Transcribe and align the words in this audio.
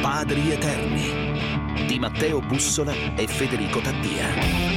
Padri 0.00 0.50
Eterni 0.50 1.86
di 1.86 1.98
Matteo 1.98 2.40
Bussola 2.40 2.92
e 3.16 3.26
Federico 3.26 3.80
Taddia. 3.80 4.75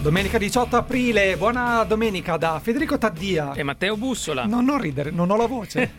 Domenica 0.00 0.38
18 0.38 0.76
aprile, 0.76 1.36
buona 1.36 1.82
domenica 1.82 2.36
da 2.36 2.60
Federico 2.60 2.96
Taddia. 2.98 3.52
E 3.52 3.64
Matteo 3.64 3.96
Bussola. 3.96 4.46
No, 4.46 4.60
non 4.60 4.80
ridere, 4.80 5.10
non 5.10 5.28
ho 5.28 5.36
la 5.36 5.46
voce. 5.46 5.90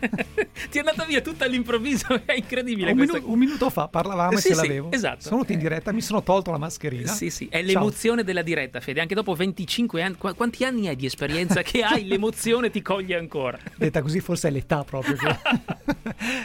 Ti 0.70 0.76
è 0.76 0.78
andata 0.78 1.04
via 1.04 1.20
tutta 1.20 1.44
all'improvviso, 1.44 2.18
è 2.24 2.32
incredibile. 2.32 2.92
Un, 2.92 2.98
minu- 2.98 3.22
un 3.22 3.38
minuto 3.38 3.68
fa 3.68 3.88
parlavamo 3.88 4.38
sì, 4.38 4.48
e 4.48 4.50
ce 4.50 4.54
sì, 4.54 4.66
l'avevo. 4.66 4.90
esatto. 4.90 5.20
Sono 5.20 5.36
venuto 5.36 5.52
in 5.52 5.58
diretta, 5.58 5.92
mi 5.92 6.00
sono 6.00 6.22
tolto 6.22 6.50
la 6.50 6.58
mascherina. 6.58 7.12
Sì, 7.12 7.28
sì, 7.30 7.46
è 7.50 7.62
l'emozione 7.62 8.16
Ciao. 8.18 8.26
della 8.26 8.42
diretta, 8.42 8.80
Fede. 8.80 9.00
Anche 9.00 9.14
dopo 9.14 9.34
25 9.34 10.02
anni, 10.02 10.16
qu- 10.16 10.34
quanti 10.34 10.64
anni 10.64 10.88
hai 10.88 10.96
di 10.96 11.06
esperienza 11.06 11.62
che 11.62 11.82
hai? 11.82 12.06
L'emozione 12.08 12.70
ti 12.70 12.80
coglie 12.82 13.16
ancora. 13.16 13.58
Detta 13.76 14.00
così 14.00 14.20
forse 14.20 14.48
è 14.48 14.50
l'età 14.50 14.82
proprio. 14.82 15.16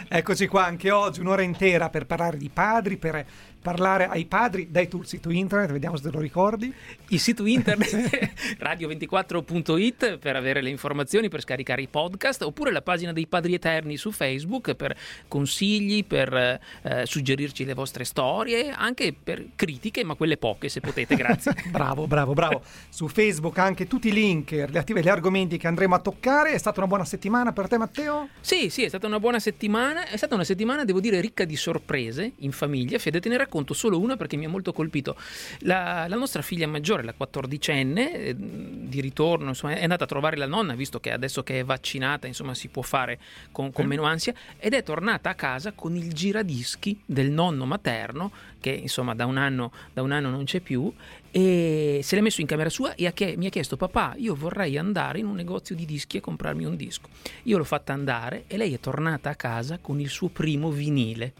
Eccoci 0.08 0.46
qua 0.46 0.66
anche 0.66 0.90
oggi, 0.90 1.20
un'ora 1.20 1.42
intera 1.42 1.88
per 1.88 2.06
parlare 2.06 2.36
di 2.36 2.50
padri, 2.52 2.96
per 2.96 3.26
parlare 3.66 4.06
ai 4.06 4.26
padri. 4.26 4.70
Dai 4.70 4.86
tu 4.86 5.00
il 5.00 5.08
sito 5.08 5.28
internet, 5.28 5.72
vediamo 5.72 5.96
se 5.96 6.04
te 6.04 6.10
lo 6.12 6.20
ricordi. 6.20 6.72
Il 7.08 7.18
sito 7.18 7.44
internet 7.44 7.90
radio24.it 8.62 10.18
per 10.18 10.36
avere 10.36 10.62
le 10.62 10.70
informazioni, 10.70 11.28
per 11.28 11.40
scaricare 11.40 11.82
i 11.82 11.88
podcast, 11.88 12.42
oppure 12.42 12.70
la 12.70 12.80
pagina 12.80 13.12
dei 13.12 13.26
Padri 13.26 13.54
Eterni 13.54 13.96
su 13.96 14.12
Facebook 14.12 14.74
per 14.74 14.96
consigli, 15.26 16.04
per 16.04 16.32
eh, 16.32 17.06
suggerirci 17.06 17.64
le 17.64 17.74
vostre 17.74 18.04
storie, 18.04 18.70
anche 18.70 19.12
per 19.12 19.44
critiche, 19.56 20.04
ma 20.04 20.14
quelle 20.14 20.36
poche 20.36 20.68
se 20.68 20.78
potete, 20.78 21.16
grazie. 21.16 21.52
bravo, 21.68 22.06
bravo, 22.06 22.34
bravo. 22.34 22.62
Su 22.88 23.08
Facebook 23.08 23.58
anche 23.58 23.88
tutti 23.88 24.08
i 24.08 24.12
link 24.12 24.52
relativi 24.52 25.00
agli 25.00 25.08
argomenti 25.08 25.56
che 25.56 25.66
andremo 25.66 25.96
a 25.96 25.98
toccare. 25.98 26.52
È 26.52 26.58
stata 26.58 26.78
una 26.78 26.88
buona 26.88 27.04
settimana 27.04 27.52
per 27.52 27.66
te 27.66 27.78
Matteo? 27.78 28.28
Sì, 28.40 28.70
sì, 28.70 28.84
è 28.84 28.88
stata 28.88 29.08
una 29.08 29.18
buona 29.18 29.40
settimana. 29.40 30.06
È 30.06 30.16
stata 30.16 30.36
una 30.36 30.44
settimana, 30.44 30.84
devo 30.84 31.00
dire, 31.00 31.20
ricca 31.20 31.44
di 31.44 31.56
sorprese 31.56 32.34
in 32.36 32.52
famiglia. 32.52 32.98
Fede, 33.00 33.18
te 33.18 33.28
ne 33.28 33.36
racconto 33.36 33.54
solo 33.74 33.98
una 33.98 34.16
perché 34.16 34.36
mi 34.36 34.44
ha 34.44 34.48
molto 34.48 34.72
colpito. 34.72 35.16
La, 35.60 36.06
la 36.08 36.16
nostra 36.16 36.42
figlia 36.42 36.66
maggiore, 36.66 37.02
la 37.02 37.14
quattordicenne, 37.14 38.12
eh, 38.12 38.34
di 38.36 39.00
ritorno, 39.00 39.48
insomma, 39.48 39.74
è 39.74 39.82
andata 39.82 40.04
a 40.04 40.06
trovare 40.06 40.36
la 40.36 40.46
nonna, 40.46 40.74
visto 40.74 41.00
che 41.00 41.12
adesso 41.12 41.42
che 41.42 41.60
è 41.60 41.64
vaccinata, 41.64 42.26
insomma, 42.26 42.54
si 42.54 42.68
può 42.68 42.82
fare 42.82 43.18
con, 43.52 43.72
con 43.72 43.86
meno 43.86 44.04
ansia, 44.04 44.34
ed 44.58 44.74
è 44.74 44.82
tornata 44.82 45.30
a 45.30 45.34
casa 45.34 45.72
con 45.72 45.96
il 45.96 46.12
giradischi 46.12 47.00
del 47.04 47.30
nonno 47.30 47.64
materno, 47.64 48.30
che 48.60 48.70
insomma 48.70 49.14
da 49.14 49.26
un 49.26 49.36
anno, 49.36 49.72
da 49.92 50.02
un 50.02 50.12
anno 50.12 50.30
non 50.30 50.44
c'è 50.44 50.60
più, 50.60 50.92
e 51.36 52.00
se 52.02 52.16
l'è 52.16 52.22
messo 52.22 52.40
in 52.40 52.46
camera 52.46 52.70
sua 52.70 52.94
e 52.94 53.06
ha 53.06 53.12
chie- 53.12 53.36
mi 53.36 53.44
ha 53.44 53.50
chiesto 53.50 53.76
papà 53.76 54.14
io 54.16 54.34
vorrei 54.34 54.78
andare 54.78 55.18
in 55.18 55.26
un 55.26 55.34
negozio 55.34 55.74
di 55.74 55.84
dischi 55.84 56.16
e 56.16 56.20
comprarmi 56.20 56.64
un 56.64 56.76
disco 56.76 57.10
io 57.42 57.58
l'ho 57.58 57.64
fatta 57.64 57.92
andare 57.92 58.44
e 58.46 58.56
lei 58.56 58.72
è 58.72 58.80
tornata 58.80 59.28
a 59.28 59.34
casa 59.34 59.76
con 59.78 60.00
il 60.00 60.08
suo 60.08 60.28
primo 60.28 60.70
vinile 60.70 61.34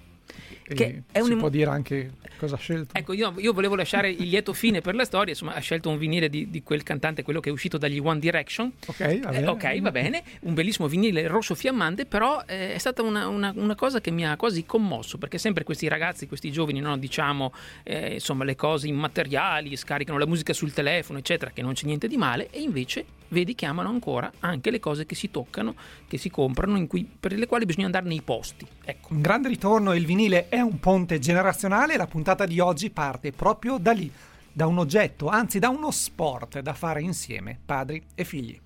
Che 0.75 1.03
è 1.13 1.23
si 1.23 1.33
un- 1.33 1.39
può 1.39 1.49
dire 1.49 1.71
anche 1.71 2.13
cosa 2.39 2.57
ha 2.57 2.59
scelto? 2.59 2.97
Ecco, 2.97 3.13
io, 3.13 3.33
io 3.39 3.53
volevo 3.53 3.75
lasciare 3.77 4.11
il 4.11 4.29
lieto 4.29 4.53
fine 4.53 4.81
per 4.81 4.95
la 4.95 5.05
storia, 5.05 5.33
insomma, 5.33 5.55
ha 5.55 5.61
scelto 5.61 5.89
un 5.89 5.97
vinile 5.99 6.29
di, 6.29 6.51
di 6.51 6.63
quel 6.63 6.83
cantante, 6.83 7.23
quello 7.23 7.41
che 7.41 7.51
è 7.51 7.53
uscito 7.53 7.79
dagli 7.79 7.99
One 8.03 8.19
Direction. 8.19 8.73
Ok, 8.87 8.99
va 8.99 9.05
Eh, 9.07 9.19
bene. 9.19 9.47
ok, 9.47 9.81
va 9.81 9.91
bene, 9.91 10.23
un 10.41 10.55
bellissimo 10.55 10.89
vinile 10.89 11.27
rosso 11.29 11.55
fiammante, 11.55 12.05
però 12.07 12.43
eh, 12.47 12.75
è 12.75 12.79
stata 12.79 13.03
una, 13.03 13.29
una- 13.29 13.53
una 13.55 13.75
cosa 13.75 14.01
che 14.01 14.11
mi 14.11 14.27
ha 14.27 14.37
quasi 14.37 14.65
commosso, 14.67 15.19
perché 15.19 15.39
sempre 15.39 15.63
questi 15.65 15.87
ragazzi, 15.89 16.27
questi 16.27 16.51
giovani, 16.51 16.81
no, 16.81 16.97
diciamo, 16.97 17.53
eh, 17.85 18.15
insomma, 18.15 18.45
le 18.45 18.57
cose 18.57 18.89
immateriali, 18.89 19.77
scaricano 19.77 20.19
la 20.19 20.27
musica 20.27 20.53
sul 20.53 20.73
telefono, 20.73 21.19
eccetera, 21.19 21.51
che 21.53 21.63
non 21.63 21.75
c'è 21.75 21.87
niente 21.87 22.09
di 22.09 22.17
male, 22.17 22.49
e 22.51 22.61
invece 22.61 23.05
vedi 23.29 23.55
che 23.55 23.67
amano 23.67 23.89
ancora 23.89 24.31
anche 24.41 24.71
le 24.71 24.81
cose 24.81 25.07
che 25.07 25.15
si 25.15 25.31
toccano, 25.31 25.75
che 26.07 26.19
si 26.19 26.31
comprano, 26.31 26.87
cui- 26.87 27.09
per 27.19 27.33
le 27.33 27.47
quali 27.47 27.65
bisogna 27.65 27.87
andare 27.87 28.07
nei 28.07 28.23
posti. 28.23 28.67
Ecco. 28.85 29.13
Un 29.13 29.21
grande 29.21 29.49
ritorno, 29.49 29.95
il 29.95 30.07
vinile 30.07 30.49
è 30.49 30.61
un 30.61 30.79
ponte 30.81 31.19
generazionale 31.19 31.97
la 31.97 32.07
puntata 32.07 32.47
di 32.47 32.61
oggi 32.61 32.91
parte 32.91 33.33
proprio 33.33 33.79
da 33.79 33.93
lì, 33.93 34.11
da 34.53 34.67
un 34.67 34.79
oggetto, 34.79 35.29
anzi 35.29 35.59
da 35.59 35.69
uno 35.69 35.91
sport 35.91 36.61
da 36.61 36.73
fare 36.73 37.03
insieme, 37.03 37.59
padri 37.65 38.03
e 38.15 38.25
figli. 38.25 38.59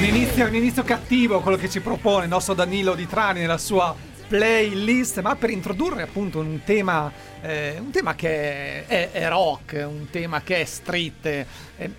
Un 0.00 0.06
inizio, 0.06 0.46
un 0.46 0.54
inizio 0.54 0.82
cattivo 0.82 1.40
quello 1.40 1.58
che 1.58 1.68
ci 1.68 1.80
propone 1.80 2.22
il 2.22 2.30
nostro 2.30 2.54
Danilo 2.54 2.94
Di 2.94 3.06
Trani 3.06 3.40
nella 3.40 3.58
sua 3.58 3.94
playlist, 4.28 5.20
ma 5.20 5.36
per 5.36 5.50
introdurre 5.50 6.00
appunto 6.00 6.38
un 6.38 6.60
tema, 6.64 7.12
eh, 7.42 7.76
un 7.78 7.90
tema 7.90 8.14
che 8.14 8.86
è, 8.86 9.10
è 9.10 9.28
rock, 9.28 9.84
un 9.86 10.08
tema 10.08 10.40
che 10.40 10.62
è 10.62 10.64
street. 10.64 11.26
Eh, 11.26 11.46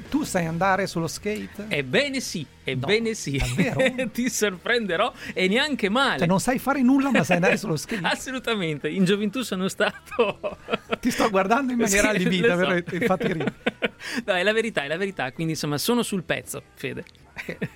tu 0.09 0.23
sai 0.23 0.47
andare 0.47 0.87
sullo 0.87 1.07
skate? 1.07 1.65
Ebbene 1.67 2.19
sì, 2.21 2.43
ebbene 2.63 3.13
sì, 3.13 3.37
davvero? 3.37 3.81
ti 4.11 4.29
sorprenderò 4.29 5.11
e 5.33 5.47
neanche 5.47 5.89
male. 5.89 6.19
Cioè 6.19 6.27
non 6.27 6.39
sai 6.39 6.59
fare 6.59 6.81
nulla 6.81 7.11
ma 7.11 7.23
sai 7.23 7.37
andare 7.37 7.57
sullo 7.57 7.75
skate? 7.75 8.05
Assolutamente, 8.07 8.89
in 8.89 9.05
gioventù 9.05 9.41
sono 9.41 9.67
stato... 9.67 10.57
Ti 10.99 11.09
sto 11.09 11.29
guardando 11.29 11.71
in 11.71 11.79
maniera 11.79 12.09
Sì, 12.11 12.15
allibita, 12.15 12.55
lo 12.55 12.65
so. 12.65 12.95
Infatti 12.95 13.27
ridere. 13.27 13.53
No, 14.25 14.33
è 14.33 14.43
la 14.43 14.53
verità, 14.53 14.83
è 14.83 14.87
la 14.87 14.97
verità, 14.97 15.31
quindi 15.31 15.53
insomma 15.53 15.77
sono 15.77 16.03
sul 16.03 16.23
pezzo, 16.23 16.61
Fede. 16.75 17.03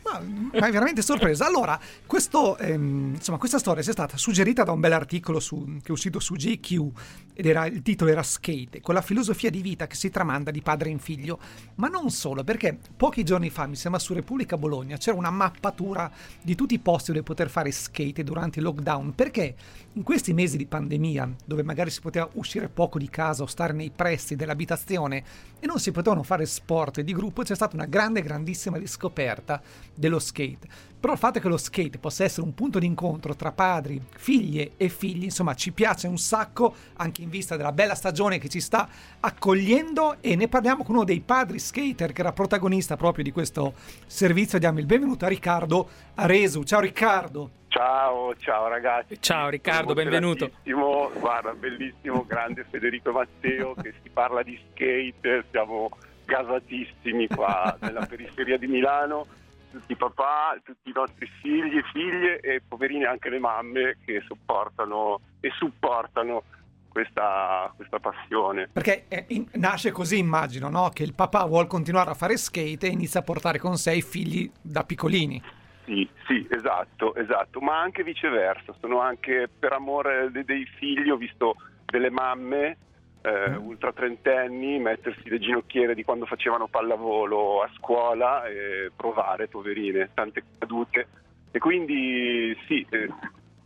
Ma 0.03 0.19
mi 0.19 0.50
hai 0.59 0.72
veramente 0.72 1.01
sorpresa. 1.01 1.45
Allora, 1.45 1.79
questo, 2.06 2.57
ehm, 2.57 3.13
insomma, 3.16 3.38
questa 3.38 3.57
storia 3.57 3.81
è 3.81 3.84
stata 3.84 4.18
suggerita 4.18 4.63
da 4.63 4.72
un 4.72 4.79
bel 4.79 4.91
articolo 4.91 5.40
su- 5.40 5.79
che 5.81 5.88
è 5.88 5.91
uscito 5.91 6.19
su 6.19 6.35
GQ 6.35 6.91
ed 7.34 7.45
era, 7.45 7.66
il 7.66 7.81
titolo 7.81 8.12
era 8.12 8.22
Skate, 8.22 8.81
con 8.81 8.94
la 8.94 9.01
filosofia 9.01 9.50
di 9.50 9.62
vita 9.62 9.88
che 9.88 9.95
si 9.95 10.09
tramanda 10.09 10.51
di 10.51 10.62
padre 10.62 10.90
in 10.90 11.00
figlio. 11.00 11.40
Ma 11.75 11.88
non 11.88 12.09
solo, 12.12 12.44
perché 12.44 12.78
pochi 12.95 13.24
giorni 13.24 13.50
fa, 13.50 13.66
mi 13.66 13.75
sembra 13.75 14.00
su 14.00 14.13
Repubblica 14.13 14.57
Bologna, 14.57 14.75
c'era 14.97 15.16
una 15.16 15.30
mappatura 15.30 16.12
di 16.41 16.56
tutti 16.56 16.74
i 16.74 16.80
posti 16.80 17.12
dove 17.12 17.24
poter 17.24 17.50
fare 17.50 17.72
skate 17.72 18.24
durante 18.24 18.59
il 18.59 18.66
lockdown. 18.66 19.13
Perché 19.13 19.56
in 19.95 20.03
questi 20.03 20.33
mesi 20.33 20.57
di 20.57 20.66
pandemia, 20.66 21.35
dove 21.45 21.63
magari 21.63 21.89
si 21.89 22.01
poteva 22.01 22.28
uscire 22.33 22.67
poco 22.67 22.97
di 22.97 23.09
casa 23.09 23.44
o 23.44 23.45
stare 23.45 23.72
nei 23.72 23.91
pressi 23.95 24.35
dell'abitazione 24.35 25.23
e 25.57 25.66
non 25.66 25.79
si 25.79 25.91
potevano 25.91 26.23
fare 26.23 26.45
sport 26.45 27.00
di 27.00 27.13
gruppo, 27.13 27.44
c'è 27.44 27.56
stata 27.56 27.78
una 27.78 27.85
grande, 27.85 28.22
grandissima 28.22 28.78
riscoperta 28.78 29.61
dello 29.94 30.19
skate. 30.19 30.67
Però 31.00 31.13
il 31.13 31.19
fatto 31.19 31.39
che 31.39 31.47
lo 31.47 31.56
skate 31.56 31.97
possa 31.97 32.25
essere 32.25 32.45
un 32.45 32.53
punto 32.53 32.78
di 32.79 32.85
incontro 32.85 33.35
tra 33.35 33.53
padri, 33.53 34.01
figlie 34.17 34.72
e 34.75 34.89
figli, 34.89 35.25
insomma, 35.25 35.53
ci 35.53 35.72
piace 35.72 36.07
un 36.07 36.17
sacco, 36.17 36.75
anche 36.95 37.22
in 37.22 37.29
vista 37.29 37.56
della 37.56 37.72
bella 37.72 37.95
stagione 37.95 38.38
che 38.38 38.50
ci 38.50 38.59
sta 38.59 38.89
accogliendo 39.22 40.17
e 40.19 40.35
ne 40.35 40.50
parliamo 40.50 40.83
con 40.83 40.95
uno 40.95 41.03
dei 41.06 41.22
padri 41.22 41.57
skater 41.57 42.12
che 42.12 42.19
era 42.22 42.33
protagonista 42.33 42.97
proprio 42.97 43.23
di 43.23 43.31
questo 43.31 43.73
servizio. 44.07 44.59
Diamo 44.59 44.79
il 44.79 44.85
benvenuto 44.85 45.23
a 45.23 45.29
Riccardo 45.29 45.88
Aresu. 46.16 46.63
Ciao 46.63 46.81
Riccardo. 46.81 47.63
Ciao, 47.75 48.34
ciao 48.38 48.69
ragazzi. 48.69 49.18
Ciao, 49.19 49.50
Riccardo, 49.50 49.94
benvenuto. 49.94 50.48
bellissimo, 50.48 51.12
Guarda, 51.19 51.51
bellissimo, 51.51 52.24
grande 52.25 52.66
Federico 52.69 53.12
Matteo 53.12 53.74
che 53.74 53.94
si 54.01 54.10
parla 54.10 54.44
di 54.44 54.57
skate, 54.72 55.44
siamo 55.51 55.89
gasatissimi 56.24 57.27
qua 57.27 57.77
nella 57.81 58.06
periferia 58.06 58.57
di 58.57 58.68
Milano, 58.68 59.27
tutti 59.72 59.92
i 59.92 59.98
papà, 59.98 60.57
tutti 60.63 60.89
i 60.89 60.94
nostri 60.95 61.30
figli 61.42 61.75
e 61.75 61.83
figlie 61.92 62.39
e 62.39 62.62
poverini 62.66 63.04
anche 63.04 63.30
le 63.30 63.39
mamme 63.39 63.98
che 64.06 64.24
sopportano 64.25 65.19
e 65.42 65.51
supportano 65.57 66.44
questa, 66.88 67.74
questa 67.75 68.00
passione. 68.00 68.69
Perché 68.71 69.04
eh, 69.10 69.25
in- 69.28 69.50
nasce 69.56 69.92
così, 69.92 70.18
immagino, 70.18 70.69
no? 70.69 70.92
Che 70.94 71.04
il 71.04 71.13
papà 71.13 71.44
vuole 71.44 71.68
continuare 71.68 72.12
a 72.12 72.13
fare 72.13 72.38
skate 72.38 72.88
e 72.88 72.92
inizia 72.92 73.19
a 73.19 73.24
portare 73.24 73.60
con 73.60 73.75
sé 73.75 73.95
i 73.95 74.01
figli 74.01 74.50
da 74.62 74.86
piccolini. 74.86 75.63
Sì, 75.85 76.09
sì, 76.27 76.47
esatto, 76.49 77.13
esatto, 77.15 77.59
ma 77.61 77.79
anche 77.79 78.03
viceversa, 78.03 78.75
sono 78.79 78.99
anche 78.99 79.47
per 79.47 79.71
amore 79.73 80.31
de- 80.31 80.43
dei 80.43 80.65
figli, 80.65 81.09
ho 81.09 81.15
visto 81.17 81.55
delle 81.85 82.09
mamme 82.09 82.77
eh, 83.21 83.55
ultra 83.55 83.91
trentenni 83.91 84.77
mettersi 84.79 85.29
le 85.29 85.39
ginocchiere 85.39 85.95
di 85.95 86.03
quando 86.03 86.25
facevano 86.25 86.67
pallavolo 86.67 87.61
a 87.63 87.69
scuola 87.75 88.45
e 88.45 88.91
provare, 88.95 89.47
poverine, 89.47 90.09
tante 90.13 90.43
cadute. 90.59 91.07
E 91.51 91.59
quindi 91.59 92.55
sì, 92.67 92.85
eh, 92.89 93.09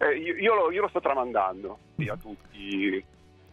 Eh, 0.01 0.16
io, 0.18 0.36
io 0.36 0.56
lo, 0.56 0.71
io 0.71 0.81
lo 0.81 0.88
sto 0.88 1.01
tramandando 1.01 1.80
sì, 1.98 2.07
a 2.07 2.16
tutti, 2.16 3.04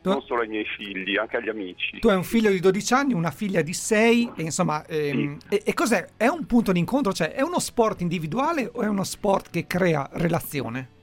Tu- 0.07 0.13
non 0.13 0.23
solo 0.23 0.43
ai 0.43 0.49
miei 0.49 0.65
figli, 0.65 1.17
anche 1.17 1.37
agli 1.37 1.49
amici. 1.49 1.99
Tu 1.99 2.09
hai 2.09 2.15
un 2.15 2.23
figlio 2.23 2.51
di 2.51 2.61
12 2.61 2.95
anni, 2.95 3.13
una 3.13 3.33
figlia 3.33 3.61
di 3.61 3.73
6, 3.73 4.33
e 4.37 4.43
insomma, 4.43 4.87
ehm, 4.87 5.39
e, 5.49 5.63
e 5.65 5.75
cos'è? 5.75 6.07
È 6.17 6.29
un 6.29 6.47
punto 6.47 6.71
di 6.71 6.79
incontro? 6.79 7.13
Cioè, 7.13 7.33
è 7.33 7.43
uno 7.43 7.59
sport 7.59 8.03
individuale 8.03 8.71
o 8.73 8.83
è 8.83 8.87
uno 8.87 9.03
sport 9.03 9.51
che 9.51 9.67
crea 9.67 10.09
relazione? 10.13 10.95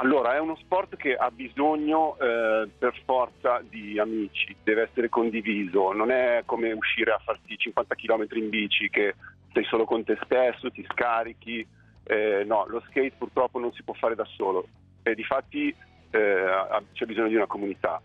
Allora, 0.00 0.34
è 0.34 0.38
uno 0.38 0.56
sport 0.56 0.96
che 0.96 1.14
ha 1.14 1.30
bisogno 1.30 2.16
eh, 2.18 2.68
per 2.78 2.94
forza 3.04 3.60
di 3.68 3.98
amici, 3.98 4.54
deve 4.62 4.82
essere 4.82 5.08
condiviso, 5.08 5.92
non 5.92 6.10
è 6.10 6.42
come 6.46 6.72
uscire 6.72 7.10
a 7.10 7.20
farsi 7.22 7.56
50 7.58 7.96
km 7.96 8.26
in 8.36 8.48
bici 8.48 8.88
che 8.88 9.14
sei 9.52 9.64
solo 9.64 9.84
con 9.84 10.04
te 10.04 10.16
stesso, 10.24 10.70
ti 10.70 10.86
scarichi. 10.88 11.66
Eh, 12.04 12.44
no, 12.46 12.64
lo 12.68 12.80
skate 12.86 13.12
purtroppo 13.18 13.58
non 13.58 13.72
si 13.72 13.82
può 13.82 13.92
fare 13.92 14.14
da 14.14 14.24
solo 14.36 14.66
e 15.02 15.14
difatti 15.14 15.74
eh, 16.10 16.44
c'è 16.92 17.04
bisogno 17.04 17.28
di 17.28 17.34
una 17.34 17.46
comunità. 17.46 18.00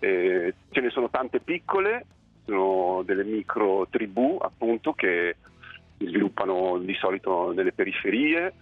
Eh, 0.00 0.54
ce 0.70 0.80
ne 0.80 0.90
sono 0.90 1.10
tante 1.10 1.40
piccole, 1.40 2.06
sono 2.44 3.02
delle 3.04 3.24
micro 3.24 3.86
tribù 3.88 4.38
appunto 4.40 4.92
che 4.92 5.36
si 5.98 6.06
sviluppano 6.06 6.78
di 6.78 6.94
solito 6.94 7.52
nelle 7.52 7.72
periferie 7.72 8.52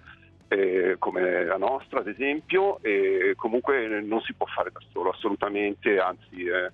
eh, 0.48 0.96
come 0.98 1.44
la 1.44 1.56
nostra 1.56 2.00
ad 2.00 2.08
esempio 2.08 2.80
e 2.82 3.34
comunque 3.36 4.00
non 4.00 4.20
si 4.22 4.34
può 4.34 4.46
fare 4.46 4.70
da 4.72 4.80
solo 4.92 5.10
assolutamente 5.10 5.98
anzi 5.98 6.44
eh, 6.44 6.70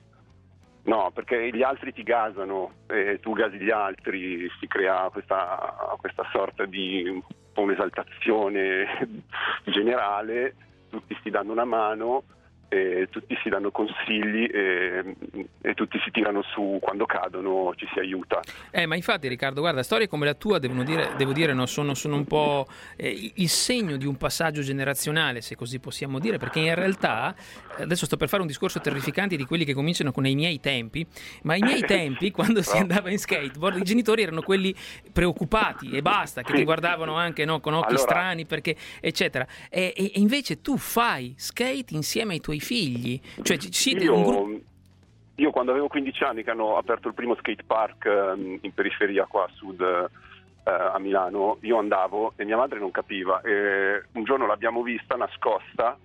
no 0.84 1.10
perché 1.12 1.50
gli 1.52 1.62
altri 1.62 1.92
ti 1.92 2.02
gasano 2.02 2.72
e 2.86 3.18
tu 3.20 3.32
gasi 3.32 3.58
gli 3.58 3.70
altri 3.70 4.48
si 4.60 4.66
crea 4.66 5.08
questa, 5.10 5.96
questa 5.98 6.26
sorta 6.32 6.64
di 6.64 7.22
un'esaltazione 7.54 9.08
generale 9.66 10.54
tutti 10.88 11.16
si 11.22 11.30
danno 11.30 11.52
una 11.52 11.64
mano 11.64 12.22
e 12.68 13.08
tutti 13.10 13.36
si 13.42 13.48
danno 13.48 13.70
consigli 13.70 14.48
e, 14.52 15.16
e 15.60 15.74
tutti 15.74 15.98
si 16.04 16.10
tirano 16.10 16.42
su 16.42 16.78
quando 16.80 17.06
cadono 17.06 17.72
ci 17.76 17.86
si 17.92 17.98
aiuta. 17.98 18.40
Eh, 18.70 18.86
ma 18.86 18.94
infatti, 18.96 19.28
Riccardo, 19.28 19.60
guarda, 19.60 19.82
storie 19.82 20.08
come 20.08 20.24
la 20.24 20.34
tua, 20.34 20.58
devono 20.58 20.82
dire, 20.84 21.12
devo 21.16 21.32
dire, 21.32 21.52
no, 21.52 21.66
sono, 21.66 21.94
sono 21.94 22.16
un 22.16 22.24
po' 22.24 22.66
eh, 22.96 23.32
il 23.34 23.48
segno 23.48 23.96
di 23.96 24.06
un 24.06 24.16
passaggio 24.16 24.62
generazionale, 24.62 25.40
se 25.40 25.54
così 25.56 25.78
possiamo 25.78 26.18
dire, 26.18 26.38
perché 26.38 26.60
in 26.60 26.74
realtà, 26.74 27.34
adesso 27.78 28.06
sto 28.06 28.16
per 28.16 28.28
fare 28.28 28.42
un 28.42 28.48
discorso 28.48 28.80
terrificante 28.80 29.36
di 29.36 29.44
quelli 29.44 29.64
che 29.64 29.74
cominciano 29.74 30.12
con 30.12 30.26
i 30.26 30.34
miei 30.34 30.60
tempi, 30.60 31.06
ma 31.42 31.54
ai 31.54 31.60
miei 31.60 31.82
tempi, 31.86 32.30
quando 32.30 32.62
si 32.62 32.76
andava 32.76 33.10
in 33.10 33.18
skateboard, 33.18 33.78
i 33.78 33.82
genitori 33.82 34.22
erano 34.22 34.42
quelli 34.42 34.74
preoccupati 35.12 35.90
e 35.90 36.02
basta, 36.02 36.42
che 36.42 36.52
ti 36.52 36.64
guardavano 36.64 37.14
anche 37.14 37.44
no, 37.44 37.60
con 37.60 37.74
occhi 37.74 37.88
Allora- 37.94 38.02
strani, 38.02 38.44
perché, 38.46 38.76
eccetera. 39.00 39.46
E, 39.70 39.92
e- 39.96 40.12
e 40.14 40.20
invece 40.20 40.60
tu 40.60 40.76
fai 40.76 41.34
skate 41.36 41.94
insieme 41.94 42.34
ai 42.34 42.40
tuoi 42.40 42.53
figli, 42.60 43.20
cioè 43.42 43.56
ci- 43.56 43.72
siete 43.72 44.08
un 44.08 44.22
gruppo... 44.22 44.50
Io, 44.50 44.60
io 45.36 45.50
quando 45.50 45.72
avevo 45.72 45.88
15 45.88 46.24
anni 46.24 46.42
che 46.44 46.50
hanno 46.50 46.76
aperto 46.76 47.08
il 47.08 47.14
primo 47.14 47.34
skate 47.36 47.64
park 47.66 48.04
ehm, 48.04 48.58
in 48.60 48.72
periferia 48.72 49.26
qua 49.26 49.44
a 49.44 49.50
sud 49.54 49.80
eh, 49.80 50.70
a 50.70 50.98
Milano, 50.98 51.58
io 51.62 51.78
andavo 51.78 52.32
e 52.36 52.44
mia 52.44 52.56
madre 52.56 52.78
non 52.78 52.90
capiva 52.90 53.40
e 53.40 54.04
un 54.12 54.24
giorno 54.24 54.46
l'abbiamo 54.46 54.82
vista 54.82 55.16
nascosta, 55.16 55.98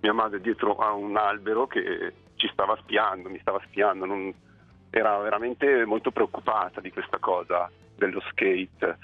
mia 0.00 0.12
madre 0.12 0.40
dietro 0.40 0.76
a 0.76 0.92
un 0.92 1.16
albero 1.16 1.66
che 1.66 2.12
ci 2.36 2.48
stava 2.52 2.76
spiando, 2.80 3.28
mi 3.28 3.38
stava 3.40 3.60
spiando, 3.66 4.04
non- 4.06 4.32
era 4.92 5.18
veramente 5.18 5.84
molto 5.84 6.10
preoccupata 6.10 6.80
di 6.80 6.90
questa 6.90 7.18
cosa 7.18 7.70
dello 7.96 8.20
skate. 8.30 8.98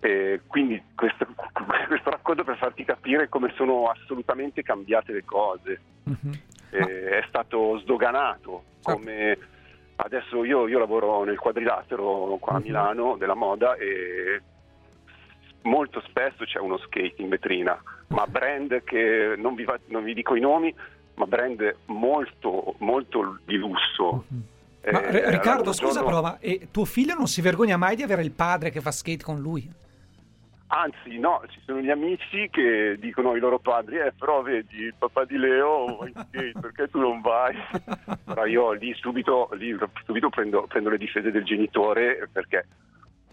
E 0.00 0.40
quindi 0.46 0.80
questo, 0.94 1.26
questo 1.88 2.10
racconto 2.10 2.44
per 2.44 2.56
farti 2.58 2.84
capire 2.84 3.28
come 3.28 3.52
sono 3.56 3.88
assolutamente 3.88 4.62
cambiate 4.62 5.12
le 5.12 5.24
cose 5.24 5.80
Mhm. 6.04 6.32
eh, 6.70 7.08
è 7.18 7.24
stato 7.28 7.78
sdoganato 7.78 8.62
come 8.82 9.36
adesso 9.96 10.44
io, 10.44 10.68
io 10.68 10.78
lavoro 10.78 11.24
nel 11.24 11.38
quadrilatero 11.38 12.36
qua 12.38 12.54
a 12.54 12.58
Mhm. 12.58 12.62
Milano 12.64 13.16
della 13.16 13.34
moda 13.34 13.74
e 13.74 14.40
molto 15.62 16.00
spesso 16.02 16.44
c'è 16.44 16.58
uno 16.60 16.76
skate 16.78 17.14
in 17.22 17.28
vetrina 17.28 17.80
ma 18.08 18.26
brand 18.26 18.84
che 18.84 19.34
non 19.36 19.54
vi, 19.54 19.64
va- 19.64 19.78
non 19.86 20.04
vi 20.04 20.14
dico 20.14 20.36
i 20.36 20.40
nomi 20.40 20.72
ma 21.14 21.26
brand 21.26 21.74
molto 21.86 22.74
molto 22.78 23.38
di 23.44 23.56
lusso 23.56 24.24
Mhm. 24.28 24.42
Ma 24.88 25.02
Eh, 25.02 25.30
Riccardo, 25.30 25.72
scusa 25.72 25.94
giorno- 25.94 26.06
però, 26.08 26.22
ma 26.22 26.38
eh, 26.38 26.68
tuo 26.70 26.84
figlio 26.84 27.14
non 27.16 27.26
si 27.26 27.40
vergogna 27.40 27.76
mai 27.76 27.96
di 27.96 28.04
avere 28.04 28.22
il 28.22 28.30
padre 28.30 28.70
che 28.70 28.80
fa 28.80 28.92
skate 28.92 29.24
con 29.24 29.40
lui? 29.40 29.68
Anzi, 30.68 31.18
no, 31.18 31.42
ci 31.48 31.60
sono 31.64 31.80
gli 31.80 31.90
amici 31.90 32.48
che 32.50 32.96
dicono 32.98 33.30
ai 33.30 33.38
loro 33.38 33.60
padri, 33.60 33.98
eh, 33.98 34.12
però 34.18 34.42
vedi, 34.42 34.78
il 34.78 34.94
papà 34.98 35.24
di 35.24 35.36
Leo 35.36 35.98
perché 36.60 36.88
tu 36.88 36.98
non 36.98 37.20
vai? 37.20 37.54
Però 38.26 38.44
io 38.46 38.72
lì 38.72 38.92
subito, 38.94 39.48
lì 39.52 39.76
subito 40.04 40.28
prendo, 40.28 40.66
prendo 40.66 40.90
le 40.90 40.98
difese 40.98 41.30
del 41.30 41.44
genitore, 41.44 42.28
perché 42.32 42.66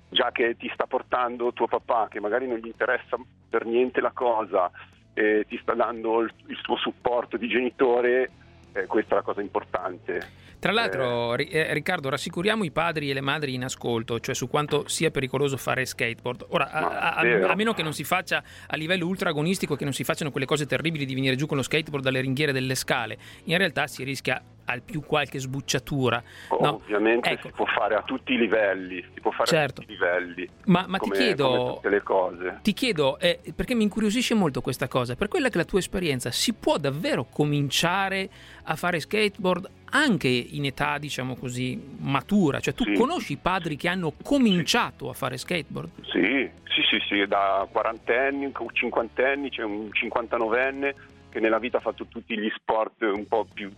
già 0.09 0.31
che 0.31 0.55
ti 0.57 0.69
sta 0.75 0.85
portando 0.85 1.53
tuo 1.53 1.67
papà, 1.67 2.07
che 2.07 2.19
magari 2.19 2.47
non 2.47 2.57
gli 2.57 2.67
interessa 2.67 3.17
per 3.49 3.65
niente 3.65 3.99
la 3.99 4.11
cosa, 4.11 4.69
e 5.15 5.45
ti 5.47 5.57
sta 5.59 5.73
dando 5.73 6.21
il, 6.21 6.31
il 6.47 6.59
suo 6.61 6.77
supporto 6.77 7.37
di 7.37 7.47
genitore, 7.47 8.29
eh, 8.73 8.85
questa 8.85 9.15
è 9.15 9.17
la 9.17 9.23
cosa 9.23 9.41
importante. 9.41 10.41
Tra 10.63 10.71
l'altro, 10.71 11.35
Ri- 11.35 11.49
eh, 11.49 11.73
Riccardo, 11.73 12.07
rassicuriamo 12.07 12.63
i 12.63 12.71
padri 12.71 13.09
e 13.09 13.13
le 13.13 13.19
madri 13.19 13.53
in 13.53 13.65
ascolto, 13.65 14.21
cioè 14.21 14.33
su 14.33 14.47
quanto 14.47 14.87
sia 14.87 15.11
pericoloso 15.11 15.57
fare 15.57 15.83
skateboard. 15.85 16.45
Ora, 16.51 16.71
a, 16.71 17.15
a- 17.15 17.49
a 17.49 17.55
meno 17.55 17.73
che 17.73 17.83
non 17.83 17.91
si 17.91 18.05
faccia 18.05 18.41
a 18.67 18.75
livello 18.77 19.05
ultra 19.05 19.27
agonistico, 19.31 19.75
che 19.75 19.83
non 19.83 19.91
si 19.91 20.05
facciano 20.05 20.31
quelle 20.31 20.45
cose 20.45 20.65
terribili 20.65 21.03
di 21.03 21.15
venire 21.15 21.35
giù 21.35 21.47
con 21.47 21.57
lo 21.57 21.63
skateboard 21.63 22.01
dalle 22.05 22.21
ringhiere 22.21 22.53
delle 22.53 22.75
scale, 22.75 23.17
in 23.43 23.57
realtà 23.57 23.87
si 23.87 24.05
rischia 24.05 24.41
al 24.63 24.81
più 24.81 25.01
qualche 25.01 25.37
sbucciatura. 25.37 26.23
No, 26.61 26.75
Ovviamente 26.75 27.31
ecco. 27.31 27.47
si 27.49 27.53
può 27.53 27.65
fare 27.65 27.95
a 27.95 28.01
tutti 28.03 28.31
i 28.31 28.37
livelli, 28.37 29.03
si 29.13 29.19
può 29.19 29.31
fare 29.31 29.45
Certo. 29.49 29.81
a 29.81 29.83
tutti 29.83 29.91
i 29.91 29.97
livelli, 29.97 30.47
Ma, 30.67 30.85
ma 30.87 30.97
ti 30.97 31.09
come, 31.09 31.15
chiedo, 31.21 31.81
le 31.83 32.01
cose. 32.03 32.59
Ti 32.61 32.71
chiedo, 32.71 33.19
eh, 33.19 33.41
perché 33.53 33.75
mi 33.75 33.83
incuriosisce 33.83 34.33
molto 34.33 34.61
questa 34.61 34.87
cosa, 34.87 35.17
per 35.17 35.27
quella 35.27 35.49
che 35.49 35.55
è 35.55 35.57
la 35.57 35.65
tua 35.65 35.79
esperienza, 35.79 36.31
si 36.31 36.53
può 36.53 36.77
davvero 36.77 37.25
cominciare 37.25 38.29
a 38.63 38.77
fare 38.77 39.01
skateboard 39.01 39.69
anche 39.95 40.27
in 40.27 40.65
età, 40.65 40.97
diciamo 40.97 41.35
così, 41.35 41.79
matura? 41.99 42.59
Cioè 42.59 42.73
tu 42.73 42.83
Sì. 42.83 42.93
conosci 42.93 43.33
i 43.33 43.37
padri 43.37 43.75
che 43.75 43.87
hanno 43.87 44.13
cominciato 44.23 45.09
a 45.09 45.13
fare 45.13 45.37
skateboard? 45.37 45.89
Sì, 46.11 46.49
sì, 46.65 46.81
sì, 46.89 46.97
sì, 47.07 47.25
da 47.27 47.67
quarantenni, 47.71 48.51
cinquantenni, 48.73 49.49
c'è 49.49 49.63
un 49.63 49.89
59enne 49.91 50.93
che 51.29 51.39
nella 51.39 51.59
vita 51.59 51.77
ha 51.77 51.81
fatto 51.81 52.05
tutti 52.07 52.37
gli 52.37 52.51
sport 52.55 53.01
un 53.01 53.27
po' 53.27 53.45
più 53.51 53.71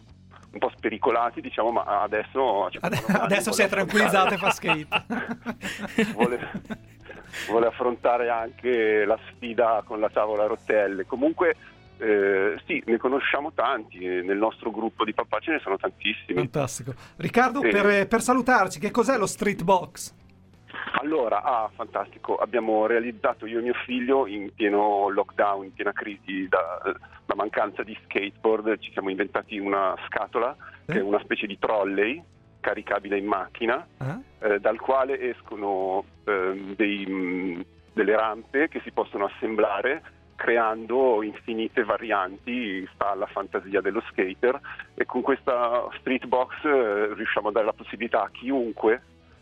un 0.51 0.61
po' 0.61 0.71
spericolati, 0.77 1.41
diciamo, 1.41 1.69
ma 1.71 1.83
adesso 2.01 2.63
a 2.63 2.67
Ade- 2.67 2.71
59 2.79 3.13
anni 3.13 3.25
Adesso 3.25 3.51
si 3.51 3.61
è 3.61 3.67
tranquillizzato 3.67 4.33
e 4.35 4.37
fa 4.37 4.51
skate. 4.51 4.87
vuole, 6.13 6.39
vuole 7.49 7.65
affrontare 7.67 8.29
anche 8.29 9.03
la 9.03 9.19
sfida 9.29 9.83
con 9.85 9.99
la 9.99 10.09
tavola 10.09 10.43
a 10.45 10.47
rotelle. 10.47 11.05
Comunque 11.05 11.57
eh, 11.97 12.59
sì, 12.65 12.81
ne 12.85 12.97
conosciamo 12.97 13.51
tanti, 13.53 13.99
eh, 13.99 14.21
nel 14.21 14.37
nostro 14.37 14.71
gruppo 14.71 15.03
di 15.05 15.13
papà 15.13 15.39
ce 15.39 15.51
ne 15.51 15.59
sono 15.59 15.77
tantissimi. 15.77 16.37
Fantastico. 16.39 16.93
Riccardo, 17.17 17.61
Sì. 17.61 17.69
per, 17.69 18.07
per 18.07 18.21
salutarci, 18.21 18.79
che 18.79 18.91
cos'è 18.91 19.17
lo 19.17 19.25
street 19.25 19.63
box? 19.63 20.13
Allora, 21.01 21.41
ah, 21.43 21.69
fantastico, 21.73 22.35
abbiamo 22.35 22.85
realizzato 22.85 23.45
io 23.45 23.59
e 23.59 23.61
mio 23.61 23.73
figlio 23.85 24.27
in 24.27 24.51
pieno 24.53 25.09
lockdown, 25.09 25.65
in 25.65 25.73
piena 25.73 25.91
crisi 25.93 26.47
da, 26.47 26.81
da 27.25 27.35
mancanza 27.35 27.83
di 27.83 27.97
skateboard, 28.03 28.79
ci 28.79 28.91
siamo 28.91 29.09
inventati 29.09 29.57
una 29.57 29.95
scatola 30.07 30.55
che 30.85 30.99
è 30.99 31.01
una 31.01 31.19
specie 31.19 31.47
di 31.47 31.57
trolley 31.59 32.21
caricabile 32.59 33.17
in 33.17 33.25
macchina, 33.25 33.85
Eh? 33.99 34.53
eh, 34.53 34.59
dal 34.59 34.79
quale 34.79 35.19
escono 35.29 36.03
ehm, 36.23 36.75
dei, 36.75 37.05
mh, 37.05 37.65
delle 37.93 38.15
rampe 38.15 38.67
che 38.67 38.81
si 38.83 38.91
possono 38.91 39.25
assemblare 39.25 40.01
creando 40.35 41.23
infinite 41.23 41.83
varianti, 41.83 42.87
sta 42.93 43.11
alla 43.11 43.25
fantasia 43.25 43.81
dello 43.81 44.01
skater 44.09 44.59
e 44.93 45.05
con 45.05 45.21
questa 45.21 45.87
street 45.99 46.25
box 46.25 46.53
eh, 46.63 47.13
riusciamo 47.13 47.49
a 47.49 47.51
dare 47.51 47.65
la 47.65 47.73
possibilità 47.73 48.23
a 48.23 48.29
chiunque 48.31 49.01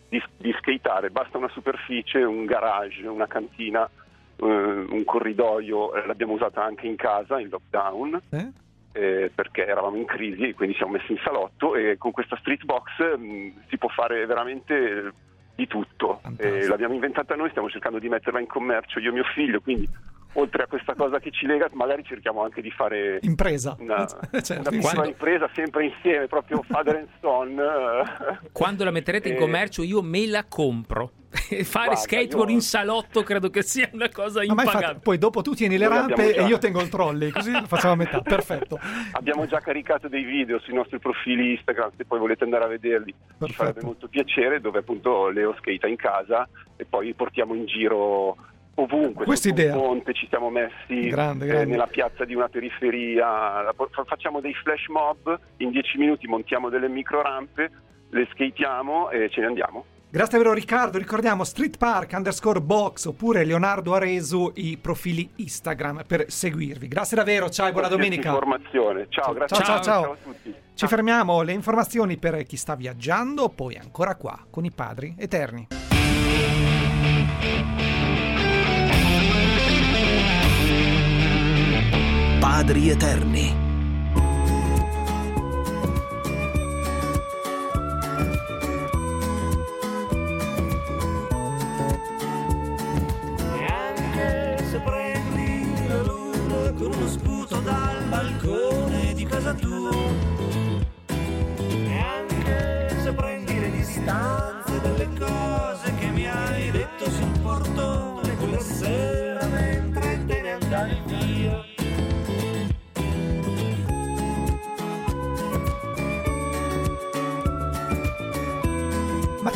di, 0.10 0.22
di 0.38 0.54
skateare, 0.60 1.10
basta 1.10 1.38
una 1.38 1.50
superficie, 1.50 2.24
un 2.24 2.46
garage, 2.46 3.08
una 3.08 3.28
cantina, 3.28 3.90
eh, 4.36 4.46
un 4.46 5.04
corridoio, 5.06 5.96
eh, 5.96 6.06
l'abbiamo 6.06 6.34
usata 6.34 6.64
anche 6.64 6.88
in 6.88 6.96
casa 6.96 7.40
in 7.40 7.50
lockdown 7.50 8.22
Eh? 8.30 8.52
perché 8.94 9.66
eravamo 9.66 9.98
in 9.98 10.06
crisi 10.06 10.50
e 10.50 10.54
quindi 10.54 10.76
siamo 10.76 10.92
messi 10.92 11.14
in 11.14 11.20
salotto 11.24 11.74
e 11.74 11.98
con 11.98 12.12
questa 12.12 12.38
street 12.38 12.64
box 12.64 13.18
mh, 13.18 13.64
si 13.68 13.80
può 13.80 13.90
fare 13.90 14.24
veramente 14.28 15.12
di 15.56 15.66
tutto. 15.66 16.22
Eh, 16.38 16.68
l'abbiamo 16.68 16.94
inventata 16.94 17.36
noi, 17.36 17.50
stiamo 17.50 17.70
cercando 17.70 17.98
di 17.98 18.08
metterla 18.08 18.40
in 18.40 18.46
commercio 18.46 19.00
io 19.00 19.10
e 19.10 19.14
mio 19.14 19.24
figlio, 19.24 19.62
quindi 19.62 19.90
oltre 20.34 20.64
a 20.64 20.68
questa 20.68 20.96
cosa 20.96 21.20
che 21.20 21.32
ci 21.32 21.46
lega, 21.46 21.68
magari 21.74 22.04
cerchiamo 22.04 22.44
anche 22.44 22.62
di 22.62 22.72
fare 22.72 23.20
impresa, 23.22 23.76
una, 23.80 24.06
Certo, 24.42 24.70
una 24.70 24.80
Quando- 24.82 25.06
impresa 25.06 25.50
sempre 25.54 25.86
insieme, 25.86 26.28
proprio 26.28 26.64
father 26.68 26.96
and 26.96 27.08
son. 27.22 27.62
Quando 28.52 28.84
la 28.84 28.92
metterete 28.92 29.30
in 29.30 29.36
Eh, 29.36 29.40
commercio 29.40 29.84
io 29.84 30.02
me 30.02 30.26
la 30.28 30.44
compro. 30.48 31.12
Fare 31.34 31.64
Guarda, 31.64 31.96
skateboard 31.96 32.50
io- 32.50 32.56
in 32.56 32.62
salotto 32.62 33.24
credo 33.24 33.50
che 33.50 33.64
sia 33.64 33.90
una 33.94 34.08
cosa 34.10 34.44
impagabile. 34.44 34.86
fatto- 34.86 35.00
poi 35.00 35.18
dopo 35.18 35.42
tu 35.42 35.54
tieni 35.56 35.78
le 35.78 35.88
Noi 35.88 35.98
rampe 35.98 36.14
abbiamo 36.14 36.30
e 36.30 36.34
già- 36.36 36.48
io 36.48 36.58
tengo 36.60 36.82
il 36.82 36.90
trolley, 36.90 37.32
così 37.32 37.52
lo 37.52 37.66
facciamo 37.66 37.94
a 37.94 37.96
metà. 37.96 38.22
Perfetto. 38.22 38.80
Abbiamo 39.14 39.48
già 39.48 39.60
caricato 39.60 40.08
dei 40.08 40.24
video 40.24 40.60
sui 40.60 40.76
nostri 40.76 41.00
profili 41.00 41.52
Instagram, 41.54 41.90
se 41.98 42.06
poi 42.06 42.20
volete 42.20 42.44
andare 42.44 42.66
a 42.66 42.68
vederli, 42.68 43.12
ci 43.12 43.24
Perfetto. 43.38 43.54
farebbe 43.64 43.82
molto 43.84 44.08
piacere, 44.08 44.62
dove 44.62 44.80
appunto 44.80 45.30
Leo 45.30 45.56
skata 45.58 45.88
in 45.88 45.96
casa 45.96 46.48
e 46.76 46.86
poi 46.86 47.14
portiamo 47.16 47.56
in 47.56 47.66
giro 47.66 48.38
ovunque. 48.76 49.26
Questa 49.26 49.50
idea. 49.50 49.74
ponte 49.76 50.14
ci 50.14 50.28
siamo 50.30 50.50
messi 50.50 51.08
Grande, 51.10 51.46
eh, 51.46 51.48
grande. 51.50 51.66
nella 51.66 51.88
piazza 51.88 52.26
di 52.26 52.34
una 52.34 52.50
periferia, 52.50 53.74
facciamo 54.06 54.40
dei 54.40 54.54
flash 54.54 54.88
mob, 54.88 55.40
in 55.58 55.72
10 55.72 55.98
minuti 55.98 56.28
montiamo 56.28 56.70
delle 56.70 56.88
micro 56.90 57.22
rampe, 57.22 57.72
le 58.10 58.28
skatiamo 58.32 59.10
e 59.10 59.30
ce 59.30 59.42
ne 59.42 59.48
andiamo. 59.48 59.86
Grazie 60.14 60.38
davvero 60.38 60.54
Riccardo, 60.54 61.00
ricordiamo 61.00 61.44
Street 61.44 61.80
Park 61.80 62.12
underscore 62.14 62.62
box 62.62 63.06
oppure 63.06 63.44
Leonardo 63.44 63.96
Aresu 63.96 64.52
i 64.58 64.78
profili 64.78 65.28
Instagram 65.38 66.04
per 66.06 66.26
seguirvi. 66.28 66.88
Grazie 66.88 67.18
davvero, 67.18 67.50
ciao 67.50 67.68
e 67.70 67.72
buona 67.72 67.88
domenica. 67.88 68.30
informazione. 68.30 69.08
Ciao, 69.10 69.34
grazie 69.34 69.56
Ciao, 69.58 69.66
ciao, 69.66 69.82
ciao. 69.82 70.02
ciao 70.04 70.12
a 70.12 70.18
tutti. 70.22 70.54
Ci 70.76 70.86
fermiamo, 70.88 71.42
le 71.42 71.54
informazioni 71.54 72.18
per 72.18 72.44
chi 72.44 72.58
sta 72.58 72.76
viaggiando, 72.76 73.50
poi 73.50 73.76
ancora 73.76 74.16
qua 74.16 74.38
con 74.52 74.66
i 74.66 74.72
padri 74.72 75.16
eterni. 75.18 75.68
Padri 82.44 82.90
eterni. 82.90 83.56
E 93.56 93.66
anche 93.66 94.62
se 94.70 94.78
prendi 94.80 95.88
la 95.88 96.02
luna 96.02 96.74
con 96.74 96.92
uno 96.94 97.08
sputo 97.08 97.62
dal 97.62 98.04
balcone 98.10 99.14
di 99.14 99.24
casa 99.26 99.54
tua. 99.54 99.96
E 101.88 103.14
prendi 103.14 103.58
le 103.58 103.72
distanze 103.72 104.82
dalle 104.82 105.08
cose 105.18 105.53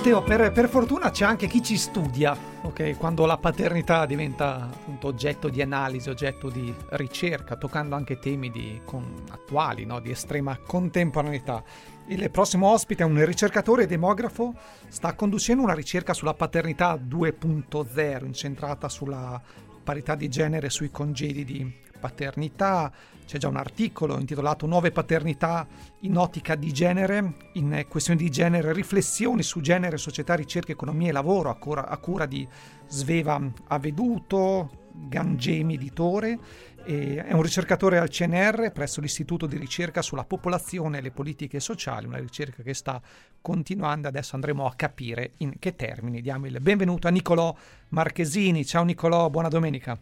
Matteo, 0.08 0.24
per, 0.24 0.52
per 0.54 0.70
fortuna 0.70 1.12
c'è 1.12 1.26
anche 1.26 1.48
chi 1.48 1.62
ci 1.62 1.76
studia, 1.76 2.34
ok? 2.62 2.96
Quando 2.98 3.26
la 3.26 3.38
paternità 3.38 4.06
diventa 4.06 4.62
appunto 4.62 5.08
oggetto 5.08 5.50
di 5.50 5.62
analisi, 5.62 6.10
oggetto 6.10 6.50
di 6.50 6.74
ricerca, 6.92 7.58
toccando 7.58 7.94
anche 7.94 8.18
temi 8.18 8.50
di- 8.50 8.80
con- 8.86 9.26
attuali, 9.32 9.84
no? 9.84 10.00
di 10.00 10.10
estrema 10.10 10.58
contemporaneità. 10.66 11.62
Il 12.08 12.32
prossimo 12.32 12.72
ospite 12.72 13.04
è 13.04 13.06
un 13.06 13.26
ricercatore 13.26 13.84
e 13.84 13.88
demografo, 13.88 14.54
sta 14.88 15.14
conducendo 15.14 15.64
una 15.64 15.74
ricerca 15.74 16.14
sulla 16.14 16.34
paternità 16.34 16.96
2.0, 16.96 18.24
incentrata 18.24 18.88
sulla 18.88 19.42
parità 19.84 20.16
di 20.16 20.30
genere 20.30 20.70
sui 20.70 20.90
congedi 20.90 21.44
di 21.44 21.70
paternità. 22.00 22.90
C'è 23.28 23.38
già 23.38 23.50
un 23.50 23.58
articolo 23.58 24.18
intitolato 24.18 24.66
Nuove 24.68 24.92
paternità 24.92 25.68
in 26.02 26.16
ottica 26.16 26.56
di 26.56 26.72
genere, 26.72 27.34
in 27.56 27.86
questioni 27.90 28.18
di 28.18 28.30
genere, 28.30 28.72
riflessioni 28.72 29.44
su 29.44 29.60
genere, 29.60 29.98
società, 29.98 30.34
ricerca, 30.34 30.72
economia 30.72 31.10
e 31.10 31.12
lavoro, 31.12 31.50
a 31.50 31.56
cura, 31.56 31.90
a 31.90 31.98
cura 31.98 32.26
di 32.26 32.48
Sveva 32.88 33.38
Aveduto, 33.68 34.86
Gangemi 34.94 35.74
Editore. 35.74 36.40
È 36.86 37.34
un 37.34 37.42
ricercatore 37.42 37.98
al 37.98 38.08
CNR 38.08 38.72
presso 38.72 39.02
l'Istituto 39.02 39.46
di 39.46 39.58
ricerca 39.58 40.02
sulla 40.02 40.24
popolazione 40.24 41.00
e 41.00 41.02
le 41.02 41.12
politiche 41.12 41.60
sociali, 41.60 42.06
una 42.06 42.20
ricerca 42.20 42.64
che 42.64 42.74
sta 42.74 43.02
continuando. 43.42 44.08
Adesso 44.08 44.36
andremo 44.36 44.66
a 44.66 44.74
capire 44.74 45.32
in 45.40 45.60
che 45.60 45.76
termini. 45.76 46.22
Diamo 46.22 46.46
il 46.46 46.62
benvenuto 46.62 47.10
a 47.10 47.12
Nicolò 47.12 47.54
Marchesini. 47.90 48.64
Ciao 48.64 48.86
Nicolò, 48.86 49.30
buona 49.30 49.50
domenica. 49.50 50.00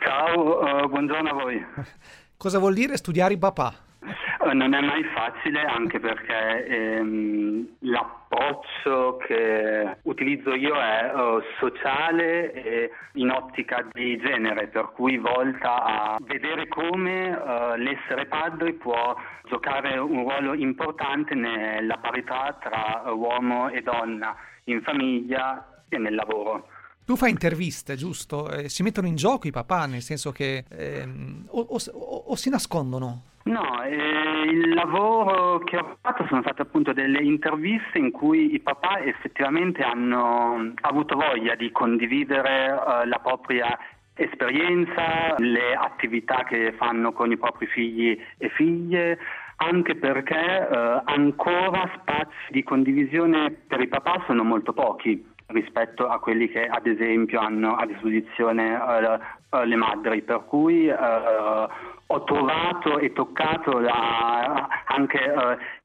Ciao, 0.00 0.84
eh, 0.84 0.86
buongiorno 0.86 1.28
a 1.28 1.32
voi. 1.32 1.66
Cosa 2.38 2.60
vuol 2.60 2.74
dire 2.74 2.96
studiare 2.96 3.34
i 3.34 3.36
papà? 3.36 3.74
Eh, 4.00 4.54
non 4.54 4.72
è 4.72 4.80
mai 4.80 5.02
facile 5.12 5.60
anche 5.64 5.98
perché 5.98 6.66
ehm, 6.66 7.66
l'approccio 7.80 9.16
che 9.26 9.96
utilizzo 10.02 10.54
io 10.54 10.76
è 10.76 11.12
eh, 11.12 11.42
sociale 11.58 12.52
e 12.52 12.90
in 13.14 13.30
ottica 13.30 13.84
di 13.90 14.16
genere, 14.18 14.68
per 14.68 14.92
cui 14.94 15.18
volta 15.18 15.82
a 15.82 16.16
vedere 16.20 16.68
come 16.68 17.26
eh, 17.26 17.76
l'essere 17.78 18.26
padre 18.26 18.74
può 18.74 19.16
giocare 19.48 19.98
un 19.98 20.22
ruolo 20.22 20.54
importante 20.54 21.34
nella 21.34 21.98
parità 22.00 22.56
tra 22.60 23.02
eh, 23.04 23.10
uomo 23.10 23.68
e 23.68 23.82
donna 23.82 24.36
in 24.66 24.80
famiglia 24.82 25.82
e 25.88 25.98
nel 25.98 26.14
lavoro. 26.14 26.68
Tu 27.08 27.16
fai 27.16 27.30
interviste, 27.30 27.96
giusto? 27.96 28.50
Eh, 28.50 28.68
si 28.68 28.82
mettono 28.82 29.06
in 29.06 29.16
gioco 29.16 29.46
i 29.46 29.50
papà, 29.50 29.86
nel 29.86 30.02
senso 30.02 30.30
che 30.30 30.64
ehm, 30.68 31.46
o, 31.48 31.60
o- 31.60 32.24
o- 32.26 32.36
si 32.36 32.50
nascondono. 32.50 33.22
No, 33.44 33.82
eh, 33.82 34.42
il 34.50 34.74
lavoro 34.74 35.58
che 35.60 35.78
ho 35.78 35.96
fatto 36.02 36.26
sono 36.28 36.42
state 36.42 36.60
appunto 36.60 36.92
delle 36.92 37.22
interviste 37.22 37.96
in 37.96 38.10
cui 38.10 38.52
i 38.52 38.60
papà 38.60 39.00
effettivamente 39.00 39.80
hanno 39.82 40.74
avuto 40.82 41.16
voglia 41.16 41.54
di 41.54 41.72
condividere 41.72 42.66
eh, 42.66 43.06
la 43.06 43.18
propria 43.22 43.74
esperienza, 44.12 45.34
le 45.38 45.72
attività 45.80 46.44
che 46.44 46.74
fanno 46.76 47.12
con 47.14 47.32
i 47.32 47.38
propri 47.38 47.68
figli 47.68 48.20
e 48.36 48.50
figlie, 48.50 49.18
anche 49.56 49.96
perché 49.96 50.68
eh, 50.68 51.02
ancora 51.06 51.90
spazi 52.02 52.36
di 52.50 52.62
condivisione 52.62 53.50
per 53.66 53.80
i 53.80 53.88
papà 53.88 54.24
sono 54.26 54.44
molto 54.44 54.74
pochi 54.74 55.27
rispetto 55.48 56.06
a 56.08 56.18
quelli 56.18 56.48
che 56.48 56.66
ad 56.66 56.86
esempio 56.86 57.40
hanno 57.40 57.76
a 57.76 57.86
disposizione 57.86 58.74
eh, 58.74 59.66
le 59.66 59.76
madri, 59.76 60.22
per 60.22 60.44
cui 60.44 60.88
eh, 60.88 60.94
ho 60.94 62.24
trovato 62.24 62.98
e 62.98 63.12
toccato 63.12 63.78
la- 63.78 64.68
anche 64.86 65.18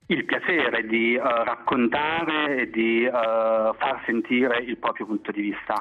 il 0.08 0.26
piacere 0.26 0.86
di 0.86 1.18
raccontare 1.18 2.58
e 2.58 2.70
di 2.70 3.08
far 3.10 4.02
sentire 4.06 4.60
il 4.60 4.78
proprio 4.78 5.06
punto 5.06 5.32
di 5.32 5.42
vista. 5.42 5.80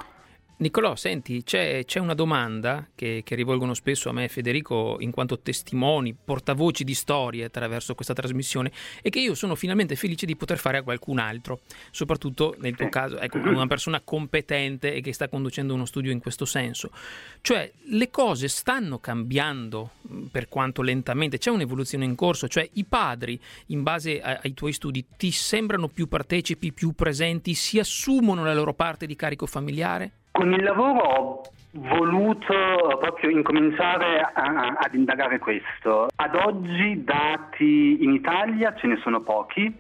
Nicolò, 0.54 0.94
senti, 0.94 1.42
c'è, 1.42 1.84
c'è 1.84 1.98
una 1.98 2.14
domanda 2.14 2.86
che, 2.94 3.22
che 3.24 3.34
rivolgono 3.34 3.74
spesso 3.74 4.08
a 4.08 4.12
me 4.12 4.24
e 4.24 4.28
Federico 4.28 4.96
in 5.00 5.10
quanto 5.10 5.40
testimoni, 5.40 6.14
portavoci 6.14 6.84
di 6.84 6.94
storie 6.94 7.42
attraverso 7.44 7.96
questa 7.96 8.14
trasmissione 8.14 8.70
e 9.02 9.10
che 9.10 9.18
io 9.18 9.34
sono 9.34 9.56
finalmente 9.56 9.96
felice 9.96 10.24
di 10.24 10.36
poter 10.36 10.58
fare 10.58 10.78
a 10.78 10.82
qualcun 10.84 11.18
altro, 11.18 11.62
soprattutto 11.90 12.54
nel 12.58 12.76
tuo 12.76 12.84
Sì. 12.84 12.90
caso, 12.92 13.18
ecco, 13.18 13.38
una 13.38 13.66
persona 13.66 14.02
competente 14.02 14.94
e 14.94 15.00
che 15.00 15.12
sta 15.12 15.28
conducendo 15.28 15.74
uno 15.74 15.84
studio 15.84 16.12
in 16.12 16.20
questo 16.20 16.44
senso. 16.44 16.92
Cioè, 17.40 17.72
le 17.86 18.10
cose 18.10 18.46
stanno 18.46 19.00
cambiando 19.00 19.90
per 20.30 20.48
quanto 20.48 20.82
lentamente, 20.82 21.38
c'è 21.38 21.50
un'evoluzione 21.50 22.04
in 22.04 22.14
corso, 22.14 22.46
cioè 22.46 22.68
i 22.74 22.84
padri, 22.84 23.40
in 23.68 23.82
base 23.82 24.20
a- 24.22 24.38
ai 24.40 24.54
tuoi 24.54 24.72
studi, 24.72 25.04
ti 25.16 25.32
sembrano 25.32 25.88
più 25.88 26.06
partecipi, 26.06 26.72
più 26.72 26.92
presenti, 26.92 27.54
si 27.54 27.80
assumono 27.80 28.44
la 28.44 28.54
loro 28.54 28.74
parte 28.74 29.06
di 29.06 29.16
carico 29.16 29.46
familiare? 29.46 30.18
Con 30.32 30.52
il 30.52 30.62
lavoro 30.62 30.98
ho 30.98 31.42
voluto 31.72 32.54
proprio 32.98 33.30
incominciare 33.30 34.20
a- 34.20 34.74
ad 34.78 34.94
indagare 34.94 35.38
questo. 35.38 36.08
Ad 36.16 36.34
oggi 36.34 37.04
dati 37.04 38.02
in 38.02 38.12
Italia 38.12 38.74
ce 38.76 38.86
ne 38.86 38.96
sono 38.96 39.20
pochi 39.20 39.72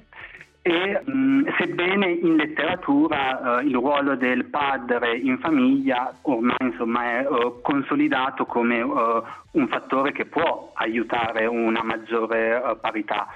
e 0.64 1.02
mh, 1.04 1.54
sebbene 1.58 2.06
in 2.06 2.36
letteratura 2.36 3.60
eh, 3.60 3.64
il 3.64 3.74
ruolo 3.74 4.14
del 4.14 4.44
padre 4.44 5.16
in 5.16 5.38
famiglia 5.38 6.12
ormai 6.22 6.54
insomma, 6.60 7.02
è 7.18 7.26
eh, 7.26 7.52
consolidato 7.62 8.46
come 8.46 8.78
eh, 8.78 9.22
un 9.52 9.68
fattore 9.68 10.12
che 10.12 10.26
può 10.26 10.70
aiutare 10.74 11.46
una 11.46 11.82
maggiore 11.82 12.62
eh, 12.62 12.76
parità. 12.76 13.26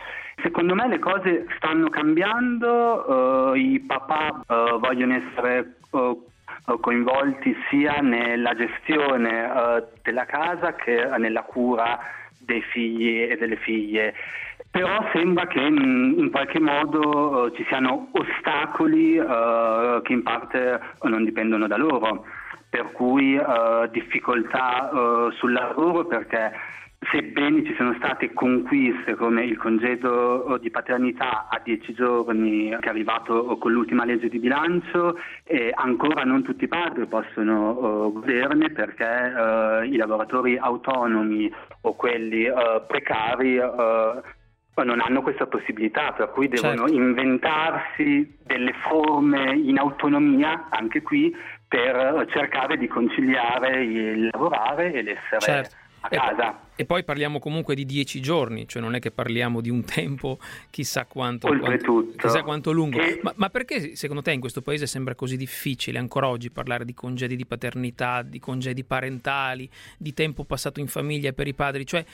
Secondo 0.43 0.75
me 0.75 0.87
le 0.87 0.99
cose 0.99 1.47
stanno 1.57 1.89
cambiando, 1.89 3.55
eh, 3.55 3.59
i 3.59 3.81
papà 3.81 4.43
eh, 4.47 4.77
vogliono 4.79 5.15
essere 5.15 5.77
eh, 5.93 6.17
coinvolti 6.81 7.57
sia 7.69 8.01
nella 8.01 8.55
gestione 8.55 9.45
eh, 9.45 9.85
della 10.03 10.25
casa 10.25 10.75
che 10.75 11.09
nella 11.19 11.43
cura 11.43 11.99
dei 12.39 12.63
figli 12.63 13.23
e 13.23 13.37
delle 13.37 13.57
figlie. 13.57 14.15
Però 14.71 15.09
sembra 15.13 15.47
che 15.47 15.61
mh, 15.61 16.15
in 16.19 16.31
qualche 16.31 16.61
modo 16.61 17.47
eh, 17.47 17.57
ci 17.57 17.65
siano 17.69 18.09
ostacoli 18.13 19.17
eh, 19.17 20.01
che 20.03 20.13
in 20.13 20.23
parte 20.23 20.81
non 21.03 21.25
dipendono 21.25 21.67
da 21.67 21.77
loro. 21.77 22.25
per 22.69 22.93
cui 22.93 23.41
difficoltà 23.91 24.91
sul 25.39 25.53
lavoro 25.53 26.05
perché 26.05 26.53
sebbene 26.99 27.65
ci 27.65 27.75
siano 27.75 27.95
state 27.95 28.33
conquiste 28.33 29.15
come 29.15 29.45
il 29.45 29.57
congedo 29.57 30.59
di 30.61 30.71
paternità 30.71 31.47
a 31.49 31.61
dieci 31.63 31.93
giorni 31.93 32.71
che 32.81 32.87
è 32.87 32.89
arrivato 32.89 33.57
con 33.59 33.73
l'ultima 33.73 34.05
legge 34.05 34.29
di 34.29 34.39
bilancio, 34.39 35.19
eh, 35.45 35.73
ancora 35.75 36.25
non 36.25 36.43
tutti 36.43 36.65
i 36.65 36.69
padri 36.69 37.07
possono 37.07 37.71
uh, 37.71 38.13
goderne 38.13 38.71
perché 38.71 39.05
uh, 39.05 39.85
i 39.85 39.97
lavoratori 39.97 40.57
autonomi 40.57 41.53
o 41.83 41.95
quelli 41.95 42.49
uh, 42.49 42.85
precari 42.87 43.61
non 44.77 45.01
hanno 45.01 45.23
questa 45.23 45.47
possibilità, 45.47 46.13
per 46.13 46.31
cui 46.33 46.49
devono 46.49 46.87
Certo. 46.87 46.93
inventarsi 46.93 48.37
delle 48.45 48.75
forme 48.87 49.55
in 49.55 49.79
autonomia, 49.79 50.67
anche 50.69 51.01
qui, 51.01 51.35
per 51.67 52.27
cercare 52.31 52.77
di 52.77 52.87
conciliare 52.87 53.83
il 53.83 54.29
lavorare 54.31 54.93
e 54.93 55.03
l'essere 55.03 55.41
Certo. 55.41 55.77
a 56.01 56.09
casa. 56.09 56.51
e 56.51 56.66
poi 56.85 57.05
parliamo 57.05 57.39
comunque 57.39 57.75
di 57.75 57.87
dieci 57.87 58.21
giorni, 58.21 58.69
cioè 58.69 58.83
non 58.83 58.95
è 58.95 58.99
che 58.99 59.11
parliamo 59.11 59.61
di 59.63 59.71
un 59.71 59.83
tempo 59.85 60.39
chissà 60.71 61.07
quanto, 61.07 61.49
quanto- 61.57 62.13
chissà 62.17 62.43
quanto 62.43 62.71
lungo. 62.73 62.99
che- 62.99 63.21
Ma, 63.23 63.33
ma 63.37 63.49
perché 63.49 63.97
secondo 63.97 64.21
te 64.23 64.33
in 64.33 64.41
questo 64.41 64.61
paese 64.61 64.87
sembra 64.87 65.15
così 65.15 65.37
difficile 65.37 65.99
ancora 65.99 66.29
oggi 66.29 66.51
parlare 66.51 66.85
di 66.85 66.93
congedi 66.93 67.35
di 67.37 67.47
paternità, 67.47 68.23
di 68.23 68.39
congedi 68.39 68.85
parentali, 68.85 69.69
di 69.97 70.13
tempo 70.13 70.45
passato 70.45 70.81
in 70.81 70.87
famiglia 70.89 71.33
per 71.33 71.47
i 71.49 71.55
padri? 71.55 71.87
Cioè, 71.87 72.05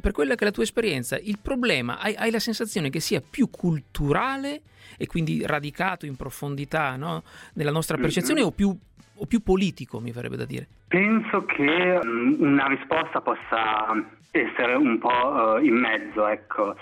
per 0.00 0.12
quella 0.12 0.34
che 0.34 0.42
è 0.42 0.44
la 0.46 0.52
tua 0.52 0.64
esperienza, 0.64 1.16
il 1.18 1.38
problema, 1.40 1.98
hai, 2.00 2.14
hai 2.16 2.30
la 2.30 2.40
sensazione 2.40 2.90
che 2.90 3.00
sia 3.00 3.20
più 3.20 3.48
culturale 3.50 4.62
e 4.96 5.06
quindi 5.06 5.42
radicato 5.46 6.06
in 6.06 6.16
profondità 6.16 6.96
no? 6.96 7.22
nella 7.54 7.70
nostra 7.70 7.96
Mhm. 7.96 8.02
percezione 8.02 8.42
o 8.42 8.50
più 8.50 8.76
o 9.20 9.26
più 9.26 9.40
politico, 9.42 9.98
mi 9.98 10.12
verrebbe 10.12 10.36
da 10.36 10.44
dire. 10.44 10.68
Penso 10.86 11.44
che 11.44 11.98
una 12.38 12.68
risposta 12.68 13.20
possa 13.20 14.07
essere 14.30 14.74
un 14.74 14.98
po' 14.98 15.58
eh, 15.58 15.64
in 15.64 15.74
mezzo, 15.74 16.26
ecco. 16.26 16.76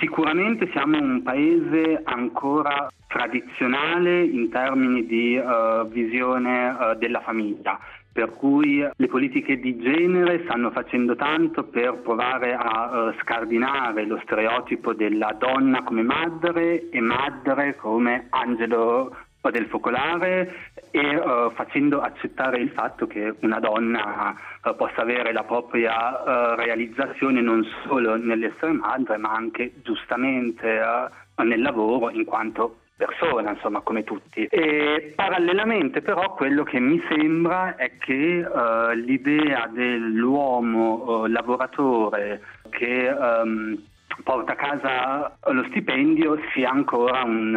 Sicuramente 0.00 0.68
siamo 0.70 0.98
un 0.98 1.22
paese 1.22 2.00
ancora 2.04 2.90
tradizionale 3.06 4.22
in 4.22 4.50
termini 4.50 5.06
di 5.06 5.36
eh, 5.36 5.84
visione 5.88 6.70
eh, 6.70 6.96
della 6.96 7.20
famiglia. 7.20 7.78
Per 8.12 8.34
cui 8.34 8.84
le 8.96 9.06
politiche 9.06 9.60
di 9.60 9.78
genere 9.78 10.42
stanno 10.42 10.70
facendo 10.72 11.14
tanto 11.14 11.62
per 11.62 12.00
provare 12.02 12.54
a 12.54 13.12
eh, 13.12 13.20
scardinare 13.20 14.04
lo 14.04 14.18
stereotipo 14.24 14.92
della 14.94 15.34
donna 15.38 15.82
come 15.84 16.02
madre 16.02 16.90
e 16.90 17.00
madre 17.00 17.76
come 17.76 18.26
angelo 18.30 19.14
del 19.48 19.66
focolare 19.66 20.69
e 20.90 20.98
eh, 20.98 21.50
facendo 21.54 22.00
accettare 22.00 22.58
il 22.58 22.70
fatto 22.70 23.06
che 23.06 23.34
una 23.40 23.60
donna 23.60 24.34
eh, 24.64 24.74
possa 24.74 25.02
avere 25.02 25.32
la 25.32 25.44
propria 25.44 26.22
eh, 26.22 26.56
realizzazione 26.56 27.40
non 27.40 27.64
solo 27.86 28.16
nell'essere 28.16 28.72
madre 28.72 29.16
ma 29.16 29.32
anche 29.32 29.72
giustamente 29.82 31.18
nel 31.36 31.62
lavoro 31.62 32.10
in 32.10 32.24
quanto 32.24 32.80
persona, 32.96 33.52
insomma, 33.52 33.80
come 33.80 34.04
tutti. 34.04 34.44
E 34.44 35.14
parallelamente 35.16 36.02
però 36.02 36.34
quello 36.34 36.64
che 36.64 36.78
mi 36.78 37.02
sembra 37.08 37.76
è 37.76 37.96
che 37.96 38.46
l'idea 38.94 39.66
dell'uomo 39.72 41.26
lavoratore 41.26 42.42
che 42.68 43.06
ehm, 43.06 43.82
porta 44.22 44.52
a 44.52 44.56
casa 44.56 45.38
lo 45.50 45.64
stipendio 45.70 46.38
sia 46.52 46.70
ancora 46.70 47.22
un, 47.22 47.54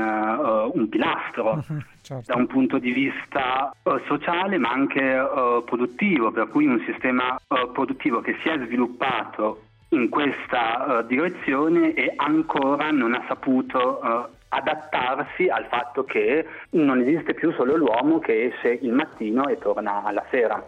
un 0.74 0.88
pilastro 0.88 1.62
Certo. 2.04 2.34
da 2.34 2.38
un 2.38 2.48
punto 2.48 2.80
di 2.80 2.92
vista 2.92 3.74
eh, 3.82 4.02
sociale 4.08 4.58
ma 4.58 4.72
anche 4.72 5.02
eh, 5.02 5.64
produttivo, 5.66 6.32
per 6.32 6.50
cui 6.50 6.66
un 6.66 6.84
sistema 6.86 7.38
eh, 7.38 7.70
produttivo 7.72 8.20
che 8.20 8.36
si 8.42 8.50
è 8.50 8.60
sviluppato 8.60 9.62
in 9.90 10.10
questa 10.10 11.06
direzione 11.08 11.94
e 11.94 12.12
ancora 12.18 12.92
non 12.92 13.14
ha 13.14 13.24
saputo 13.28 14.02
adattarsi 14.50 15.48
al 15.48 15.66
fatto 15.70 16.04
che 16.04 16.46
non 16.72 17.00
esiste 17.00 17.36
più 17.36 17.54
solo 17.54 17.78
l'uomo 17.78 18.18
che 18.18 18.46
esce 18.48 18.80
il 18.82 18.92
mattino 18.92 19.48
e 19.48 19.60
torna 19.60 20.04
alla 20.04 20.26
sera. 20.32 20.66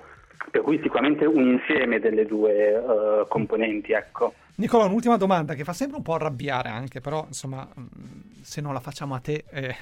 Per 0.51 0.61
cui 0.61 0.79
sicuramente 0.79 1.25
un 1.25 1.41
insieme 1.41 1.99
delle 1.99 2.27
due 2.27 3.25
componenti, 3.27 3.93
ecco. 3.93 4.35
Nicola, 4.57 4.85
un'ultima 4.85 5.17
domanda 5.17 5.53
che 5.53 5.65
fa 5.65 5.73
sempre 5.73 5.97
un 5.97 6.03
po' 6.03 6.13
arrabbiare 6.13 6.69
anche, 6.69 7.01
però 7.01 7.25
insomma, 7.27 7.67
mh, 7.73 8.41
se 8.41 8.61
non 8.61 8.73
la 8.73 8.79
facciamo 8.79 9.13
a 9.13 9.19
te, 9.19 9.43
eh, 9.49 9.75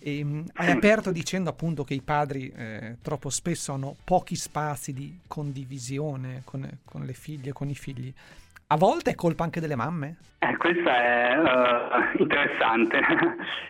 ehm, 0.00 0.46
hai 0.54 0.70
aperto 0.72 1.12
dicendo 1.12 1.48
appunto 1.48 1.84
che 1.84 1.94
i 1.94 2.02
padri 2.02 2.48
eh, 2.48 2.96
troppo 3.02 3.30
spesso 3.30 3.72
hanno 3.72 3.94
pochi 4.02 4.34
spazi 4.34 4.92
di 4.92 5.20
condivisione 5.28 6.42
con, 6.44 6.68
con 6.84 7.04
le 7.04 7.12
figlie, 7.12 7.52
con 7.52 7.68
i 7.68 7.76
figli. 7.76 8.12
A 8.68 8.76
volte 8.76 9.12
è 9.12 9.14
colpa 9.14 9.44
anche 9.44 9.60
delle 9.60 9.76
mamme? 9.76 10.16
Eh, 10.40 10.56
questo 10.56 10.88
è 10.88 11.38
eh, 11.38 12.18
interessante. 12.20 13.00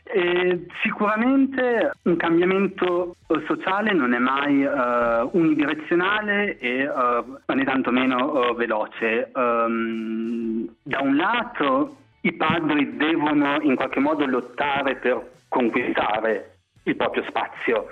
Sicuramente 0.83 1.91
un 2.05 2.17
cambiamento 2.17 3.17
sociale 3.47 3.93
non 3.93 4.15
è 4.15 4.19
mai 4.19 4.63
eh, 4.63 5.29
unidirezionale 5.33 6.57
e 6.59 6.85
eh, 6.85 7.55
né 7.55 7.65
tantomeno 7.65 8.55
veloce. 8.55 9.31
Ehm, 9.35 10.67
da 10.83 11.01
un 11.01 11.17
lato 11.17 11.97
i 12.23 12.33
padri 12.33 12.97
devono 12.97 13.61
in 13.61 13.77
qualche 13.77 14.01
modo 14.01 14.25
lottare 14.25 14.97
per 14.97 15.31
conquistare 15.49 16.56
il 16.87 16.97
proprio 16.97 17.23
spazio. 17.25 17.87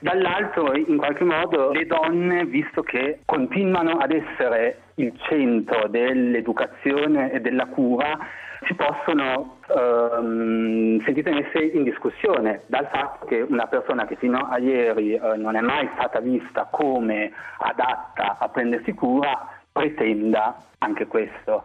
Dall'altro, 0.00 0.74
in 0.74 0.96
qualche 0.96 1.24
modo, 1.24 1.72
le 1.72 1.86
donne, 1.86 2.46
visto 2.46 2.82
che 2.82 3.20
continuano 3.26 3.98
ad 3.98 4.12
essere 4.12 4.82
il 4.94 5.12
centro 5.28 5.88
dell'educazione 5.88 7.32
e 7.32 7.40
della 7.40 7.66
cura, 7.66 8.18
si 8.66 8.74
possono 8.74 9.58
ehm, 9.68 11.02
sentite 11.04 11.30
messe 11.32 11.58
in 11.58 11.82
discussione 11.82 12.62
dal 12.66 12.88
fatto 12.92 13.26
che 13.26 13.40
una 13.40 13.66
persona 13.66 14.06
che 14.06 14.16
fino 14.16 14.38
a 14.38 14.58
ieri 14.58 15.14
eh, 15.14 15.36
non 15.36 15.56
è 15.56 15.60
mai 15.60 15.88
stata 15.94 16.20
vista 16.20 16.68
come 16.70 17.32
adatta 17.58 18.36
a 18.38 18.48
prendersi 18.48 18.92
cura 18.92 19.48
pretenda 19.72 20.56
anche 20.78 21.06
questo. 21.06 21.64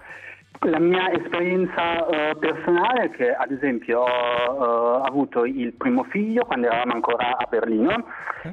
La 0.62 0.80
mia 0.80 1.12
esperienza 1.12 2.08
eh, 2.08 2.36
personale 2.40 3.04
è 3.04 3.10
che 3.12 3.34
ad 3.34 3.52
esempio 3.52 4.00
ho 4.02 5.02
eh, 5.04 5.08
avuto 5.08 5.46
il 5.46 5.74
primo 5.74 6.04
figlio 6.06 6.44
quando 6.46 6.68
eravamo 6.68 6.94
ancora 6.94 7.38
a 7.38 7.46
Berlino 7.48 8.06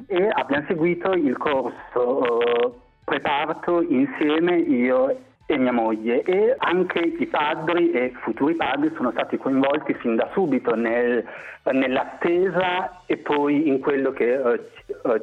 e 0.07 0.29
abbiamo 0.31 0.65
seguito 0.67 1.13
il 1.13 1.37
corso 1.37 2.21
eh, 2.67 2.71
preparto 3.03 3.81
insieme 3.81 4.57
io 4.57 5.17
e 5.45 5.57
mia 5.57 5.71
moglie 5.71 6.21
e 6.23 6.55
anche 6.57 6.99
i 6.99 7.25
padri 7.25 7.91
e 7.91 8.11
futuri 8.21 8.53
padri 8.55 8.91
sono 8.95 9.11
stati 9.11 9.37
coinvolti 9.37 9.93
fin 9.95 10.15
da 10.15 10.29
subito 10.33 10.75
nel- 10.75 11.25
nell'attesa 11.71 13.01
e 13.07 13.17
poi 13.17 13.67
in 13.67 13.79
quello 13.79 14.11
che 14.11 14.33
eh, 14.33 14.59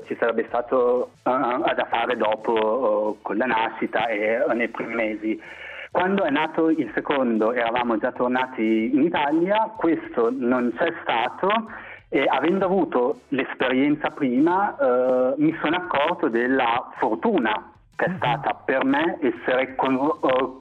ci- 0.07 0.12
eh, 0.12 0.16
sarebbe 0.19 0.45
stato 0.49 1.11
eh, 1.25 1.75
da 1.75 1.87
fare 1.88 2.16
dopo 2.16 3.12
eh, 3.14 3.23
con 3.23 3.37
la 3.37 3.47
nascita 3.47 4.07
e 4.09 4.43
eh, 4.49 4.55
nei 4.55 4.69
primi 4.69 4.95
mesi. 4.95 5.43
Quando 5.90 6.22
è 6.22 6.31
nato 6.31 6.70
il 6.70 6.90
secondo 6.94 7.53
eravamo 7.53 7.98
già 7.98 8.12
tornati 8.12 8.94
in 8.94 9.03
Italia, 9.03 9.72
questo 9.76 10.31
non 10.31 10.72
c'è 10.76 10.92
stato 11.03 11.48
e 12.09 12.26
avendo 12.29 12.64
avuto 12.64 13.22
l'esperienza 13.29 14.11
prima 14.11 14.76
eh, 14.76 15.35
mi 15.38 15.57
sono 15.61 15.76
accorto 15.76 16.29
della 16.29 16.90
fortuna 16.98 17.72
che 17.96 18.05
è 18.05 18.12
stata 18.16 18.55
per 18.55 18.85
me 18.85 19.18
essere 19.20 19.74
eh, 19.74 19.74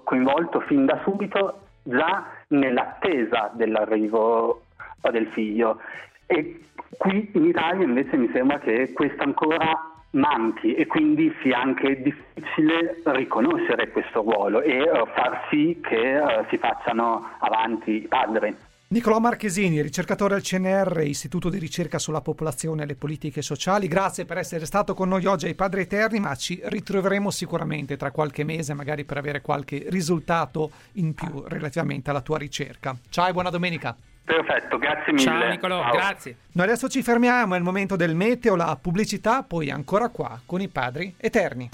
coinvolto 0.04 0.60
fin 0.62 0.86
da 0.86 1.00
subito 1.04 1.60
già 1.84 2.26
nell'attesa 2.48 3.52
dell'arrivo 3.54 4.64
eh, 5.02 5.12
del 5.12 5.28
figlio. 5.28 5.80
E 6.26 6.60
qui 6.98 7.30
in 7.34 7.46
Italia 7.46 7.86
invece 7.86 8.18
mi 8.18 8.30
sembra 8.34 8.60
che 8.60 8.94
questo 8.94 9.24
ancora 9.24 9.89
manchi 10.12 10.74
e 10.74 10.88
quindi 10.88 11.34
sia 11.42 11.60
anche 11.60 12.02
difficile 12.02 13.02
riconoscere 13.06 13.90
questo 13.92 14.22
ruolo 14.22 14.62
e 14.62 14.78
eh, 14.78 15.04
far 15.14 15.48
sì 15.50 15.80
che 15.82 16.18
eh, 16.18 16.46
si 16.50 16.58
facciano 16.58 17.30
avanti 17.40 18.04
i 18.04 18.08
padri. 18.08 18.56
Nicolò 18.92 19.20
Marchesini, 19.20 19.84
ricercatore 19.84 20.34
al 20.34 20.42
CNR, 20.42 21.04
Istituto 21.06 21.50
di 21.50 21.60
ricerca 21.60 22.00
sulla 22.00 22.22
popolazione 22.22 22.82
e 22.82 22.86
le 22.88 22.96
politiche 22.96 23.44
sociali, 23.44 23.88
grazie 23.88 24.26
per 24.26 24.40
essere 24.40 24.66
stato 24.66 24.96
con 24.96 25.10
noi 25.10 25.28
oggi 25.28 25.46
ai 25.46 25.54
Padri 25.54 25.82
Eterni, 25.82 26.20
ma 26.20 26.34
ci 26.34 26.60
ritroveremo 26.64 27.30
sicuramente 27.30 27.98
tra 27.98 28.10
qualche 28.10 28.44
mese, 28.44 28.74
magari 28.74 29.04
per 29.04 29.18
avere 29.18 29.42
qualche 29.42 29.86
risultato 29.90 30.72
in 30.94 31.14
più 31.14 31.44
relativamente 31.46 32.10
alla 32.10 32.22
tua 32.22 32.40
ricerca. 32.40 32.98
Ciao 33.12 33.28
e 33.28 33.32
buona 33.32 33.52
domenica. 33.52 33.96
Perfetto, 34.30 34.78
grazie 34.78 35.12
mille. 35.12 35.26
Ciao 35.26 35.50
Nicolò, 35.50 35.82
Ciao. 35.82 35.92
grazie. 35.92 36.36
Noi 36.52 36.68
adesso 36.68 36.88
ci 36.88 37.02
fermiamo, 37.02 37.56
è 37.56 37.58
il 37.58 37.64
momento 37.64 37.96
del 37.96 38.14
meteo, 38.14 38.56
la 38.56 38.78
pubblicità, 38.80 39.42
poi 39.42 39.72
ancora 39.72 40.10
qua 40.10 40.40
con 40.46 40.62
i 40.62 40.68
Padri 40.68 41.16
Eterni. 41.18 41.68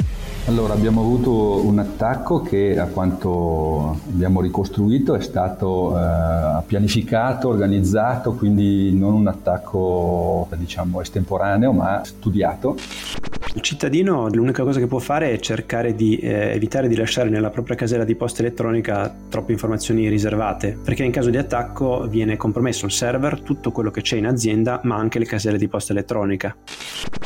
Allora, 0.48 0.74
abbiamo 0.74 1.02
avuto 1.02 1.66
un 1.66 1.80
attacco 1.80 2.44
che 2.44 2.78
a 2.78 2.86
quanto 2.86 4.00
abbiamo 4.08 4.42
ricostruito 4.42 5.16
è 5.16 5.22
stato 5.22 5.98
eh, 5.98 6.62
pianificato, 6.68 7.50
organizzato, 7.50 8.34
quindi 8.34 8.96
non 8.96 9.14
un 9.14 9.28
attacco 9.28 10.48
diciamo 10.56 11.02
estemporaneo 11.02 11.72
ma 11.72 12.02
studiato. 12.04 12.76
Il 13.56 13.62
cittadino 13.62 14.28
l'unica 14.28 14.64
cosa 14.64 14.80
che 14.80 14.86
può 14.86 15.00
fare 15.00 15.32
è 15.32 15.40
cercare 15.40 15.96
di 15.96 16.18
eh, 16.18 16.52
evitare 16.52 16.90
di 16.90 16.96
lasciare 16.98 17.30
nella 17.30 17.50
propria 17.50 17.78
casella 17.78 18.04
di 18.04 18.14
posta 18.16 18.42
elettronica 18.42 19.16
troppe 19.30 19.54
informazioni 19.54 20.10
riservate, 20.10 20.78
perché 20.84 21.06
in 21.06 21.12
caso 21.12 21.30
di 21.30 21.38
attacco 21.38 22.06
viene 22.06 22.36
compromesso 22.36 22.86
il 22.86 22.92
server, 22.92 23.40
tutto 23.40 23.72
quello 23.72 23.92
che 23.92 24.02
c'è 24.02 24.18
in 24.18 24.28
azienda, 24.28 24.82
ma 24.84 24.98
anche 24.98 25.20
le 25.20 25.26
caselle 25.26 25.58
di 25.58 25.70
posta 25.70 25.94
elettronica. 25.94 26.54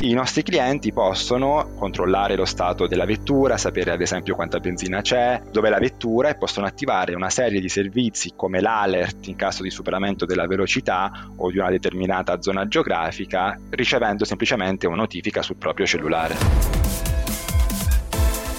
I 0.02 0.12
nostri 0.12 0.44
clienti 0.44 0.92
possono 0.92 1.70
controllare 1.76 2.36
lo 2.36 2.44
stato 2.44 2.86
della 2.86 3.06
vettura, 3.10 3.56
sapere 3.56 3.90
ad 3.90 4.00
esempio 4.00 4.36
quanta 4.36 4.60
benzina 4.60 5.00
c'è, 5.00 5.42
dove 5.50 5.66
è 5.66 5.70
la 5.70 5.78
vettura 5.78 6.28
e 6.28 6.36
possono 6.36 6.66
attivare 6.66 7.14
una 7.14 7.28
serie 7.28 7.60
di 7.60 7.68
servizi 7.68 8.34
come 8.36 8.60
l'alert 8.60 9.26
in 9.26 9.34
caso 9.34 9.64
di 9.64 9.70
superamento 9.70 10.26
della 10.26 10.46
velocità 10.46 11.28
o 11.36 11.50
di 11.50 11.58
una 11.58 11.70
determinata 11.70 12.40
zona 12.40 12.68
geografica, 12.68 13.58
ricevendo 13.70 14.24
semplicemente 14.24 14.86
una 14.86 14.96
notifica 14.96 15.42
sul 15.42 15.56
proprio 15.56 15.86
cellulare. 15.86 16.36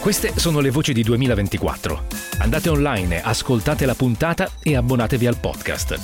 Queste 0.02 0.38
sono 0.38 0.60
le 0.60 0.70
voci 0.72 0.92
di 0.92 1.04
2024. 1.04 2.04
Andate 2.40 2.70
online, 2.70 3.22
ascoltate 3.22 3.86
la 3.86 3.96
puntata 3.96 4.50
e 4.62 4.76
abbonatevi 4.76 5.28
al 5.28 5.38
podcast. 5.38 6.00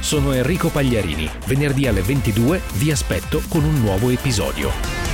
Sono 0.00 0.32
Enrico 0.32 0.68
Pagliarini. 0.68 1.28
Venerdì 1.46 1.86
alle 1.86 2.00
22 2.00 2.62
vi 2.74 2.92
aspetto 2.92 3.42
con 3.48 3.64
un 3.64 3.80
nuovo 3.80 4.08
episodio. 4.08 5.05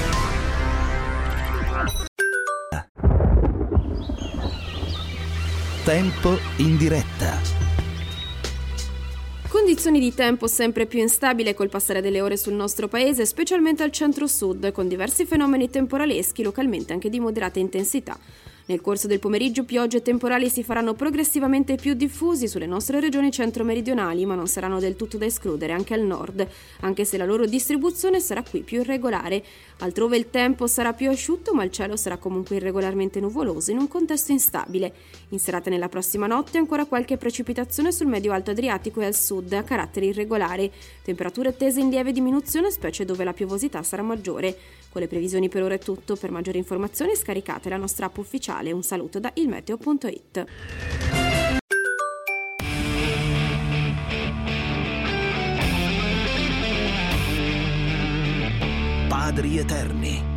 Tempo 5.85 6.39
in 6.59 6.77
diretta. 6.77 7.41
Condizioni 9.49 9.99
di 9.99 10.15
tempo 10.15 10.47
sempre 10.47 10.87
più 10.87 11.01
instabili 11.01 11.53
col 11.55 11.71
passare 11.71 12.01
delle 12.01 12.21
ore 12.21 12.37
sul 12.37 12.53
nostro 12.53 12.87
paese, 12.87 13.27
specialmente 13.27 13.83
al 13.83 13.91
centro-sud, 13.91 14.71
con 14.71 14.87
diversi 14.87 15.27
fenomeni 15.27 15.71
temporaleschi, 15.71 16.45
localmente 16.45 16.93
anche 16.93 17.11
di 17.11 17.19
moderata 17.19 17.59
intensità. 17.59 18.17
Nel 18.67 18.81
corso 18.81 19.09
del 19.09 19.19
pomeriggio 19.19 19.65
piogge 19.65 20.03
temporali 20.03 20.49
si 20.49 20.63
faranno 20.63 20.95
progressivamente 20.95 21.75
più 21.75 21.95
diffusi 21.95 22.47
sulle 22.47 22.67
nostre 22.67 23.01
regioni 23.01 23.33
centro-meridionali, 23.33 24.25
ma 24.25 24.37
non 24.37 24.47
saranno 24.47 24.79
del 24.79 24.95
tutto 24.95 25.19
da 25.19 25.25
escludere 25.25 25.73
anche 25.73 25.95
al 25.95 26.03
nord, 26.03 26.47
anche 26.81 27.05
se 27.05 27.17
la 27.17 27.25
loro 27.25 27.45
distribuzione 27.45 28.21
sarà 28.21 28.45
qui 28.49 28.61
più 28.61 28.81
irregolare. 28.81 29.43
Altrove 29.79 30.17
il 30.17 30.31
tempo 30.31 30.69
sarà 30.69 30.93
più 30.93 31.11
asciutto, 31.11 31.55
ma 31.55 31.65
il 31.65 31.73
cielo 31.73 31.97
sarà 31.97 32.19
comunque 32.19 32.57
irregolarmente 32.57 33.19
nuvoloso 33.19 33.73
in 33.73 33.79
un 33.79 33.89
contesto 33.89 34.31
instabile. 34.31 34.93
In 35.31 35.41
serata 35.41 35.69
nella 35.69 35.89
prossima 35.89 36.29
notte 36.29 36.59
ancora 36.59 36.85
qualche 36.85 37.17
precipitazione 37.17 37.91
sul 37.91 38.07
medio-alto 38.07 38.53
Adriatico 38.53 39.01
e 39.01 39.07
al 39.07 39.15
sud 39.17 39.53
a 39.55 39.65
carattere 39.65 40.07
irregolare. 40.07 40.71
Temperature 41.03 41.49
attese 41.49 41.81
in 41.81 41.91
lieve 41.91 42.13
diminuzione, 42.13 42.71
specie 42.71 43.05
dove 43.05 43.25
la 43.25 43.33
piovosità 43.33 43.83
sarà 43.83 44.03
maggiore. 44.03 44.57
Con 44.93 45.01
le 45.01 45.09
previsioni 45.09 45.49
per 45.49 45.63
ora 45.63 45.73
è 45.73 45.79
tutto. 45.79 46.17
Per 46.17 46.31
maggiori 46.31 46.59
informazioni 46.59 47.17
scaricate 47.17 47.71
la 47.71 47.79
nostra 47.79 48.07
app 48.07 48.19
ufficiale. 48.19 48.73
Un 48.73 48.83
saluto 48.83 49.19
da 49.19 49.31
ilmeteo.it. 49.33 50.47
Padri 59.09 59.57
eterni. 59.57 60.31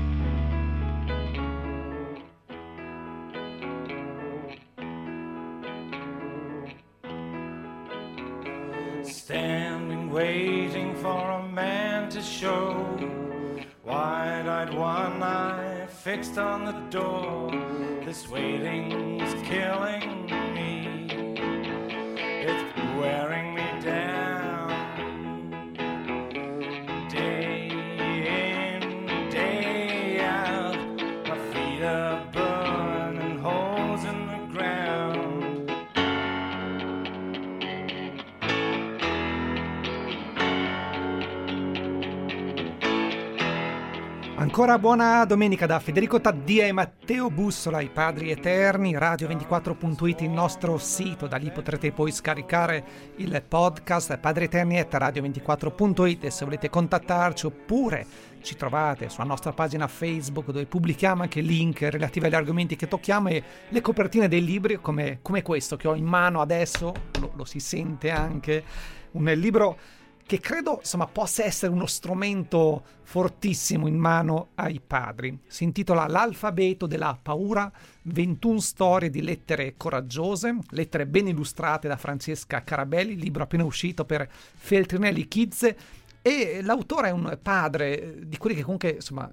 Standing 9.03 10.09
waiting 10.09 10.95
for 10.95 11.11
a 11.11 11.43
man 11.43 12.07
to 12.09 12.21
show. 12.21 13.24
Wide-eyed 13.85 14.73
one 14.73 15.21
eye 15.21 15.85
fixed 15.85 16.39
on 16.39 16.65
the 16.65 16.71
door. 16.89 17.51
This 18.03 18.27
waiting's 18.27 19.31
killing 19.47 20.25
me. 20.55 21.07
It's 22.17 22.63
wearing 22.99 23.54
Ancora 44.45 44.77
buona 44.77 45.25
domenica 45.25 45.65
da 45.65 45.79
Federico 45.79 46.21
Taddia 46.21 46.67
e 46.67 46.71
Matteo 46.71 47.31
Bussola, 47.31 47.81
i 47.81 47.89
padri 47.89 48.29
eterni, 48.29 48.93
radio24.it, 48.93 50.21
il 50.21 50.29
nostro 50.29 50.77
sito, 50.77 51.25
da 51.25 51.37
lì 51.37 51.49
potrete 51.49 51.91
poi 51.91 52.11
scaricare 52.11 53.13
il 53.15 53.43
podcast 53.45 54.15
padrieterni.radio24.it 54.19 56.25
e 56.25 56.29
se 56.29 56.45
volete 56.45 56.69
contattarci 56.69 57.47
oppure 57.47 58.05
ci 58.43 58.55
trovate 58.55 59.09
sulla 59.09 59.25
nostra 59.25 59.51
pagina 59.51 59.87
Facebook 59.87 60.51
dove 60.51 60.67
pubblichiamo 60.67 61.23
anche 61.23 61.41
link 61.41 61.81
relativi 61.81 62.27
agli 62.27 62.35
argomenti 62.35 62.75
che 62.75 62.87
tocchiamo 62.87 63.29
e 63.29 63.43
le 63.67 63.81
copertine 63.81 64.27
dei 64.27 64.45
libri 64.45 64.79
come, 64.79 65.17
come 65.23 65.41
questo 65.41 65.75
che 65.75 65.87
ho 65.87 65.95
in 65.95 66.05
mano 66.05 66.39
adesso, 66.39 66.93
lo, 67.19 67.31
lo 67.33 67.45
si 67.45 67.59
sente 67.59 68.11
anche, 68.11 68.63
un 69.13 69.23
libro 69.23 70.03
che 70.25 70.39
credo 70.39 70.77
insomma 70.79 71.05
possa 71.05 71.43
essere 71.43 71.71
uno 71.71 71.85
strumento 71.85 72.83
fortissimo 73.03 73.87
in 73.87 73.95
mano 73.95 74.49
ai 74.55 74.81
padri. 74.85 75.37
Si 75.45 75.63
intitola 75.63 76.07
L'alfabeto 76.07 76.87
della 76.87 77.17
paura, 77.21 77.71
21 78.03 78.59
storie 78.59 79.09
di 79.11 79.21
lettere 79.21 79.75
coraggiose, 79.77 80.57
lettere 80.71 81.05
ben 81.05 81.27
illustrate 81.27 81.87
da 81.87 81.97
Francesca 81.97 82.63
Carabelli, 82.63 83.15
libro 83.15 83.43
appena 83.43 83.63
uscito 83.63 84.05
per 84.05 84.27
Feltrinelli 84.29 85.27
Kids 85.27 85.75
e 86.23 86.61
l'autore 86.63 87.09
è 87.09 87.11
un 87.11 87.37
padre 87.39 88.15
di 88.25 88.37
quelli 88.37 88.55
che 88.55 88.63
comunque 88.63 88.95
insomma 88.95 89.29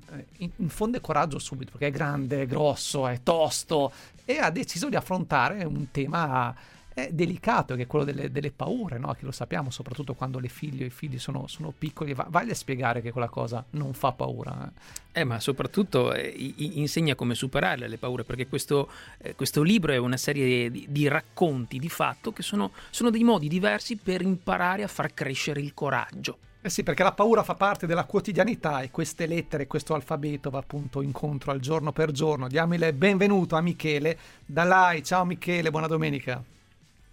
infonde 0.57 1.01
coraggio 1.01 1.39
subito 1.39 1.71
perché 1.71 1.87
è 1.87 1.91
grande, 1.91 2.43
è 2.43 2.47
grosso, 2.47 3.09
è 3.09 3.21
tosto 3.23 3.91
e 4.27 4.37
ha 4.37 4.51
deciso 4.51 4.91
di 4.91 4.97
affrontare 4.97 5.65
un 5.65 5.91
tema 5.91 6.55
è 6.95 7.11
delicato, 7.13 7.75
che 7.75 7.83
è 7.83 7.87
quello 7.87 8.05
delle, 8.05 8.31
delle 8.31 8.51
paure, 8.51 8.99
no? 8.99 9.15
che 9.15 9.25
lo 9.25 9.33
sappiamo, 9.33 9.71
soprattutto 9.71 10.15
quando 10.15 10.39
le 10.39 10.49
figlie 10.49 10.85
o 10.85 10.87
i 10.87 10.91
figli 10.91 11.19
sono, 11.19 11.47
sono 11.47 11.73
piccoli. 11.77 12.15
Va, 12.15 12.27
vai 12.29 12.51
a 12.51 12.55
spiegare 12.55 13.01
che 13.01 13.13
quella 13.13 13.29
cosa 13.29 13.65
non 13.71 13.95
fa 13.95 14.13
paura. 14.13 14.71
Eh, 15.13 15.21
eh 15.21 15.25
ma 15.25 15.41
soprattutto 15.41 16.13
eh, 16.13 16.33
insegna 16.57 17.15
come 17.15 17.35
superarle 17.35 17.89
le 17.89 17.99
paure, 17.99 18.25
perché 18.25 18.47
questo, 18.47 18.91
eh, 19.19 19.35
questo 19.35 19.63
libro 19.63 19.93
è 19.93 19.97
una 19.97 20.17
serie 20.17 20.71
di, 20.71 20.87
di, 20.89 21.09
racconti 21.09 21.79
di 21.79 21.89
fatto 21.89 22.33
che 22.33 22.43
sono, 22.43 22.73
sono 22.91 23.11
dei 23.11 23.25
modi 23.25 23.49
diversi 23.49 23.97
per 23.97 24.23
imparare 24.23 24.83
a 24.83 24.89
far 24.89 25.15
crescere 25.15 25.61
il 25.61 25.73
coraggio. 25.75 26.39
Eh 26.65 26.71
sì, 26.71 26.85
perché 26.85 27.03
la 27.03 27.11
paura 27.11 27.43
fa 27.43 27.57
parte 27.57 27.89
della 27.89 28.05
quotidianità 28.05 28.83
e 28.83 28.91
queste 28.93 29.27
lettere, 29.27 29.67
questo 29.67 29.95
alfabeto 29.95 30.49
va 30.49 30.61
appunto 30.61 31.03
incontro 31.03 31.51
al 31.51 31.59
giorno 31.59 31.91
per 31.91 32.13
giorno. 32.13 32.47
Diamo 32.47 32.75
il 32.75 32.93
benvenuto 32.93 33.57
a 33.57 33.61
Michele 33.61 34.17
da 34.47 34.63
Lai. 34.63 35.03
Ciao 35.03 35.25
Michele, 35.25 35.71
buona 35.71 35.89
domenica. 35.89 36.41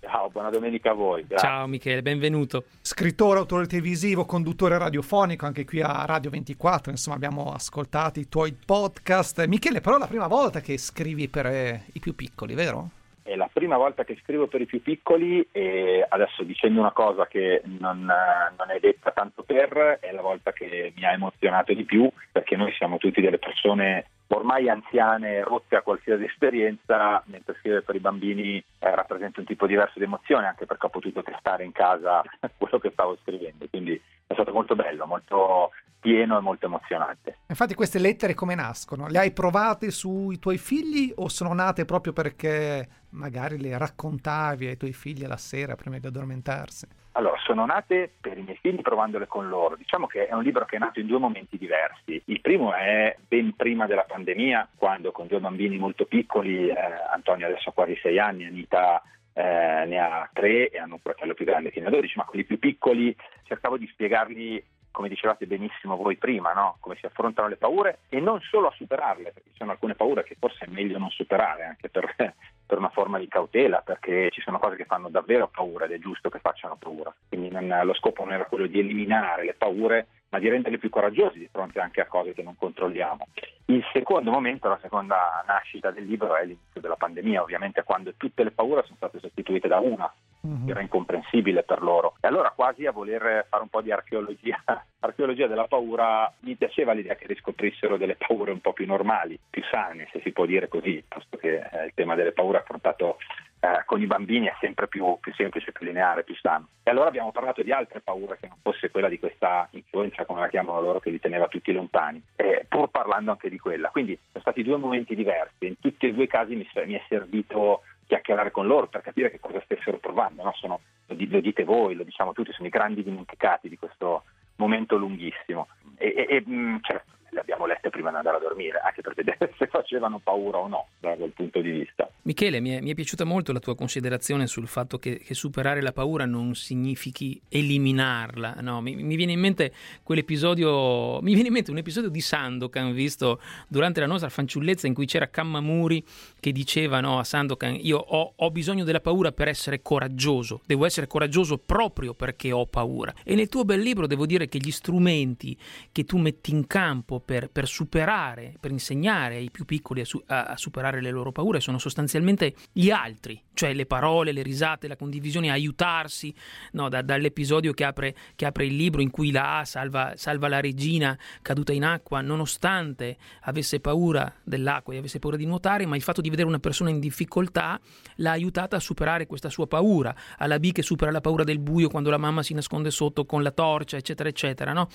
Ciao, 0.09 0.27
buona 0.31 0.49
domenica 0.49 0.89
a 0.89 0.93
voi. 0.95 1.23
Grazie. 1.27 1.47
Ciao 1.47 1.67
Michele, 1.67 2.01
benvenuto. 2.01 2.63
Scrittore, 2.81 3.37
autore 3.37 3.67
televisivo, 3.67 4.25
conduttore 4.25 4.75
radiofonico, 4.79 5.45
anche 5.45 5.65
qui 5.65 5.81
a 5.81 6.03
Radio 6.05 6.31
24, 6.31 6.89
insomma 6.89 7.15
abbiamo 7.15 7.53
ascoltato 7.53 8.19
i 8.19 8.27
tuoi 8.27 8.53
podcast. 8.53 9.45
Michele, 9.45 9.81
però 9.81 9.97
è 9.97 9.99
la 9.99 10.07
prima 10.07 10.25
volta 10.25 10.61
che 10.61 10.79
scrivi 10.79 11.27
per 11.27 11.45
eh, 11.45 11.83
i 11.93 11.99
più 11.99 12.15
piccoli, 12.15 12.55
vero? 12.55 12.89
È 13.21 13.35
la 13.35 13.47
prima 13.53 13.77
volta 13.77 14.03
che 14.03 14.17
scrivo 14.23 14.47
per 14.47 14.61
i 14.61 14.65
più 14.65 14.81
piccoli 14.81 15.47
e 15.51 16.03
adesso 16.09 16.41
dicendo 16.41 16.79
una 16.79 16.91
cosa 16.91 17.27
che 17.27 17.61
non, 17.65 17.99
non 18.03 18.71
è 18.71 18.79
detta 18.79 19.11
tanto 19.11 19.43
per, 19.43 19.99
è 20.01 20.11
la 20.11 20.23
volta 20.23 20.51
che 20.51 20.91
mi 20.95 21.05
ha 21.05 21.11
emozionato 21.11 21.71
di 21.75 21.83
più 21.83 22.09
perché 22.31 22.55
noi 22.55 22.73
siamo 22.73 22.97
tutti 22.97 23.21
delle 23.21 23.37
persone 23.37 24.05
ormai 24.29 24.69
anziane, 24.69 25.43
rotte 25.43 25.75
a 25.75 25.81
qualsiasi 25.81 26.23
esperienza, 26.29 27.21
mentre 27.25 27.55
scrivere 27.59 27.81
per 27.81 27.95
i 27.95 27.99
bambini 27.99 28.57
eh, 28.57 28.95
rappresenta 28.95 29.39
un 29.39 29.45
tipo 29.45 29.67
diverso 29.67 29.99
di 29.99 30.05
emozione, 30.05 30.47
anche 30.47 30.65
perché 30.65 30.85
ho 30.85 30.89
potuto 30.89 31.23
testare 31.23 31.63
in 31.63 31.71
casa 31.71 32.23
quello 32.57 32.79
che 32.79 32.91
stavo 32.91 33.17
scrivendo. 33.21 33.67
Quindi 33.69 33.99
è 34.27 34.33
stato 34.33 34.51
molto 34.53 34.75
bello, 34.75 35.05
molto 35.05 35.71
pieno 35.99 36.37
e 36.37 36.41
molto 36.41 36.65
emozionante. 36.65 37.39
Infatti 37.47 37.73
queste 37.73 37.99
lettere 37.99 38.33
come 38.33 38.55
nascono? 38.55 39.07
Le 39.07 39.19
hai 39.19 39.31
provate 39.31 39.91
sui 39.91 40.39
tuoi 40.39 40.57
figli 40.57 41.11
o 41.15 41.27
sono 41.27 41.53
nate 41.53 41.85
proprio 41.85 42.13
perché 42.13 42.87
magari 43.09 43.59
le 43.59 43.77
raccontavi 43.77 44.67
ai 44.67 44.77
tuoi 44.77 44.93
figli 44.93 45.25
alla 45.25 45.37
sera 45.37 45.75
prima 45.75 45.97
di 45.97 46.07
addormentarsi? 46.07 46.87
Allora, 47.13 47.37
sono 47.43 47.65
nate 47.65 48.11
per 48.21 48.37
i 48.37 48.43
miei 48.43 48.57
figli 48.61 48.81
provandole 48.81 49.27
con 49.27 49.49
loro. 49.49 49.75
Diciamo 49.75 50.07
che 50.07 50.27
è 50.27 50.33
un 50.33 50.43
libro 50.43 50.65
che 50.65 50.75
è 50.75 50.79
nato 50.79 50.99
in 50.99 51.07
due 51.07 51.17
momenti 51.17 51.57
diversi. 51.57 52.21
Il 52.25 52.39
primo 52.39 52.73
è 52.73 53.15
ben 53.27 53.55
prima 53.55 53.87
della 53.87 54.03
pandemia, 54.03 54.69
quando 54.75 55.11
con 55.11 55.27
due 55.27 55.39
bambini 55.39 55.77
molto 55.77 56.05
piccoli, 56.05 56.69
eh, 56.69 56.75
Antonio 57.11 57.47
adesso 57.47 57.69
ha 57.69 57.73
quasi 57.73 57.97
sei 58.01 58.19
anni, 58.19 58.45
Anita 58.45 59.01
eh, 59.33 59.85
ne 59.85 59.99
ha 59.99 60.29
tre 60.31 60.69
e 60.69 60.77
hanno 60.77 60.95
un 60.95 60.99
fratello 60.99 61.33
più 61.33 61.45
grande 61.45 61.71
che 61.71 61.79
ne 61.79 61.87
ha 61.87 61.91
12, 61.91 62.17
ma 62.17 62.25
quelli 62.25 62.45
più 62.45 62.59
piccoli 62.59 63.15
cercavo 63.43 63.77
di 63.77 63.87
spiegargli 63.87 64.63
come 64.91 65.09
dicevate 65.09 65.45
benissimo 65.45 65.95
voi 65.95 66.17
prima, 66.17 66.53
no? 66.53 66.77
come 66.79 66.95
si 66.95 67.05
affrontano 67.05 67.47
le 67.47 67.57
paure 67.57 67.99
e 68.09 68.19
non 68.19 68.39
solo 68.41 68.67
a 68.67 68.73
superarle, 68.75 69.31
perché 69.31 69.49
ci 69.51 69.57
sono 69.57 69.71
alcune 69.71 69.95
paure 69.95 70.23
che 70.23 70.35
forse 70.39 70.65
è 70.65 70.69
meglio 70.69 70.97
non 70.97 71.09
superare, 71.09 71.63
anche 71.63 71.89
per, 71.89 72.13
per 72.65 72.77
una 72.77 72.89
forma 72.89 73.17
di 73.19 73.27
cautela, 73.27 73.81
perché 73.81 74.29
ci 74.31 74.41
sono 74.41 74.59
cose 74.59 74.75
che 74.75 74.85
fanno 74.85 75.09
davvero 75.09 75.47
paura 75.47 75.85
ed 75.85 75.91
è 75.91 75.99
giusto 75.99 76.29
che 76.29 76.39
facciano 76.39 76.75
paura. 76.77 77.13
Quindi 77.27 77.49
non, 77.49 77.81
lo 77.83 77.93
scopo 77.93 78.23
non 78.23 78.33
era 78.33 78.45
quello 78.45 78.67
di 78.67 78.79
eliminare 78.79 79.45
le 79.45 79.53
paure, 79.53 80.07
ma 80.29 80.39
di 80.39 80.49
renderle 80.49 80.77
più 80.77 80.89
coraggiosi 80.89 81.39
di 81.39 81.49
fronte 81.51 81.79
anche 81.79 82.01
a 82.01 82.05
cose 82.05 82.33
che 82.33 82.43
non 82.43 82.55
controlliamo. 82.55 83.27
Il 83.65 83.83
secondo 83.93 84.31
momento, 84.31 84.67
la 84.67 84.79
seconda 84.81 85.43
nascita 85.47 85.91
del 85.91 86.05
libro 86.05 86.35
è 86.35 86.45
l'inizio 86.45 86.81
della 86.81 86.95
pandemia, 86.95 87.41
ovviamente 87.41 87.83
quando 87.83 88.13
tutte 88.17 88.43
le 88.43 88.51
paure 88.51 88.83
sono 88.83 88.95
state 88.97 89.19
sostituite 89.19 89.67
da 89.67 89.79
una, 89.79 90.11
mm-hmm. 90.45 90.69
era 90.69 90.81
incomprensibile 90.81 91.63
per 91.63 91.81
loro. 91.81 92.15
E 92.19 92.27
allora 92.27 92.51
quasi 92.51 92.85
a 92.85 92.91
voler 92.91 93.45
fare 93.49 93.63
un 93.63 93.69
po' 93.69 93.81
di 93.81 93.91
archeologia, 93.91 94.61
archeologia 94.99 95.47
della 95.47 95.67
paura, 95.67 96.31
mi 96.39 96.55
piaceva 96.55 96.93
l'idea 96.93 97.15
che 97.15 97.27
riscoprissero 97.27 97.97
delle 97.97 98.15
paure 98.15 98.51
un 98.51 98.61
po' 98.61 98.73
più 98.73 98.85
normali, 98.85 99.39
più 99.49 99.63
sane, 99.69 100.07
se 100.11 100.21
si 100.23 100.31
può 100.31 100.45
dire 100.45 100.67
così, 100.67 101.03
posto 101.07 101.37
che 101.37 101.55
eh, 101.55 101.85
il 101.85 101.91
tema 101.93 102.15
delle 102.15 102.31
paure 102.31 102.59
affrontato 102.59 103.17
eh, 103.61 103.83
con 103.85 104.01
i 104.01 104.05
bambini 104.05 104.47
è 104.47 104.55
sempre 104.59 104.87
più, 104.87 105.17
più, 105.19 105.33
semplice, 105.33 105.71
più 105.71 105.85
lineare, 105.85 106.23
più 106.23 106.35
sano. 106.35 106.67
E 106.83 106.91
allora 106.91 107.09
abbiamo 107.09 107.31
parlato 107.31 107.61
di 107.61 107.71
altre 107.71 107.99
paure 107.99 108.37
che 108.39 108.47
non 108.47 108.57
fosse 108.61 108.89
quella 108.89 109.09
di 109.09 109.19
questa 109.19 109.67
influenza, 109.71 110.25
come 110.25 110.39
la 110.39 110.47
chiamano 110.47 110.79
loro, 110.79 110.99
che 110.99 111.09
li 111.09 111.19
teneva 111.19 111.47
tutti 111.47 111.71
lontani, 111.71 112.21
eh, 112.35 112.65
pur 112.67 112.89
parlando 112.89 113.31
anche 113.31 113.49
di 113.49 113.59
quella. 113.59 113.89
Quindi 113.89 114.17
sono 114.31 114.41
stati 114.41 114.63
due 114.63 114.77
momenti 114.77 115.15
diversi, 115.15 115.67
in 115.67 115.79
tutti 115.79 116.07
e 116.07 116.13
due 116.13 116.23
i 116.23 116.27
casi 116.27 116.55
mi, 116.55 116.67
mi 116.85 116.93
è 116.93 117.03
servito 117.09 117.81
chiacchierare 118.09 118.49
con 118.49 118.65
loro 118.65 118.87
per 118.87 119.01
capire 119.01 119.29
che 119.29 119.39
cosa 119.39 119.61
stessero 119.63 119.99
provando. 119.99 120.41
No? 120.41 120.51
Sono, 120.55 120.79
lo, 121.05 121.39
dite 121.39 121.63
voi, 121.63 121.93
lo 121.93 122.03
diciamo 122.03 122.33
tutti, 122.33 122.51
sono 122.51 122.67
i 122.67 122.71
grandi 122.71 123.03
dimenticati 123.03 123.69
di 123.69 123.77
questo 123.77 124.23
momento 124.55 124.97
lunghissimo. 124.97 125.67
E, 125.95 126.13
e, 126.17 126.25
e 126.27 126.43
certo, 126.81 127.11
le 127.31 127.39
abbiamo 127.39 127.65
lette 127.65 127.89
prima 127.89 128.09
di 128.09 128.17
andare 128.17 128.37
a 128.37 128.39
dormire, 128.39 128.79
anche 128.79 129.01
per 129.01 129.13
vedere 129.13 129.53
se 129.57 129.67
facevano 129.67 130.19
paura 130.19 130.59
o 130.59 130.67
no 130.67 130.87
da 130.99 131.15
quel 131.15 131.31
punto 131.31 131.61
di 131.61 131.71
vista. 131.71 132.09
Michele, 132.23 132.59
mi 132.59 132.71
è, 132.71 132.81
mi 132.81 132.91
è 132.91 132.93
piaciuta 132.93 133.23
molto 133.23 133.51
la 133.53 133.59
tua 133.59 133.75
considerazione 133.75 134.47
sul 134.47 134.67
fatto 134.67 134.97
che, 134.99 135.19
che 135.19 135.33
superare 135.33 135.81
la 135.81 135.91
paura 135.91 136.25
non 136.25 136.53
significhi 136.55 137.41
eliminarla. 137.49 138.57
No, 138.61 138.81
mi, 138.81 138.95
mi, 138.95 139.15
viene 139.15 139.31
in 139.31 139.39
mente 139.39 139.71
quell'episodio, 140.03 141.21
mi 141.21 141.33
viene 141.33 141.47
in 141.47 141.53
mente 141.53 141.71
un 141.71 141.77
episodio 141.77 142.09
di 142.09 142.21
Sandokan 142.21 142.93
visto 142.93 143.39
durante 143.67 143.99
la 143.99 144.05
nostra 144.05 144.29
fanciullezza 144.29 144.87
in 144.87 144.93
cui 144.93 145.05
c'era 145.05 145.29
Kammamuri 145.29 146.03
che 146.39 146.51
diceva 146.51 146.99
no, 146.99 147.19
a 147.19 147.23
Sandokan 147.23 147.77
io 147.79 147.97
ho, 147.97 148.33
ho 148.35 148.51
bisogno 148.51 148.83
della 148.83 149.01
paura 149.01 149.31
per 149.31 149.47
essere 149.47 149.81
coraggioso, 149.81 150.61
devo 150.65 150.85
essere 150.85 151.07
coraggioso 151.07 151.57
proprio 151.57 152.13
perché 152.13 152.51
ho 152.51 152.65
paura. 152.65 153.13
E 153.23 153.35
nel 153.35 153.49
tuo 153.49 153.63
bel 153.63 153.79
libro 153.79 154.07
devo 154.07 154.25
dire 154.25 154.47
che 154.47 154.59
gli 154.59 154.71
strumenti 154.71 155.57
che 155.91 156.03
tu 156.03 156.17
metti 156.17 156.51
in 156.51 156.67
campo 156.67 157.18
per, 157.19 157.49
per, 157.49 157.67
superare, 157.67 158.55
per 158.59 158.71
insegnare 158.71 159.35
ai 159.35 159.49
più 159.51 159.65
piccoli 159.65 160.01
a, 160.01 160.05
su, 160.05 160.21
a, 160.27 160.45
a, 160.45 160.57
superare 160.57 161.01
le 161.01 161.11
loro 161.11 161.31
paure 161.31 161.59
sono 161.59 161.77
sostanzialmente 161.77 162.53
gli 162.71 162.89
altri, 162.89 163.41
cioè 163.53 163.73
le 163.73 163.85
parole, 163.85 164.31
le 164.31 164.41
risate, 164.41 164.87
la 164.87 164.95
condivisione, 164.95 165.51
aiutarsi, 165.51 166.33
no, 166.73 166.89
da, 166.89 167.01
dall'episodio 167.01 167.73
che 167.73 167.83
apre, 167.83 168.15
che 168.35 168.45
apre, 168.45 168.65
il 168.65 168.75
libro 168.75 169.01
in 169.01 169.09
cui 169.09 169.31
la 169.31 169.59
A 169.59 169.65
salva, 169.65 170.13
salva 170.15 170.47
la 170.47 170.59
regina 170.59 171.17
caduta 171.41 171.73
in 171.73 171.83
acqua, 171.83 172.21
nonostante 172.21 173.17
avesse 173.41 173.79
paura 173.79 174.33
dell'acqua 174.43 174.93
e 174.93 174.97
avesse 174.97 175.19
paura 175.19 175.37
di 175.37 175.45
nuotare, 175.45 175.85
ma 175.85 175.95
il 175.95 176.01
fatto 176.01 176.21
di 176.21 176.29
vedere 176.29 176.47
una 176.47 176.59
persona 176.59 176.89
in 176.89 176.99
difficoltà 176.99 177.79
l'ha 178.15 178.31
aiutata 178.31 178.75
a 178.75 178.79
superare 178.79 179.27
questa 179.27 179.49
sua 179.49 179.67
paura, 179.67 180.15
alla 180.37 180.59
B 180.59 180.71
che 180.71 180.81
supera 180.81 181.11
la 181.11 181.21
paura 181.21 181.43
del 181.43 181.59
buio 181.59 181.89
quando 181.89 182.09
la 182.09 182.17
mamma 182.17 182.43
si 182.43 182.53
nasconde 182.53 182.91
sotto 182.91 183.25
con 183.25 183.43
la 183.43 183.51
torcia, 183.51 183.97
eccetera, 183.97 184.29
eccetera, 184.29 184.73
no? 184.73 184.89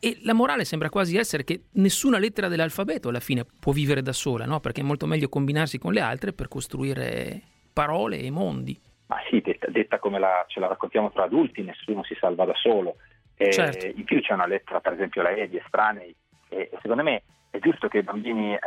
E 0.00 0.18
la 0.22 0.34
morale 0.34 0.64
sembra 0.64 0.88
quasi 0.88 1.16
essere 1.16 1.44
che 1.44 1.64
nessuna 1.72 2.18
lettera 2.18 2.48
dell'alfabeto 2.48 3.08
alla 3.08 3.20
fine 3.20 3.44
può 3.44 3.72
vivere 3.72 4.02
da 4.02 4.12
sola, 4.12 4.44
no? 4.44 4.60
perché 4.60 4.80
è 4.80 4.84
molto 4.84 5.06
meglio 5.06 5.28
combinarsi 5.28 5.78
con 5.78 5.92
le 5.92 6.00
altre 6.00 6.32
per 6.32 6.48
costruire 6.48 7.40
parole 7.72 8.18
e 8.18 8.30
mondi. 8.30 8.78
Ma 9.06 9.16
sì, 9.30 9.40
detta, 9.40 9.70
detta 9.70 9.98
come 9.98 10.18
la, 10.18 10.44
ce 10.48 10.60
la 10.60 10.66
raccontiamo 10.66 11.10
tra 11.10 11.24
adulti, 11.24 11.62
nessuno 11.62 12.04
si 12.04 12.16
salva 12.20 12.44
da 12.44 12.54
solo. 12.54 12.96
E 13.36 13.50
certo. 13.52 13.86
In 13.86 14.04
più 14.04 14.20
c'è 14.20 14.34
una 14.34 14.46
lettera, 14.46 14.80
per 14.80 14.92
esempio, 14.92 15.22
la 15.22 15.30
E 15.30 15.48
di 15.48 15.56
estranei, 15.56 16.14
e 16.48 16.70
secondo 16.82 17.02
me 17.02 17.22
è 17.50 17.58
giusto 17.58 17.88
che 17.88 17.98
i 17.98 18.02
bambini 18.02 18.54
eh, 18.54 18.60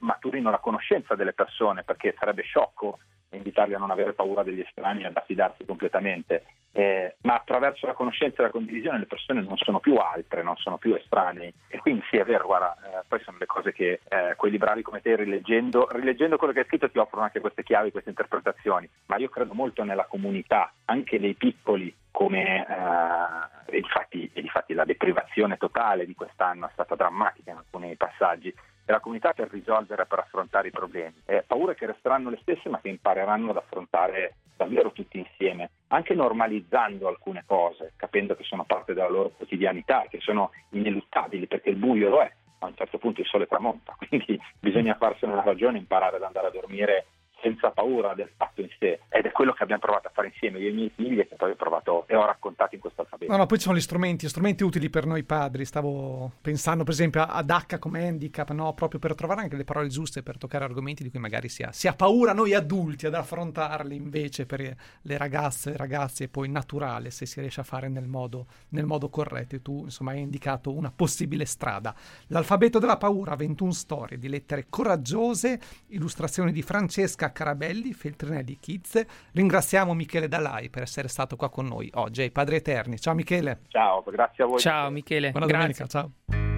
maturino 0.00 0.50
la 0.50 0.58
conoscenza 0.58 1.14
delle 1.14 1.32
persone, 1.32 1.82
perché 1.82 2.14
sarebbe 2.18 2.42
sciocco 2.42 2.98
invitarli 3.30 3.74
a 3.74 3.78
non 3.78 3.90
avere 3.90 4.12
paura 4.12 4.42
degli 4.42 4.60
estranei 4.60 5.04
e 5.04 5.06
ad 5.06 5.16
affidarsi 5.16 5.64
completamente 5.64 6.44
eh, 6.72 7.16
ma 7.22 7.34
attraverso 7.34 7.86
la 7.86 7.92
conoscenza 7.92 8.40
e 8.40 8.46
la 8.46 8.50
condivisione 8.50 8.98
le 8.98 9.06
persone 9.06 9.42
non 9.42 9.56
sono 9.58 9.78
più 9.78 9.96
altre, 9.96 10.42
non 10.42 10.56
sono 10.56 10.78
più 10.78 10.94
estranei. 10.94 11.52
E 11.68 11.78
quindi 11.78 12.02
sì, 12.10 12.16
è 12.16 12.24
vero, 12.24 12.46
guarda, 12.46 12.74
eh, 12.74 13.04
poi 13.06 13.20
sono 13.20 13.36
le 13.38 13.46
cose 13.46 13.72
che 13.72 14.00
eh, 14.08 14.34
quei 14.36 14.50
librari 14.50 14.82
come 14.82 15.02
te, 15.02 15.14
rileggendo, 15.14 15.88
rileggendo 15.92 16.38
quello 16.38 16.52
che 16.52 16.60
hai 16.60 16.66
scritto, 16.66 16.90
ti 16.90 16.98
offrono 16.98 17.24
anche 17.24 17.40
queste 17.40 17.62
chiavi, 17.62 17.90
queste 17.90 18.10
interpretazioni. 18.10 18.88
Ma 19.06 19.16
io 19.16 19.28
credo 19.28 19.52
molto 19.52 19.84
nella 19.84 20.06
comunità, 20.06 20.72
anche 20.86 21.20
dei 21.20 21.34
piccoli, 21.34 21.94
come 22.12 22.64
eh, 22.64 23.76
infatti, 23.76 24.30
infatti 24.34 24.74
la 24.74 24.84
deprivazione 24.84 25.56
totale 25.56 26.06
di 26.06 26.14
quest'anno 26.14 26.68
è 26.68 26.70
stata 26.72 26.94
drammatica 26.94 27.50
in 27.50 27.56
alcuni 27.56 27.96
passaggi 27.96 28.48
e 28.48 28.92
la 28.92 29.00
comunità 29.00 29.32
per 29.32 29.48
risolvere, 29.50 30.06
per 30.06 30.20
affrontare 30.20 30.68
i 30.68 30.72
problemi. 30.72 31.14
Eh, 31.24 31.42
paure 31.46 31.74
che 31.74 31.86
resteranno 31.86 32.30
le 32.30 32.38
stesse 32.42 32.68
ma 32.68 32.80
che 32.80 32.88
impareranno 32.88 33.50
ad 33.50 33.56
affrontare 33.56 34.34
davvero 34.56 34.92
tutti 34.92 35.18
insieme, 35.18 35.70
anche 35.88 36.14
normalizzando 36.14 37.08
alcune 37.08 37.42
cose, 37.46 37.94
capendo 37.96 38.36
che 38.36 38.44
sono 38.44 38.64
parte 38.64 38.94
della 38.94 39.08
loro 39.08 39.30
quotidianità, 39.30 40.06
che 40.08 40.20
sono 40.20 40.50
ineluttabili 40.70 41.46
perché 41.46 41.70
il 41.70 41.76
buio 41.76 42.10
lo 42.10 42.20
è, 42.20 42.30
a 42.58 42.66
un 42.66 42.76
certo 42.76 42.98
punto 42.98 43.20
il 43.20 43.26
sole 43.26 43.46
tramonta, 43.46 43.96
quindi 44.08 44.40
bisogna 44.60 44.94
farsene 44.94 45.32
una 45.32 45.42
ragione, 45.42 45.78
imparare 45.78 46.16
ad 46.16 46.22
andare 46.22 46.48
a 46.48 46.50
dormire 46.50 47.06
senza 47.42 47.70
paura 47.70 48.14
del 48.14 48.30
fatto 48.36 48.60
in 48.60 48.68
sé 48.78 49.00
ed 49.08 49.26
è 49.26 49.32
quello 49.32 49.52
che 49.52 49.64
abbiamo 49.64 49.80
provato 49.80 50.06
a 50.06 50.10
fare 50.14 50.28
insieme 50.28 50.60
io 50.60 50.68
e 50.68 50.70
i 50.70 50.74
miei 50.74 50.92
figli 50.94 51.18
e 51.18 51.26
che 51.26 51.34
poi 51.34 51.50
ho 51.50 51.56
provato 51.56 52.06
e 52.06 52.14
ho 52.14 52.24
raccontato 52.24 52.76
in 52.76 52.80
questo 52.80 53.02
alfabeto. 53.02 53.30
No, 53.30 53.38
no, 53.38 53.46
poi 53.46 53.58
ci 53.58 53.64
sono 53.64 53.76
gli 53.76 53.80
strumenti, 53.80 54.28
strumenti 54.28 54.62
utili 54.62 54.88
per 54.88 55.04
noi 55.04 55.24
padri. 55.24 55.64
Stavo 55.64 56.30
pensando 56.40 56.84
per 56.84 56.92
esempio 56.92 57.22
ad 57.22 57.50
H 57.50 57.78
come 57.78 58.06
handicap, 58.06 58.50
no? 58.52 58.72
proprio 58.74 59.00
per 59.00 59.14
trovare 59.14 59.40
anche 59.42 59.56
le 59.56 59.64
parole 59.64 59.88
giuste 59.88 60.22
per 60.22 60.38
toccare 60.38 60.64
argomenti 60.64 61.02
di 61.02 61.10
cui 61.10 61.18
magari 61.18 61.48
si 61.48 61.62
ha, 61.62 61.72
si 61.72 61.88
ha 61.88 61.94
paura 61.94 62.32
noi 62.32 62.54
adulti 62.54 63.06
ad 63.06 63.14
affrontarli, 63.14 63.96
invece 63.96 64.46
per 64.46 64.60
le 65.02 65.16
ragazze 65.16 65.72
e 65.72 65.76
ragazzi 65.76 66.24
è 66.24 66.28
poi 66.28 66.48
naturale 66.48 67.10
se 67.10 67.26
si 67.26 67.40
riesce 67.40 67.60
a 67.60 67.64
fare 67.64 67.88
nel 67.88 68.06
modo, 68.06 68.46
nel 68.68 68.86
modo 68.86 69.08
corretto 69.08 69.56
e 69.56 69.62
tu 69.62 69.82
insomma 69.84 70.12
hai 70.12 70.20
indicato 70.20 70.72
una 70.72 70.92
possibile 70.94 71.44
strada. 71.44 71.94
L'alfabeto 72.28 72.78
della 72.78 72.96
paura, 72.96 73.34
21 73.34 73.72
storie 73.72 74.18
di 74.18 74.28
lettere 74.28 74.66
coraggiose, 74.68 75.60
illustrazioni 75.88 76.52
di 76.52 76.62
Francesca 76.62 77.31
Carabelli, 77.32 77.92
Feltrinelli 77.92 78.58
Kids. 78.58 79.04
Ringraziamo 79.32 79.94
Michele 79.94 80.28
Dalai 80.28 80.70
per 80.70 80.82
essere 80.82 81.08
stato 81.08 81.36
qua 81.36 81.50
con 81.50 81.66
noi 81.66 81.90
oggi 81.94 82.22
ai 82.22 82.30
Padri 82.30 82.56
Eterni. 82.56 82.98
Ciao 82.98 83.14
Michele. 83.14 83.60
Ciao, 83.68 84.02
grazie 84.06 84.44
a 84.44 84.46
voi. 84.46 84.58
Ciao 84.58 84.90
Michele. 84.90 85.30
Buona 85.30 85.46
grazie. 85.46 85.74
domenica, 85.74 85.86
ciao. 85.86 86.51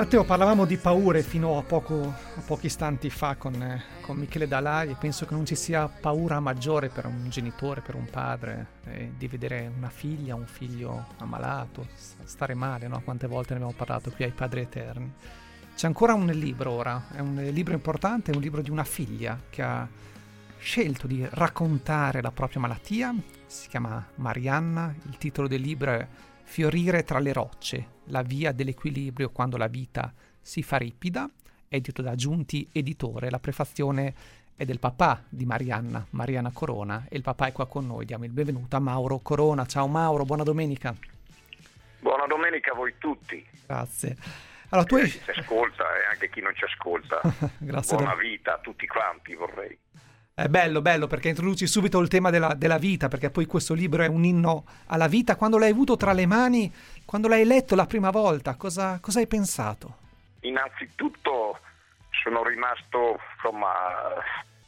Matteo, 0.00 0.24
parlavamo 0.24 0.64
di 0.64 0.78
paure 0.78 1.22
fino 1.22 1.58
a, 1.58 1.62
poco, 1.62 2.00
a 2.04 2.40
pochi 2.46 2.66
istanti 2.66 3.10
fa 3.10 3.36
con, 3.36 3.52
eh, 3.60 3.82
con, 4.00 4.16
Michele 4.16 4.48
Dalai 4.48 4.92
e 4.92 4.96
penso 4.98 5.26
che 5.26 5.34
non 5.34 5.44
ci 5.44 5.54
sia 5.54 5.88
paura 5.88 6.40
maggiore 6.40 6.88
per 6.88 7.04
un 7.04 7.28
genitore, 7.28 7.82
per 7.82 7.96
un 7.96 8.06
padre, 8.06 8.66
eh, 8.86 9.12
di 9.18 9.28
vedere 9.28 9.70
una 9.76 9.90
figlia, 9.90 10.34
un 10.34 10.46
figlio 10.46 11.08
ammalato, 11.18 11.86
stare 12.24 12.54
male, 12.54 12.88
no? 12.88 13.02
Quante 13.04 13.26
volte 13.26 13.50
ne 13.50 13.56
abbiamo 13.56 13.76
parlato 13.76 14.10
qui 14.10 14.24
ai 14.24 14.30
Padri 14.30 14.60
Eterni. 14.60 15.12
C'è 15.76 15.86
ancora 15.86 16.14
un 16.14 16.28
libro 16.28 16.70
ora, 16.70 17.08
è 17.12 17.20
un 17.20 17.34
libro 17.34 17.74
importante, 17.74 18.32
è 18.32 18.34
un 18.34 18.40
libro 18.40 18.62
di 18.62 18.70
una 18.70 18.84
figlia 18.84 19.38
che 19.50 19.60
ha 19.60 19.86
scelto 20.56 21.06
di 21.06 21.28
raccontare 21.28 22.22
la 22.22 22.30
propria 22.30 22.60
malattia, 22.60 23.14
si 23.44 23.68
chiama 23.68 24.02
Marianna, 24.14 24.94
il 25.10 25.18
titolo 25.18 25.46
del 25.46 25.60
libro 25.60 25.92
è 25.92 26.06
Fiorire 26.50 27.04
tra 27.04 27.20
le 27.20 27.32
rocce, 27.32 27.86
la 28.06 28.22
via 28.22 28.50
dell'equilibrio 28.50 29.30
quando 29.30 29.56
la 29.56 29.68
vita 29.68 30.12
si 30.40 30.64
fa 30.64 30.78
ripida, 30.78 31.30
edito 31.68 32.02
da 32.02 32.16
Giunti 32.16 32.68
Editore, 32.72 33.30
la 33.30 33.38
prefazione 33.38 34.12
è 34.56 34.64
del 34.64 34.80
papà 34.80 35.22
di 35.28 35.46
Marianna, 35.46 36.04
Mariana 36.10 36.50
Corona, 36.50 37.06
e 37.08 37.16
il 37.16 37.22
papà 37.22 37.46
è 37.46 37.52
qua 37.52 37.68
con 37.68 37.86
noi, 37.86 38.04
diamo 38.04 38.24
il 38.24 38.32
benvenuto 38.32 38.74
a 38.74 38.80
Mauro 38.80 39.20
Corona. 39.20 39.64
Ciao 39.64 39.86
Mauro, 39.86 40.24
buona 40.24 40.42
domenica. 40.42 40.92
Buona 42.00 42.26
domenica 42.26 42.72
a 42.72 42.74
voi 42.74 42.94
tutti. 42.98 43.46
Grazie. 43.64 44.16
Allora, 44.70 44.88
tu 44.88 44.96
hai... 44.96 45.08
Chi 45.08 45.20
ci 45.22 45.30
ascolta 45.38 45.84
e 45.84 46.10
anche 46.10 46.30
chi 46.30 46.40
non 46.40 46.52
ci 46.56 46.64
ascolta. 46.64 47.20
Grazie 47.58 47.96
Buona 47.96 48.14
da... 48.14 48.20
vita 48.20 48.54
a 48.54 48.58
tutti 48.58 48.88
quanti 48.88 49.34
vorrei. 49.36 49.78
È 50.40 50.48
bello, 50.48 50.80
bello 50.80 51.06
perché 51.06 51.28
introduci 51.28 51.66
subito 51.66 51.98
il 51.98 52.08
tema 52.08 52.30
della, 52.30 52.54
della, 52.54 52.78
vita, 52.78 53.08
perché 53.08 53.28
poi 53.28 53.44
questo 53.44 53.74
libro 53.74 54.02
è 54.02 54.06
un 54.06 54.24
inno 54.24 54.64
alla 54.86 55.06
vita. 55.06 55.36
Quando 55.36 55.58
l'hai 55.58 55.68
avuto 55.68 55.98
tra 55.98 56.14
le 56.14 56.24
mani, 56.24 56.72
quando 57.04 57.28
l'hai 57.28 57.44
letto 57.44 57.74
la 57.74 57.84
prima 57.84 58.08
volta, 58.08 58.54
cosa, 58.54 58.98
cosa 59.02 59.18
hai 59.18 59.26
pensato? 59.26 59.96
Innanzitutto 60.40 61.58
sono 62.22 62.42
rimasto 62.42 63.18
insomma, 63.34 63.68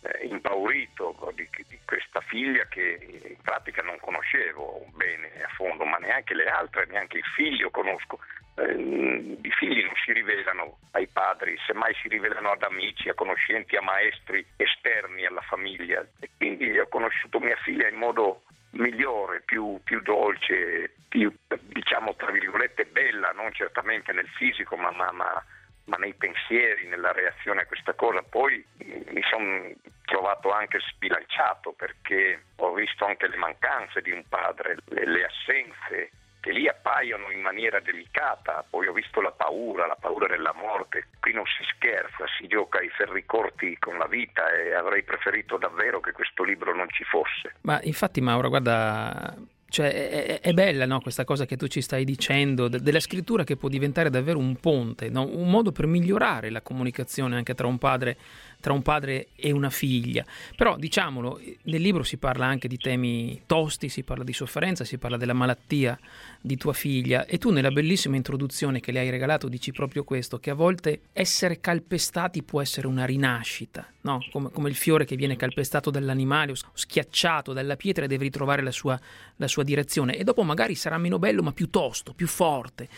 eh, 0.02 0.26
impaurito 0.26 1.32
di, 1.34 1.48
di, 1.68 1.78
questa 1.84 2.20
figlia 2.20 2.64
che 2.66 3.20
in 3.28 3.40
pratica 3.42 3.82
non 3.82 3.98
conoscevo 4.00 4.86
bene 4.94 5.42
a 5.42 5.48
fondo, 5.54 5.84
ma 5.84 5.96
neanche 5.98 6.34
le 6.34 6.46
altre, 6.46 6.86
neanche 6.86 7.18
il 7.18 7.24
figlio 7.34 7.70
conosco 7.70 8.18
eh, 8.54 9.38
i 9.42 9.50
figli 9.50 9.82
non 9.82 9.94
si 10.04 10.12
rivelano 10.12 10.78
ai 10.92 11.06
padri, 11.06 11.56
semmai 11.66 11.94
si 12.02 12.08
rivelano 12.08 12.50
ad 12.50 12.62
amici, 12.62 13.08
a 13.08 13.14
conoscenti, 13.14 13.76
a 13.76 13.82
maestri 13.82 14.44
esterni 14.56 15.24
alla 15.24 15.40
famiglia. 15.40 16.04
E 16.20 16.30
quindi 16.36 16.78
ho 16.78 16.88
conosciuto 16.88 17.40
mia 17.40 17.56
figlia 17.56 17.88
in 17.88 17.96
modo 17.96 18.42
migliore, 18.72 19.42
più, 19.44 19.80
più 19.84 20.00
dolce, 20.02 20.94
più 21.08 21.32
diciamo 21.66 22.14
tra 22.14 22.30
virgolette 22.30 22.86
bella, 22.86 23.32
non 23.32 23.52
certamente 23.52 24.12
nel 24.12 24.28
fisico, 24.28 24.76
ma, 24.76 24.90
ma, 24.90 25.10
ma, 25.12 25.44
ma 25.84 25.96
nei 25.96 26.14
pensieri, 26.14 26.86
nella 26.86 27.12
reazione 27.12 27.62
a 27.62 27.66
questa 27.66 27.94
cosa. 27.94 28.22
Poi 28.22 28.64
mi 28.78 29.22
sono 29.30 29.70
trovato 30.04 30.50
anche 30.50 30.78
sbilanciato 30.92 31.72
perché 31.72 32.42
ho 32.56 32.72
visto 32.72 33.04
anche 33.04 33.28
le 33.28 33.36
mancanze 33.36 34.00
di 34.02 34.10
un 34.10 34.24
padre, 34.28 34.76
le, 34.86 35.06
le 35.06 35.24
assenze 35.24 36.10
che 36.42 36.50
lì 36.50 36.68
appaiono 36.68 37.30
in 37.30 37.40
maniera 37.40 37.78
delicata, 37.78 38.64
poi 38.68 38.88
ho 38.88 38.92
visto 38.92 39.20
la 39.20 39.30
paura, 39.30 39.86
la 39.86 39.96
paura 39.98 40.26
della 40.26 40.52
morte, 40.52 41.06
qui 41.20 41.32
non 41.32 41.44
si 41.46 41.62
scherza, 41.76 42.24
si 42.36 42.48
gioca 42.48 42.78
ai 42.78 42.88
ferri 42.88 43.24
corti 43.24 43.78
con 43.78 43.96
la 43.96 44.08
vita 44.08 44.50
e 44.50 44.74
avrei 44.74 45.04
preferito 45.04 45.56
davvero 45.56 46.00
che 46.00 46.10
questo 46.10 46.42
libro 46.42 46.74
non 46.74 46.90
ci 46.90 47.04
fosse. 47.04 47.54
Ma 47.60 47.78
infatti 47.82 48.20
Mauro, 48.20 48.48
guarda, 48.48 49.36
cioè, 49.72 50.10
è, 50.10 50.40
è, 50.40 50.52
bella 50.52 50.84
no, 50.84 51.00
questa 51.00 51.24
cosa 51.24 51.46
che 51.46 51.56
tu 51.56 51.66
ci 51.66 51.80
stai 51.80 52.04
dicendo, 52.04 52.68
de- 52.68 52.80
della 52.82 53.00
scrittura 53.00 53.42
che 53.42 53.56
può 53.56 53.70
diventare 53.70 54.10
davvero 54.10 54.38
un 54.38 54.56
ponte, 54.56 55.08
no? 55.08 55.26
un 55.26 55.48
modo 55.48 55.72
per 55.72 55.86
migliorare 55.86 56.50
la 56.50 56.60
comunicazione 56.60 57.36
anche 57.36 57.54
tra 57.54 57.66
un 57.66 57.78
padre 57.78 58.18
tra 58.62 58.72
un 58.72 58.80
padre 58.80 59.28
e 59.34 59.50
una 59.50 59.68
figlia. 59.68 60.24
Però 60.56 60.76
diciamolo, 60.76 61.40
nel 61.64 61.80
libro 61.82 62.04
si 62.04 62.16
parla 62.16 62.46
anche 62.46 62.68
di 62.68 62.78
temi 62.78 63.42
tosti, 63.44 63.88
si 63.88 64.04
parla 64.04 64.22
di 64.22 64.32
sofferenza, 64.32 64.84
si 64.84 64.98
parla 64.98 65.16
della 65.16 65.32
malattia 65.32 65.98
di 66.40 66.56
tua 66.56 66.72
figlia 66.72 67.26
e 67.26 67.38
tu 67.38 67.50
nella 67.50 67.72
bellissima 67.72 68.14
introduzione 68.14 68.78
che 68.78 68.92
le 68.92 69.00
hai 69.00 69.10
regalato 69.10 69.48
dici 69.48 69.72
proprio 69.72 70.04
questo, 70.04 70.38
che 70.38 70.50
a 70.50 70.54
volte 70.54 71.00
essere 71.12 71.60
calpestati 71.60 72.44
può 72.44 72.60
essere 72.60 72.86
una 72.86 73.04
rinascita, 73.04 73.84
no? 74.02 74.24
come, 74.30 74.50
come, 74.52 74.68
il 74.68 74.76
fiore 74.76 75.04
che 75.04 75.16
viene 75.16 75.34
calpestato 75.34 75.90
dall'animale 75.90 76.52
o 76.52 76.54
schiacciato 76.72 77.52
dalla 77.52 77.74
pietra 77.74 78.04
e 78.04 78.08
deve 78.08 78.24
ritrovare 78.24 78.62
la 78.62 78.70
sua, 78.70 78.98
la 79.36 79.48
sua 79.48 79.61
direzione 79.62 80.16
e 80.16 80.24
dopo 80.24 80.42
magari 80.42 80.74
sarà 80.74 80.98
meno 80.98 81.18
bello 81.18 81.42
ma 81.42 81.52
più 81.52 81.70
tosto, 81.70 82.12
più 82.14 82.26
forte. 82.26 82.88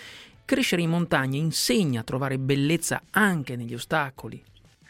Crescere 0.44 0.82
in 0.82 0.90
montagna 0.90 1.38
insegna 1.38 2.00
a 2.00 2.04
trovare 2.04 2.38
bellezza 2.38 3.02
anche 3.10 3.56
negli 3.56 3.74
ostacoli, 3.74 4.42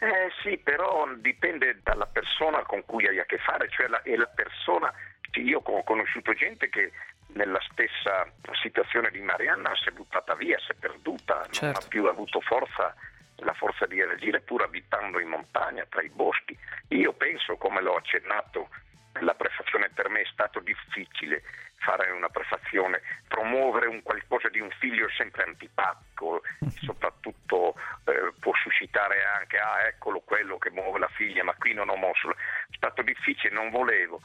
eh 0.05 0.29
sì, 0.43 0.57
però 0.57 1.07
dipende 1.17 1.79
dalla 1.81 2.05
persona 2.05 2.61
con 2.63 2.83
cui 2.85 3.07
hai 3.07 3.17
a 3.19 3.25
che 3.25 3.39
fare, 3.39 3.69
cioè 3.69 3.87
la, 3.87 4.01
è 4.03 4.15
la 4.15 4.27
persona, 4.27 4.93
io 5.33 5.61
ho 5.63 5.83
conosciuto 5.83 6.33
gente 6.33 6.69
che 6.69 6.91
nella 7.27 7.59
stessa 7.71 8.27
situazione 8.61 9.09
di 9.09 9.19
Marianna 9.21 9.73
si 9.75 9.89
è 9.89 9.91
buttata 9.91 10.35
via, 10.35 10.59
si 10.59 10.71
è 10.71 10.75
perduta, 10.75 11.41
certo. 11.49 11.65
non 11.65 11.69
ha 11.69 11.73
certo. 11.73 11.87
più 11.87 12.05
avuto 12.05 12.39
forza, 12.41 12.93
la 13.37 13.53
forza 13.53 13.85
di 13.87 14.01
reagire 14.01 14.41
pur 14.41 14.61
abitando 14.61 15.19
in 15.19 15.29
montagna, 15.29 15.85
tra 15.89 16.03
i 16.03 16.09
boschi. 16.09 16.57
Io 16.89 17.13
penso, 17.13 17.57
come 17.57 17.81
l'ho 17.81 17.95
accennato 17.95 18.69
nella 19.15 19.33
prefazione, 19.33 19.89
per 19.89 20.09
me 20.09 20.21
è 20.21 20.29
stato 20.31 20.59
difficile 20.59 21.41
fare 21.85 22.09
una 22.09 22.29
prefazione, 22.29 23.01
promuovere 23.27 23.87
un 23.87 24.01
qualcosa 24.01 24.49
di 24.49 24.59
un 24.59 24.69
figlio 24.79 25.07
è 25.07 25.11
sempre 25.15 25.43
antipatico, 25.43 26.41
soprattutto 26.81 27.75
eh, 28.05 28.33
può 28.39 28.53
suscitare 28.55 29.23
anche, 29.23 29.57
ah 29.57 29.87
eccolo 29.87 30.21
quello 30.21 30.57
che 30.57 30.71
muove 30.71 30.99
la 30.99 31.07
figlia, 31.09 31.43
ma 31.43 31.53
qui 31.53 31.73
non 31.73 31.89
ho 31.89 31.95
mosso, 31.95 32.31
è 32.31 32.35
stato 32.75 33.03
difficile, 33.03 33.53
non 33.53 33.69
volevo. 33.69 34.21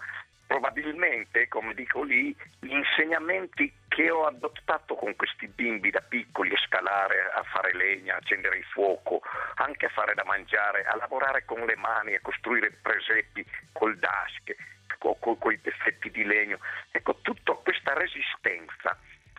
Probabilmente, 0.47 1.47
come 1.47 1.75
dico 1.75 2.03
lì, 2.03 2.35
gli 2.59 2.73
insegnamenti 2.73 3.73
che 3.87 4.11
ho 4.11 4.27
adottato 4.27 4.97
con 4.97 5.15
questi 5.15 5.47
bimbi 5.47 5.91
da 5.91 6.01
piccoli, 6.01 6.53
a 6.53 6.59
scalare, 6.59 7.31
a 7.33 7.43
fare 7.45 7.73
legna, 7.73 8.15
a 8.15 8.17
accendere 8.17 8.57
il 8.57 8.65
fuoco, 8.65 9.21
anche 9.57 9.87
a 9.87 9.91
fare 9.91 10.15
da 10.15 10.25
mangiare, 10.25 10.83
a 10.87 10.97
lavorare 10.97 11.45
con 11.45 11.61
le 11.61 11.77
mani, 11.77 12.15
a 12.15 12.21
costruire 12.21 12.73
presepi 12.83 13.47
col 13.73 13.97
dask, 13.99 14.57
con, 15.01 15.39
con 15.39 15.53
i 15.53 15.59
pezzetti 15.59 16.11
di 16.11 16.25
legno. 16.25 16.59
Ecco, 16.91 17.17
tutta 17.23 17.55
questa 17.55 17.95
resistenza, 17.95 18.97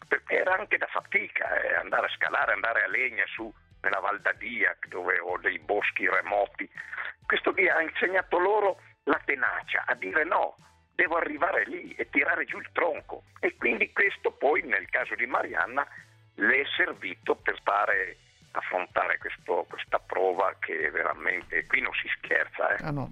perché 0.08 0.40
era 0.40 0.56
anche 0.56 0.78
da 0.78 0.88
fatica 0.88 1.62
eh, 1.62 1.76
andare 1.76 2.08
a 2.08 2.16
scalare, 2.16 2.54
andare 2.54 2.84
a 2.84 2.88
legna 2.88 3.24
su 3.28 3.54
nella 3.82 4.00
Val 4.00 4.20
d'Adia, 4.20 4.76
dove 4.90 5.20
ho 5.20 5.38
dei 5.38 5.60
boschi 5.60 6.08
remoti. 6.08 6.70
Questo 7.26 7.54
qui 7.54 7.70
ha 7.70 7.82
insegnato 7.82 8.38
loro 8.38 8.82
la 9.04 9.20
tenacia, 9.24 9.84
a 9.86 9.96
dire 9.96 10.24
no, 10.24 10.56
devo 10.96 11.18
arrivare 11.18 11.66
lì 11.66 11.94
e 11.96 12.10
tirare 12.10 12.46
giù 12.46 12.58
il 12.60 12.70
tronco. 12.74 13.24
E 13.40 13.56
quindi 13.56 13.92
questo 13.92 14.32
poi, 14.32 14.62
nel 14.64 14.88
caso 14.90 15.16
di 15.16 15.26
Marianna, 15.26 15.88
le 16.36 16.62
è 16.62 16.66
servito 16.76 17.36
per 17.36 17.60
fare 17.64 18.18
affrontare 18.52 19.18
questo, 19.18 19.66
questa 19.70 20.00
prova 20.00 20.56
che 20.60 20.92
veramente 20.92 21.66
qui 21.68 21.82
non 21.82 21.94
si 21.94 22.08
scherza. 22.18 22.76
Eh. 22.76 22.84
Ah, 22.84 22.92
no. 22.92 23.10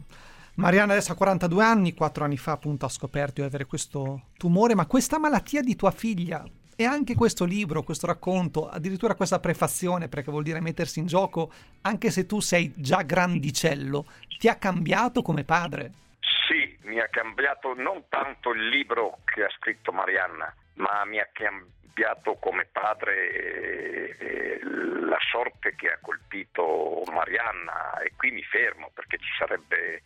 Mariana 0.60 0.92
adesso 0.92 1.14
ha 1.14 1.16
42 1.16 1.64
anni, 1.64 1.94
4 1.94 2.26
anni 2.26 2.36
fa 2.36 2.52
appunto 2.52 2.86
ha 2.86 2.90
scoperto 2.90 3.40
di 3.40 3.48
avere 3.48 3.64
questo 3.64 4.24
tumore, 4.38 4.76
ma 4.76 4.88
questa 4.88 5.18
malattia 5.18 5.62
di 5.62 5.74
tua 5.78 5.92
figlia 5.92 6.44
e 6.76 6.84
anche 6.84 7.16
questo 7.16 7.46
libro, 7.46 7.82
questo 7.82 8.08
racconto, 8.08 8.68
addirittura 8.68 9.16
questa 9.16 9.40
prefazione, 9.40 10.10
perché 10.10 10.32
vuol 10.32 10.44
dire 10.44 10.60
mettersi 10.60 11.00
in 11.00 11.08
gioco, 11.08 11.50
anche 11.84 12.12
se 12.12 12.26
tu 12.26 12.42
sei 12.42 12.74
già 12.76 13.04
grandicello, 13.04 14.06
ti 14.38 14.50
ha 14.50 14.56
cambiato 14.56 15.22
come 15.22 15.46
padre? 15.46 15.94
Sì, 16.20 16.78
mi 16.82 17.00
ha 17.00 17.08
cambiato 17.08 17.74
non 17.74 18.04
tanto 18.10 18.52
il 18.52 18.68
libro 18.68 19.20
che 19.24 19.46
ha 19.46 19.50
scritto 19.58 19.94
Marianna, 19.94 20.54
ma 20.74 21.06
mi 21.06 21.20
ha 21.20 21.30
cambiato 21.32 22.36
come 22.36 22.68
padre 22.70 23.32
eh, 23.32 24.16
eh, 24.20 24.60
la 25.08 25.20
sorte 25.32 25.74
che 25.76 25.88
ha 25.88 26.00
colpito 26.02 27.04
Marianna 27.14 28.02
e 28.02 28.12
qui 28.18 28.32
mi 28.32 28.44
fermo 28.44 28.92
perché 28.94 29.18
ci 29.20 29.32
sarebbe 29.38 30.02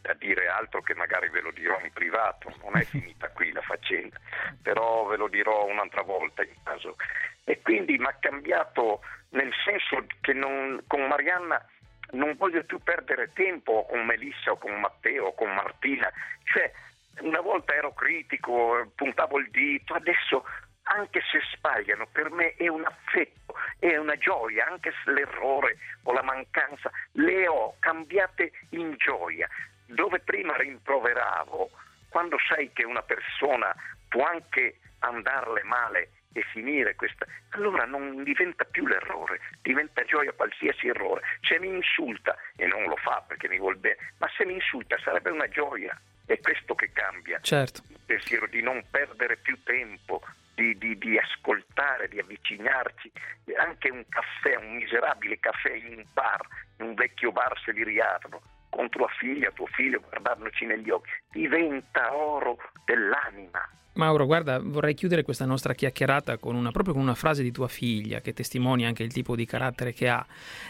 da 0.00 0.14
dire 0.14 0.48
altro 0.48 0.82
che 0.82 0.94
magari 0.94 1.28
ve 1.28 1.40
lo 1.40 1.50
dirò 1.50 1.78
in 1.80 1.92
privato, 1.92 2.52
non 2.62 2.76
è 2.76 2.84
finita 2.84 3.28
qui 3.30 3.52
la 3.52 3.62
faccenda, 3.62 4.18
però 4.62 5.06
ve 5.06 5.16
lo 5.16 5.28
dirò 5.28 5.66
un'altra 5.66 6.02
volta 6.02 6.42
in 6.42 6.54
caso. 6.62 6.96
E 7.44 7.60
quindi 7.62 7.98
mi 7.98 8.06
ha 8.06 8.16
cambiato 8.18 9.00
nel 9.30 9.52
senso 9.64 10.06
che 10.20 10.32
non, 10.32 10.82
con 10.86 11.06
Marianna 11.06 11.64
non 12.12 12.34
voglio 12.36 12.64
più 12.64 12.80
perdere 12.80 13.32
tempo 13.32 13.86
con 13.88 14.04
Melissa 14.04 14.52
o 14.52 14.58
con 14.58 14.78
Matteo 14.80 15.26
o 15.26 15.34
con 15.34 15.52
Martina, 15.52 16.10
cioè 16.44 16.72
una 17.20 17.40
volta 17.40 17.74
ero 17.74 17.92
critico, 17.92 18.90
puntavo 18.94 19.38
il 19.38 19.50
dito, 19.50 19.94
adesso 19.94 20.44
anche 20.84 21.20
se 21.30 21.40
sbagliano, 21.54 22.06
per 22.10 22.30
me 22.30 22.54
è 22.54 22.66
un 22.66 22.84
affetto, 22.84 23.54
è 23.78 23.96
una 23.96 24.16
gioia, 24.16 24.66
anche 24.66 24.92
se 25.04 25.12
l'errore 25.12 25.76
o 26.04 26.12
la 26.12 26.22
mancanza 26.22 26.90
le 27.12 27.46
ho 27.46 27.76
cambiate 27.78 28.50
in 28.70 28.94
gioia 28.96 29.48
dove 29.90 30.20
prima 30.20 30.56
rimproveravo, 30.56 31.70
quando 32.08 32.36
sai 32.48 32.72
che 32.72 32.84
una 32.84 33.02
persona 33.02 33.74
può 34.08 34.24
anche 34.24 34.78
andarle 35.00 35.62
male 35.62 36.10
e 36.32 36.42
finire 36.52 36.94
questa, 36.94 37.26
allora 37.50 37.84
non 37.84 38.22
diventa 38.22 38.64
più 38.64 38.86
l'errore, 38.86 39.40
diventa 39.62 40.04
gioia 40.04 40.32
qualsiasi 40.32 40.88
errore. 40.88 41.22
Se 41.40 41.58
mi 41.58 41.68
insulta, 41.68 42.36
e 42.56 42.66
non 42.66 42.84
lo 42.84 42.96
fa 42.96 43.24
perché 43.26 43.48
mi 43.48 43.58
vuol 43.58 43.76
bene, 43.76 43.96
ma 44.18 44.30
se 44.36 44.44
mi 44.44 44.54
insulta 44.54 44.96
sarebbe 45.02 45.30
una 45.30 45.48
gioia. 45.48 45.98
È 46.26 46.38
questo 46.38 46.76
che 46.76 46.92
cambia. 46.92 47.40
Certo. 47.40 47.82
Il 47.88 47.98
pensiero 48.06 48.46
di 48.46 48.62
non 48.62 48.84
perdere 48.88 49.36
più 49.36 49.60
tempo, 49.64 50.22
di, 50.54 50.78
di, 50.78 50.96
di, 50.96 51.18
ascoltare, 51.18 52.06
di 52.06 52.20
avvicinarci. 52.20 53.10
Anche 53.58 53.90
un 53.90 54.04
caffè, 54.08 54.54
un 54.54 54.76
miserabile 54.76 55.40
caffè 55.40 55.72
in 55.72 55.96
un 55.96 56.04
bar, 56.12 56.40
in 56.78 56.86
un 56.86 56.94
vecchio 56.94 57.32
bar 57.32 57.60
severiano, 57.64 58.40
con 58.70 58.88
tua 58.88 59.08
figlia, 59.18 59.50
tuo 59.50 59.66
figlio, 59.66 60.00
guardandoci 60.00 60.64
negli 60.64 60.88
occhi, 60.88 61.10
diventa 61.32 62.14
oro 62.14 62.56
dell'anima. 62.84 63.68
Mauro, 63.94 64.24
guarda, 64.24 64.60
vorrei 64.62 64.94
chiudere 64.94 65.22
questa 65.22 65.44
nostra 65.44 65.74
chiacchierata 65.74 66.38
con 66.38 66.54
una, 66.54 66.70
proprio 66.70 66.94
con 66.94 67.02
una 67.02 67.14
frase 67.14 67.42
di 67.42 67.50
tua 67.50 67.68
figlia 67.68 68.20
che 68.20 68.32
testimonia 68.32 68.86
anche 68.86 69.02
il 69.02 69.12
tipo 69.12 69.34
di 69.34 69.44
carattere 69.44 69.92
che 69.92 70.08
ha 70.08 70.24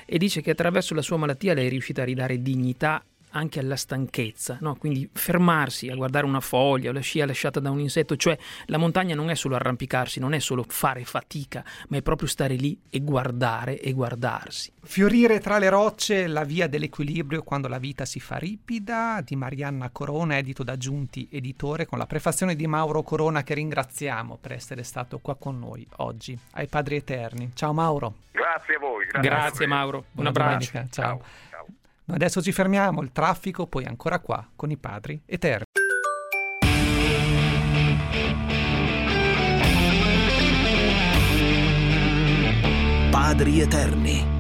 e 0.07 0.19
dice 0.19 0.41
che 0.41 0.51
attraverso 0.51 0.95
la 0.95 1.03
sua 1.03 1.19
malattia 1.19 1.55
lei 1.55 1.67
è 1.67 1.71
riuscita 1.71 2.03
a 2.03 2.07
ridare 2.07 2.41
dignità 2.41 3.05
anche 3.31 3.61
alla 3.61 3.77
stanchezza, 3.77 4.59
no? 4.61 4.77
quindi 4.77 5.09
fermarsi 5.13 5.89
a 5.89 5.95
guardare 5.95 6.27
una 6.27 6.41
foglia 6.41 6.91
o 6.91 6.93
la 6.93 7.01
scia 7.01 7.27
lasciata 7.27 7.61
da 7.61 7.71
un 7.71 7.81
insetto, 7.81 8.17
cioè 8.17 8.37
la 8.67 8.79
montagna 8.79 9.15
non 9.15 9.31
è 9.31 9.35
solo 9.35 9.57
arrampicarsi, 9.57 10.21
non 10.21 10.33
è 10.33 10.39
solo 10.39 10.65
fare 10.67 11.05
fatica, 11.05 11.65
ma 11.89 11.97
è 11.97 12.03
proprio 12.03 12.29
stare 12.29 12.55
lì 12.55 12.79
e 12.91 13.01
guardare 13.01 13.81
e 13.81 13.93
guardarsi. 13.93 14.73
Fiorire 14.83 15.41
tra 15.41 15.59
le 15.59 15.69
rocce, 15.69 16.27
la 16.27 16.45
via 16.45 16.67
dell'equilibrio 16.67 17.43
quando 17.43 17.69
la 17.69 17.79
vita 17.79 18.05
si 18.05 18.19
fa 18.19 18.37
ripida, 18.37 19.23
di 19.25 19.37
Marianna 19.37 19.91
Corona, 19.91 20.39
edito 20.39 20.63
da 20.63 20.77
Giunti 20.77 21.29
Editore, 21.31 21.87
con 21.87 21.99
la 21.99 22.07
prefazione 22.07 22.57
di 22.57 22.67
Mauro 22.67 23.03
Corona 23.03 23.43
che 23.43 23.55
ringraziamo 23.55 24.39
per 24.41 24.53
essere 24.53 24.83
stato 24.83 25.19
qua 25.19 25.37
con 25.37 25.59
noi 25.59 25.87
oggi, 25.97 26.37
ai 26.53 26.67
Padri 26.67 26.97
Eterni. 26.97 27.51
Ciao 27.55 27.73
Mauro. 27.73 28.15
Grazie 28.33 28.77
a 28.77 28.79
voi. 28.79 29.05
Grazie, 29.07 29.29
grazie 29.29 29.67
Mauro, 29.67 29.99
un 29.99 30.05
Buona 30.13 30.29
abbraccio. 30.31 30.71
Domenica. 30.73 30.87
Ciao. 30.91 31.19
Ciao. 31.19 31.50
Adesso 32.13 32.43
ci 32.43 32.53
fermiamo, 32.53 33.03
il 33.03 33.13
traffico 33.13 33.67
poi 33.67 33.85
ancora 33.85 34.19
qua 34.19 34.47
con 34.57 34.71
i 34.71 34.77
Padri 34.77 35.23
Eterni. 35.27 35.65
Padri 43.11 43.61
Eterni. 43.61 44.40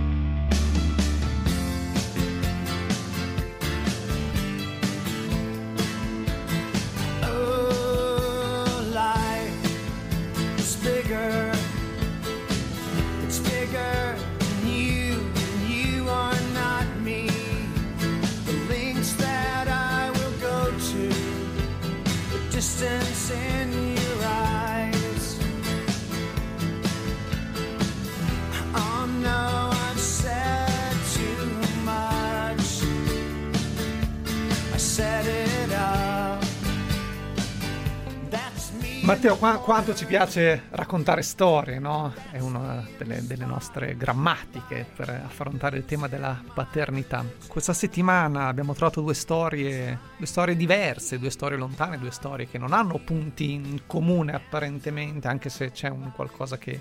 Matteo, 39.11 39.37
qua- 39.39 39.59
quanto 39.59 39.93
ci 39.93 40.07
piace 40.07 40.67
raccontare 40.71 41.23
storie, 41.23 41.81
no? 41.81 42.15
È 42.31 42.39
una 42.39 42.87
delle, 42.97 43.27
delle 43.27 43.45
nostre 43.45 43.97
grammatiche 43.97 44.87
per 44.95 45.09
affrontare 45.09 45.79
il 45.79 45.85
tema 45.85 46.07
della 46.07 46.41
paternità. 46.55 47.25
Questa 47.49 47.73
settimana 47.73 48.47
abbiamo 48.47 48.73
trovato 48.73 49.01
due 49.01 49.15
storie, 49.15 49.99
due 50.17 50.27
storie 50.29 50.55
diverse, 50.55 51.19
due 51.19 51.31
storie 51.31 51.59
lontane, 51.59 51.99
due 51.99 52.13
storie 52.13 52.47
che 52.47 52.57
non 52.57 52.73
hanno 52.73 52.99
punti 52.99 53.51
in 53.51 53.81
comune 53.85 54.33
apparentemente, 54.33 55.27
anche 55.27 55.49
se 55.49 55.73
c'è 55.73 55.89
un 55.89 56.13
qualcosa 56.15 56.57
che, 56.57 56.81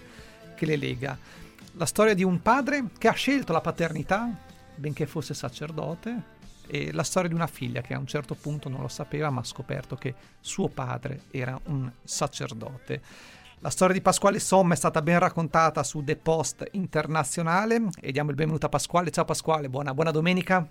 che 0.55 0.67
le 0.67 0.75
lega. 0.75 1.17
La 1.77 1.87
storia 1.87 2.13
di 2.13 2.23
un 2.23 2.43
padre 2.43 2.89
che 2.99 3.07
ha 3.07 3.13
scelto 3.13 3.53
la 3.53 3.61
paternità, 3.61 4.29
benché 4.75 5.07
fosse 5.07 5.33
sacerdote, 5.33 6.37
e 6.69 6.93
la 6.93 7.03
storia 7.03 7.29
di 7.29 7.35
una 7.35 7.47
figlia 7.47 7.81
che 7.81 7.93
a 7.93 7.99
un 7.99 8.05
certo 8.05 8.35
punto 8.35 8.69
non 8.69 8.81
lo 8.81 8.87
sapeva 8.87 9.29
ma 9.29 9.41
ha 9.41 9.43
scoperto 9.43 9.95
che 9.95 10.13
suo 10.39 10.67
padre 10.67 11.21
era 11.31 11.59
un 11.65 11.91
sacerdote. 12.03 13.01
La 13.61 13.69
storia 13.69 13.93
di 13.93 14.01
Pasquale 14.01 14.39
Somma 14.39 14.73
è 14.73 14.77
stata 14.77 15.01
ben 15.01 15.19
raccontata 15.19 15.83
su 15.83 16.03
The 16.03 16.15
Post 16.15 16.65
Internazionale 16.71 17.89
e 17.99 18.11
diamo 18.11 18.29
il 18.29 18.35
benvenuto 18.35 18.67
a 18.67 18.69
Pasquale. 18.69 19.11
Ciao 19.11 19.25
Pasquale, 19.25 19.67
buona, 19.67 19.93
buona 19.93 20.11
domenica. 20.11 20.65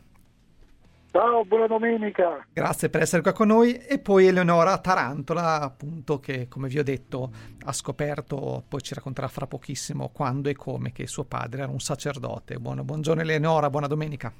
Ciao, 1.10 1.44
buona 1.44 1.66
domenica. 1.66 2.46
Grazie 2.52 2.90
per 2.90 3.02
essere 3.02 3.22
qua 3.22 3.32
con 3.32 3.48
noi. 3.48 3.76
E 3.76 3.98
poi 3.98 4.26
Eleonora 4.26 4.78
Tarantola, 4.78 5.60
appunto, 5.60 6.20
che 6.20 6.48
come 6.48 6.68
vi 6.68 6.78
ho 6.78 6.82
detto 6.82 7.30
ha 7.64 7.72
scoperto, 7.72 8.62
poi 8.68 8.80
ci 8.82 8.94
racconterà 8.94 9.26
fra 9.28 9.46
pochissimo 9.46 10.10
quando 10.10 10.48
e 10.48 10.54
come, 10.54 10.92
che 10.92 11.06
suo 11.06 11.24
padre 11.24 11.62
era 11.62 11.72
un 11.72 11.80
sacerdote. 11.80 12.58
Buono, 12.58 12.84
buongiorno 12.84 13.20
Eleonora, 13.20 13.68
buona 13.68 13.86
domenica. 13.86 14.32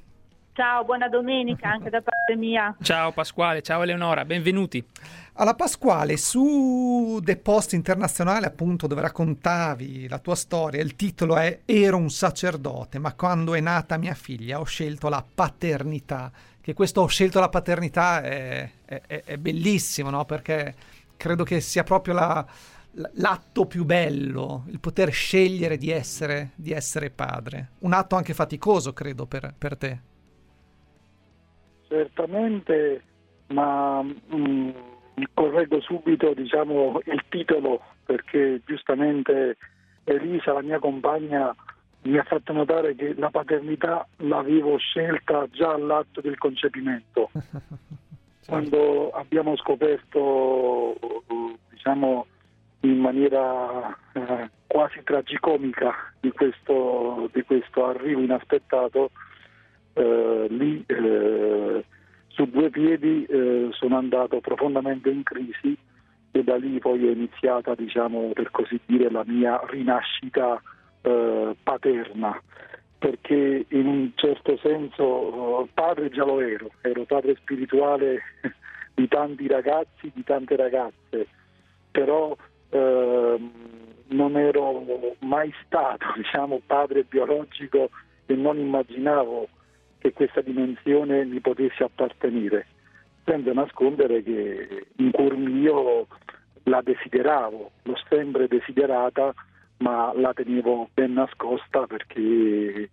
Ciao, 0.59 0.83
buona 0.83 1.09
domenica 1.09 1.71
anche 1.71 1.89
da 1.89 2.03
parte 2.03 2.35
mia. 2.35 2.75
Ciao 2.83 3.13
Pasquale, 3.13 3.63
ciao 3.63 3.85
Eleonora, 3.85 4.25
benvenuti. 4.25 4.85
Alla 5.35 5.55
Pasquale, 5.55 6.17
su 6.17 7.21
The 7.23 7.37
Post 7.37 7.75
Internazionale, 7.75 8.47
appunto, 8.47 8.89
dove 8.89 9.03
raccontavi 9.03 10.09
la 10.09 10.19
tua 10.19 10.35
storia, 10.35 10.83
il 10.83 10.97
titolo 10.97 11.37
è 11.37 11.61
Ero 11.65 11.97
un 11.97 12.11
sacerdote, 12.11 12.99
ma 12.99 13.15
quando 13.15 13.55
è 13.55 13.61
nata 13.61 13.99
mia 13.99 14.15
figlia 14.15 14.59
ho 14.59 14.65
scelto 14.65 15.09
la 15.09 15.25
paternità. 15.33 16.33
Che 16.61 16.75
questo 16.75 17.03
ho 17.03 17.07
scelto 17.07 17.39
la 17.39 17.51
paternità 17.51 18.21
è, 18.21 18.69
è, 18.85 19.23
è 19.27 19.37
bellissimo, 19.37 20.11
no? 20.11 20.25
Perché 20.25 20.75
credo 21.17 21.45
che 21.45 21.61
sia 21.61 21.85
proprio 21.85 22.15
la, 22.15 22.45
l'atto 23.13 23.67
più 23.67 23.85
bello, 23.85 24.65
il 24.71 24.81
poter 24.81 25.13
scegliere 25.13 25.77
di 25.77 25.93
essere, 25.93 26.51
di 26.57 26.73
essere 26.73 27.11
padre. 27.11 27.69
Un 27.79 27.93
atto 27.93 28.17
anche 28.17 28.35
faticoso, 28.35 28.93
credo, 28.93 29.25
per, 29.25 29.55
per 29.57 29.77
te. 29.77 30.09
Certamente, 31.89 33.03
ma 33.49 34.03
mm, 34.03 34.71
correggo 35.33 35.81
subito 35.81 36.35
diciamo, 36.35 37.01
il 37.05 37.25
titolo 37.29 37.81
perché 38.05 38.61
giustamente 38.65 39.57
Elisa, 40.05 40.53
la 40.53 40.63
mia 40.63 40.79
compagna, 40.79 41.55
mi 42.03 42.17
ha 42.17 42.23
fatto 42.23 42.53
notare 42.53 42.95
che 42.95 43.15
la 43.17 43.31
paternità 43.31 44.07
l'avevo 44.19 44.79
scelta 44.79 45.47
già 45.51 45.73
all'atto 45.73 46.21
del 46.21 46.39
concepimento. 46.39 47.31
Quando 48.47 49.11
abbiamo 49.11 49.57
scoperto, 49.57 50.97
diciamo, 51.71 52.27
in 52.81 52.99
maniera 52.99 53.95
eh, 54.13 54.51
quasi 54.67 55.03
tragicomica 55.03 56.15
di 56.19 56.31
questo, 56.31 57.29
di 57.33 57.43
questo 57.43 57.87
arrivo 57.87 58.21
inaspettato, 58.21 59.11
eh, 59.99 60.47
lì 60.51 60.85
eh, 60.87 61.85
su 62.29 62.45
due 62.45 62.71
piedi 62.71 63.25
eh, 63.25 63.69
sono 63.73 63.97
andato 63.97 64.41
profondamente 64.41 65.11
in 65.11 65.25
crisi 65.25 65.77
e 66.31 66.45
da 66.45 66.57
lì 66.57 66.79
poi 66.79 67.09
è 67.09 67.11
iniziata, 67.11 67.75
diciamo, 67.75 68.31
per 68.33 68.51
così 68.51 68.79
dire, 68.87 69.11
la 69.11 69.25
mia 69.27 69.61
rinascita 69.67 70.63
eh, 71.03 71.57
paterna, 71.63 72.41
perché 72.97 73.67
in 73.69 73.87
un 73.87 74.13
certo 74.15 74.57
senso 74.59 75.65
eh, 75.65 75.69
padre 75.75 76.11
già 76.11 76.25
lo 76.25 76.41
ero, 76.41 76.71
ero 76.83 77.05
padre 77.05 77.35
spirituale 77.37 78.21
di 78.95 79.09
tanti 79.09 79.49
ragazzi, 79.49 80.13
di 80.15 80.23
tante 80.23 80.55
ragazze, 80.55 81.27
però 81.91 82.37
ehm, 82.71 83.51
non 84.09 84.37
ero 84.37 85.17
mai 85.21 85.53
stato, 85.65 86.07
diciamo, 86.15 86.61
padre 86.65 87.03
biologico 87.03 87.91
e 88.27 88.35
non 88.35 88.59
immaginavo 88.59 89.49
che 89.99 90.13
questa 90.13 90.41
dimensione 90.41 91.25
mi 91.25 91.41
potesse 91.41 91.85
appartenere, 91.85 92.67
senza 93.25 93.53
nascondere 93.53 94.23
che 94.23 94.87
in 94.97 95.11
cuor 95.11 95.37
mio 95.37 96.07
la 96.65 96.81
desideravo, 96.83 97.71
l'ho 97.83 97.97
sempre 98.09 98.47
desiderata, 98.47 99.35
ma 99.79 100.13
la 100.15 100.33
tenevo 100.33 100.89
ben 100.93 101.13
nascosta 101.15 101.87
perché 101.87 102.91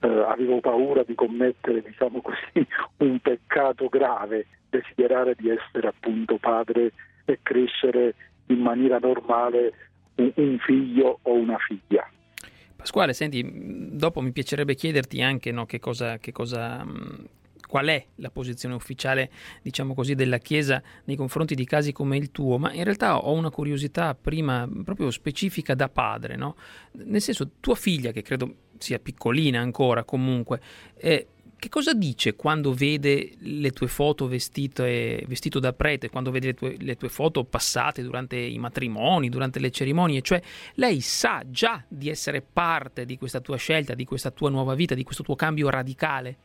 eh, 0.00 0.08
avevo 0.08 0.60
paura 0.60 1.02
di 1.02 1.14
commettere, 1.14 1.82
diciamo 1.82 2.20
così, 2.20 2.66
un 2.98 3.18
peccato 3.20 3.88
grave, 3.88 4.46
desiderare 4.68 5.34
di 5.36 5.50
essere 5.50 5.88
appunto 5.88 6.38
padre 6.38 6.92
e 7.24 7.38
crescere 7.42 8.14
in 8.46 8.60
maniera 8.60 8.98
normale 8.98 9.72
un, 10.16 10.32
un 10.34 10.58
figlio 10.58 11.18
o 11.22 11.32
una 11.34 11.58
figlia. 11.58 12.08
Pasquale, 12.80 13.12
senti, 13.12 13.46
dopo 13.92 14.22
mi 14.22 14.32
piacerebbe 14.32 14.74
chiederti 14.74 15.20
anche 15.20 15.52
no, 15.52 15.66
che 15.66 15.78
cosa, 15.78 16.18
che 16.18 16.32
cosa, 16.32 16.84
qual 17.66 17.86
è 17.88 18.04
la 18.16 18.30
posizione 18.30 18.74
ufficiale, 18.74 19.30
diciamo 19.60 19.94
così, 19.94 20.14
della 20.14 20.38
Chiesa 20.38 20.82
nei 21.04 21.16
confronti 21.16 21.54
di 21.54 21.66
casi 21.66 21.92
come 21.92 22.16
il 22.16 22.30
tuo, 22.30 22.56
ma 22.56 22.72
in 22.72 22.84
realtà 22.84 23.18
ho 23.18 23.32
una 23.32 23.50
curiosità 23.50 24.14
prima 24.14 24.68
proprio 24.82 25.10
specifica 25.10 25.74
da 25.74 25.90
padre, 25.90 26.36
no? 26.36 26.56
Nel 26.92 27.20
senso, 27.20 27.50
tua 27.60 27.74
figlia, 27.74 28.12
che 28.12 28.22
credo 28.22 28.54
sia 28.78 28.98
piccolina 28.98 29.60
ancora 29.60 30.02
comunque, 30.04 30.60
eh, 30.96 31.26
che 31.60 31.68
cosa 31.68 31.92
dice 31.92 32.34
quando 32.34 32.72
vede 32.72 33.32
le 33.38 33.70
tue 33.70 33.86
foto 33.86 34.26
vestite, 34.26 35.22
vestito 35.28 35.60
da 35.60 35.72
prete, 35.74 36.08
quando 36.08 36.30
vede 36.30 36.46
le 36.46 36.54
tue, 36.54 36.76
le 36.78 36.96
tue, 36.96 37.10
foto 37.10 37.44
passate 37.44 38.02
durante 38.02 38.36
i 38.36 38.58
matrimoni, 38.58 39.28
durante 39.28 39.60
le 39.60 39.70
cerimonie? 39.70 40.22
Cioè, 40.22 40.40
lei 40.76 41.00
sa 41.00 41.42
già 41.46 41.84
di 41.86 42.08
essere 42.08 42.40
parte 42.40 43.04
di 43.04 43.18
questa 43.18 43.40
tua 43.40 43.56
scelta, 43.56 43.94
di 43.94 44.06
questa 44.06 44.30
tua 44.30 44.48
nuova 44.48 44.74
vita, 44.74 44.94
di 44.94 45.04
questo 45.04 45.22
tuo 45.22 45.36
cambio 45.36 45.68
radicale? 45.68 46.36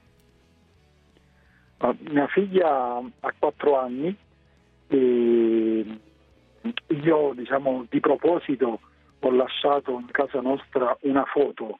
Mia 2.09 2.27
figlia 2.27 2.97
ha 2.97 3.33
quattro 3.39 3.79
anni 3.79 4.15
e 4.87 5.85
io, 6.87 7.33
diciamo, 7.35 7.85
di 7.89 7.99
proposito 8.01 8.79
ho 9.19 9.31
lasciato 9.31 9.91
in 9.91 10.11
casa 10.11 10.41
nostra 10.41 10.95
una 11.01 11.23
foto 11.23 11.79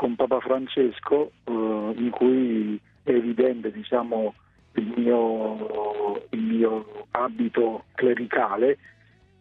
con 0.00 0.16
Papa 0.16 0.40
Francesco 0.40 1.32
eh, 1.44 1.52
in 1.52 2.08
cui 2.08 2.80
è 3.02 3.10
evidente 3.10 3.70
diciamo, 3.70 4.32
il, 4.76 4.94
mio, 4.96 6.24
il 6.30 6.40
mio 6.40 7.06
abito 7.10 7.84
clericale 7.96 8.78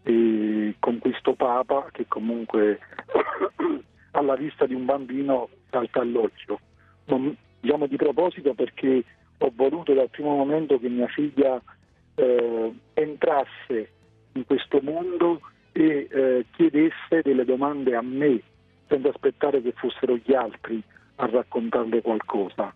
e 0.03 0.75
con 0.79 0.99
questo 0.99 1.31
Papa 1.35 1.87
che 1.93 2.07
comunque 2.09 2.77
alla 4.11 4.35
vista 4.35 4.65
di 4.65 4.73
un 4.73 4.83
bambino 4.83 5.47
salta 5.69 6.01
all'occhio. 6.01 6.59
Non, 7.05 7.33
diciamo 7.61 7.87
di 7.87 7.95
proposito 7.95 8.53
perché 8.53 9.01
ho 9.37 9.51
voluto 9.55 9.93
dal 9.93 10.09
primo 10.09 10.35
momento 10.35 10.77
che 10.77 10.89
mia 10.89 11.07
figlia 11.07 11.57
eh, 12.15 12.73
entrasse 12.95 13.91
in 14.33 14.45
questo 14.45 14.81
mondo 14.81 15.39
e 15.71 16.09
eh, 16.11 16.45
chiedesse 16.51 17.21
delle 17.23 17.45
domande 17.45 17.95
a 17.95 18.01
me 18.01 18.41
senza 18.89 19.09
aspettare 19.09 19.61
che 19.61 19.71
fossero 19.75 20.17
gli 20.17 20.33
altri 20.33 20.83
a 21.15 21.25
raccontarle 21.27 22.01
qualcosa. 22.01 22.73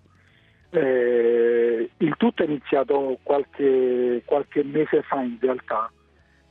Eh, 0.70 1.90
il 1.98 2.16
tutto 2.18 2.44
è 2.44 2.46
iniziato 2.46 3.20
qualche, 3.24 4.22
qualche, 4.26 4.64
mese 4.64 5.02
fa 5.04 5.22
in 5.22 5.38
realtà, 5.40 5.92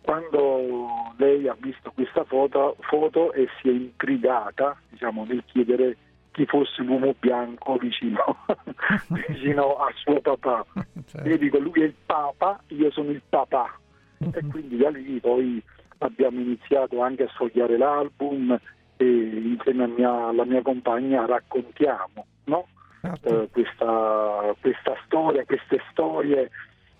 quando 0.02 1.14
lei 1.16 1.48
ha 1.48 1.56
visto 1.58 1.90
questa 1.92 2.24
foto, 2.24 2.76
foto 2.80 3.32
e 3.32 3.48
si 3.60 3.68
è 3.68 3.72
intrigata 3.72 4.76
diciamo, 4.90 5.24
nel 5.24 5.42
chiedere 5.46 5.96
chi 6.32 6.46
fosse 6.46 6.82
l'uomo 6.82 7.14
bianco 7.18 7.76
vicino, 7.76 8.44
vicino 9.28 9.76
a 9.76 9.90
suo 9.94 10.20
papà. 10.20 10.64
Certo. 11.04 11.28
Io 11.28 11.36
dico 11.36 11.58
lui 11.58 11.82
è 11.82 11.84
il 11.86 11.94
papa, 12.06 12.62
io 12.68 12.90
sono 12.92 13.10
il 13.10 13.20
papà. 13.28 13.76
e 14.18 14.40
quindi 14.50 14.76
da 14.76 14.88
lì 14.88 15.18
poi 15.18 15.60
abbiamo 15.98 16.40
iniziato 16.40 17.02
anche 17.02 17.24
a 17.24 17.28
sfogliare 17.30 17.76
l'album 17.76 18.58
e 19.02 19.40
insieme 19.44 19.86
mia, 19.88 20.28
alla 20.28 20.44
mia 20.44 20.62
compagna 20.62 21.26
raccontiamo 21.26 22.26
no? 22.44 22.66
certo. 23.00 23.42
eh, 23.42 23.48
questa, 23.50 24.54
questa, 24.60 24.96
storia, 25.04 25.44
queste 25.44 25.80
storie 25.90 26.50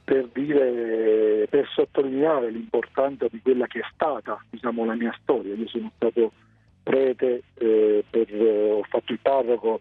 per, 0.04 0.28
dire, 0.32 1.46
per 1.48 1.68
sottolineare 1.72 2.50
l'importanza 2.50 3.26
di 3.30 3.40
quella 3.40 3.66
che 3.66 3.80
è 3.80 3.86
stata 3.92 4.42
diciamo, 4.50 4.84
la 4.84 4.94
mia 4.94 5.14
storia. 5.22 5.54
Io 5.54 5.68
sono 5.68 5.90
stato 5.94 6.32
prete, 6.82 7.42
eh, 7.54 8.04
per, 8.10 8.28
ho 8.32 8.82
fatto 8.82 9.12
il 9.12 9.20
parroco 9.22 9.80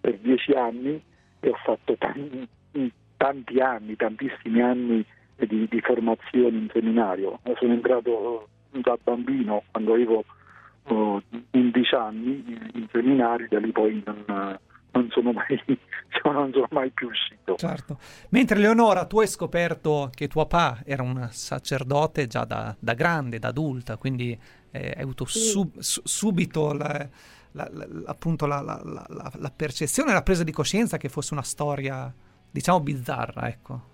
per 0.00 0.16
dieci 0.18 0.52
anni 0.52 1.00
e 1.40 1.48
ho 1.48 1.58
fatto 1.62 1.94
tanti, 1.98 2.92
tanti 3.16 3.60
anni, 3.60 3.96
tantissimi 3.96 4.62
anni 4.62 5.04
di, 5.36 5.66
di 5.68 5.80
formazione 5.80 6.56
in 6.56 6.68
seminario. 6.72 7.38
Sono 7.58 7.74
entrato 7.74 8.48
da 8.70 8.96
bambino 9.02 9.62
quando 9.70 9.92
avevo 9.92 10.24
11 10.84 11.94
anni 11.94 12.44
in 12.74 12.86
seminari, 12.90 13.46
da 13.48 13.58
lì 13.58 13.70
poi 13.72 14.02
non, 14.04 14.58
non, 14.92 15.08
sono 15.10 15.32
mai, 15.32 15.62
non 16.24 16.50
sono 16.52 16.68
mai 16.70 16.90
più 16.90 17.08
uscito. 17.08 17.56
Certo. 17.56 17.98
Mentre 18.30 18.58
Leonora, 18.58 19.04
tu 19.06 19.20
hai 19.20 19.26
scoperto 19.26 20.10
che 20.14 20.28
tuo 20.28 20.46
papà 20.46 20.82
era 20.84 21.02
un 21.02 21.28
sacerdote 21.30 22.26
già 22.26 22.44
da, 22.44 22.74
da 22.78 22.94
grande, 22.94 23.38
da 23.38 23.48
adulta, 23.48 23.96
quindi 23.96 24.38
eh, 24.70 24.92
hai 24.96 25.02
avuto 25.02 25.24
sub, 25.24 25.78
su, 25.78 26.00
subito 26.04 26.72
la, 26.72 27.08
la, 27.52 27.68
la, 27.72 27.86
appunto 28.06 28.46
la, 28.46 29.52
percezione, 29.54 30.12
la 30.12 30.22
presa 30.22 30.44
di 30.44 30.52
coscienza 30.52 30.96
che 30.96 31.08
fosse 31.08 31.34
una 31.34 31.42
storia, 31.42 32.12
diciamo, 32.50 32.80
bizzarra, 32.80 33.48
ecco. 33.48 33.88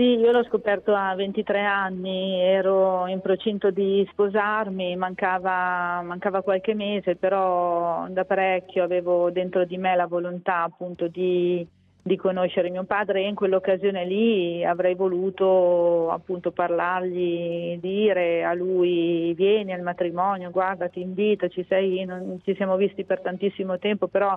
Sì, 0.00 0.16
io 0.16 0.32
l'ho 0.32 0.42
scoperto 0.44 0.94
a 0.94 1.14
23 1.14 1.60
anni, 1.60 2.40
ero 2.40 3.06
in 3.06 3.20
procinto 3.20 3.70
di 3.70 4.08
sposarmi, 4.10 4.96
mancava, 4.96 6.00
mancava, 6.02 6.40
qualche 6.40 6.72
mese, 6.72 7.16
però 7.16 8.06
da 8.08 8.24
parecchio 8.24 8.82
avevo 8.82 9.30
dentro 9.30 9.66
di 9.66 9.76
me 9.76 9.94
la 9.94 10.06
volontà 10.06 10.62
appunto 10.62 11.06
di, 11.08 11.66
di 12.00 12.16
conoscere 12.16 12.70
mio 12.70 12.84
padre 12.84 13.20
e 13.20 13.28
in 13.28 13.34
quell'occasione 13.34 14.06
lì 14.06 14.64
avrei 14.64 14.94
voluto 14.94 16.10
appunto 16.10 16.50
parlargli, 16.50 17.78
dire 17.78 18.42
a 18.42 18.54
lui 18.54 19.34
vieni 19.34 19.74
al 19.74 19.82
matrimonio, 19.82 20.50
guarda 20.50 20.88
ti 20.88 21.02
invito, 21.02 21.46
ci, 21.48 21.62
sei, 21.68 22.06
non, 22.06 22.40
ci 22.42 22.54
siamo 22.54 22.76
visti 22.76 23.04
per 23.04 23.20
tantissimo 23.20 23.78
tempo, 23.78 24.08
però 24.08 24.34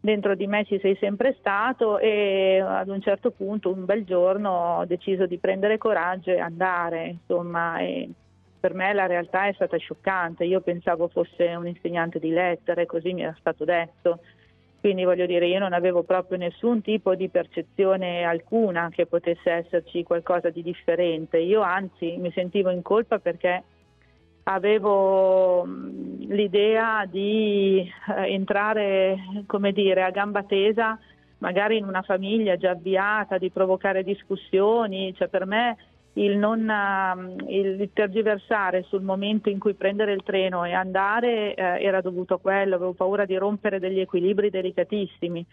dentro 0.00 0.34
di 0.34 0.46
me 0.46 0.64
ci 0.64 0.78
sei 0.80 0.96
sempre 1.00 1.34
stato 1.38 1.98
e 1.98 2.60
ad 2.64 2.88
un 2.88 3.00
certo 3.00 3.30
punto, 3.30 3.72
un 3.72 3.84
bel 3.84 4.04
giorno, 4.04 4.78
ho 4.78 4.84
deciso 4.84 5.26
di 5.26 5.38
prendere 5.38 5.78
coraggio 5.78 6.30
e 6.30 6.38
andare, 6.38 7.06
insomma, 7.06 7.78
e 7.78 8.08
per 8.58 8.74
me 8.74 8.92
la 8.92 9.06
realtà 9.06 9.46
è 9.46 9.52
stata 9.52 9.76
scioccante, 9.76 10.44
io 10.44 10.60
pensavo 10.60 11.08
fosse 11.08 11.54
un 11.54 11.66
insegnante 11.66 12.18
di 12.18 12.30
lettere, 12.30 12.86
così 12.86 13.12
mi 13.12 13.22
era 13.22 13.36
stato 13.38 13.64
detto. 13.64 14.20
Quindi 14.80 15.04
voglio 15.04 15.26
dire, 15.26 15.46
io 15.46 15.58
non 15.58 15.72
avevo 15.72 16.04
proprio 16.04 16.38
nessun 16.38 16.80
tipo 16.80 17.14
di 17.16 17.28
percezione 17.28 18.22
alcuna 18.22 18.88
che 18.90 19.06
potesse 19.06 19.50
esserci 19.50 20.04
qualcosa 20.04 20.50
di 20.50 20.62
differente. 20.62 21.38
Io 21.38 21.60
anzi 21.60 22.16
mi 22.18 22.30
sentivo 22.30 22.70
in 22.70 22.82
colpa 22.82 23.18
perché 23.18 23.64
avevo 24.48 25.64
l'idea 26.28 27.04
di 27.06 27.80
eh, 27.80 28.32
entrare, 28.32 29.16
come 29.46 29.72
dire, 29.72 30.02
a 30.02 30.10
gamba 30.10 30.42
tesa 30.42 30.98
magari 31.38 31.76
in 31.76 31.84
una 31.84 32.02
famiglia 32.02 32.56
già 32.56 32.70
avviata, 32.70 33.38
di 33.38 33.50
provocare 33.50 34.02
discussioni, 34.02 35.14
cioè 35.14 35.28
per 35.28 35.46
me 35.46 35.76
il, 36.14 36.38
non, 36.38 37.36
il 37.48 37.90
tergiversare 37.92 38.84
sul 38.84 39.02
momento 39.02 39.50
in 39.50 39.58
cui 39.58 39.74
prendere 39.74 40.12
il 40.12 40.22
treno 40.22 40.64
e 40.64 40.72
andare 40.72 41.54
eh, 41.54 41.82
era 41.84 42.00
dovuto 42.00 42.34
a 42.34 42.38
quello, 42.38 42.76
avevo 42.76 42.94
paura 42.94 43.26
di 43.26 43.36
rompere 43.36 43.78
degli 43.78 44.00
equilibri 44.00 44.48
delicatissimi 44.48 45.44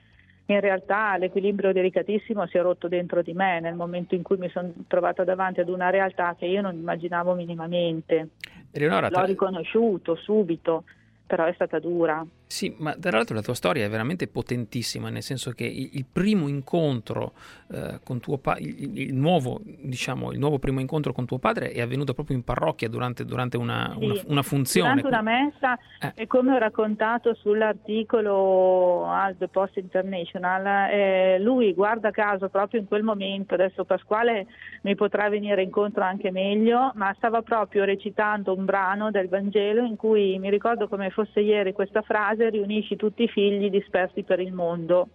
in 0.48 0.60
realtà 0.60 1.16
l'equilibrio 1.18 1.72
delicatissimo 1.72 2.46
si 2.48 2.58
è 2.58 2.62
rotto 2.62 2.88
dentro 2.88 3.22
di 3.22 3.34
me 3.34 3.60
nel 3.60 3.76
momento 3.76 4.16
in 4.16 4.24
cui 4.24 4.38
mi 4.38 4.50
sono 4.50 4.74
trovata 4.88 5.24
davanti 5.24 5.62
ad 5.62 5.70
una 5.70 5.90
realtà 5.90 6.36
che 6.38 6.46
io 6.46 6.62
non 6.62 6.76
immaginavo 6.76 7.34
minimamente. 7.34 8.30
Eleonora, 8.72 9.10
L'ho 9.10 9.26
riconosciuto 9.26 10.16
subito 10.16 10.84
però 11.26 11.46
è 11.46 11.54
stata 11.54 11.80
dura. 11.80 12.24
Sì, 12.54 12.72
ma 12.78 12.94
tra 12.94 13.10
l'altro 13.10 13.34
la 13.34 13.42
tua 13.42 13.56
storia 13.56 13.84
è 13.84 13.90
veramente 13.90 14.28
potentissima, 14.28 15.10
nel 15.10 15.24
senso 15.24 15.54
che 15.54 15.64
il, 15.64 16.06
primo 16.06 16.48
incontro 16.48 17.34
eh, 17.72 18.00
con 18.04 18.20
tuo 18.20 18.38
padre, 18.38 18.62
il, 18.66 18.96
il, 19.00 19.16
nuovo, 19.16 19.60
diciamo, 19.64 20.32
il 20.32 20.38
nuovo 20.38 20.60
primo 20.60 20.80
incontro 20.80 21.14
con 21.14 21.26
tuo 21.26 21.40
padre 21.40 21.72
è 21.72 21.82
avvenuto 21.82 22.14
proprio 22.14 22.38
in 22.38 22.44
parrocchia 22.44 22.88
durante, 22.90 23.26
durante 23.26 23.58
una, 23.58 23.96
sì, 23.98 24.06
una, 24.06 24.22
una, 24.28 24.42
funzione. 24.44 25.02
Durante 25.02 25.08
una 25.08 25.22
messa 25.24 25.80
eh. 26.00 26.12
e 26.14 26.28
come 26.28 26.54
ho 26.54 26.60
raccontato 26.60 27.34
sull'articolo 27.34 29.08
al 29.08 29.36
The 29.36 29.48
Post 29.48 29.78
International, 29.78 30.92
eh, 30.92 31.40
lui 31.40 31.74
guarda 31.74 32.12
caso 32.12 32.50
proprio 32.50 32.82
in 32.82 32.86
quel 32.86 33.02
momento, 33.02 33.56
adesso 33.56 33.84
Pasquale 33.84 34.46
mi 34.84 34.94
potrà 34.94 35.28
venire 35.28 35.64
incontro 35.64 36.04
anche 36.04 36.30
meglio, 36.30 36.92
ma 36.98 37.12
stava 37.18 37.42
proprio 37.42 37.84
recitando 37.84 38.56
un 38.56 38.64
brano 38.64 39.10
del 39.10 39.28
Vangelo 39.28 39.84
in 39.84 39.96
cui 39.96 40.38
mi 40.38 40.52
ricordo 40.52 40.88
come 40.88 41.10
fosse 41.10 41.40
ieri 41.40 41.74
questa 41.74 42.04
frase, 42.04 42.43
riunisci 42.50 42.96
tutti 42.96 43.24
i 43.24 43.28
figli 43.28 43.70
dispersi 43.70 44.24
per 44.24 44.40
il 44.40 44.54
mondo. 44.54 45.08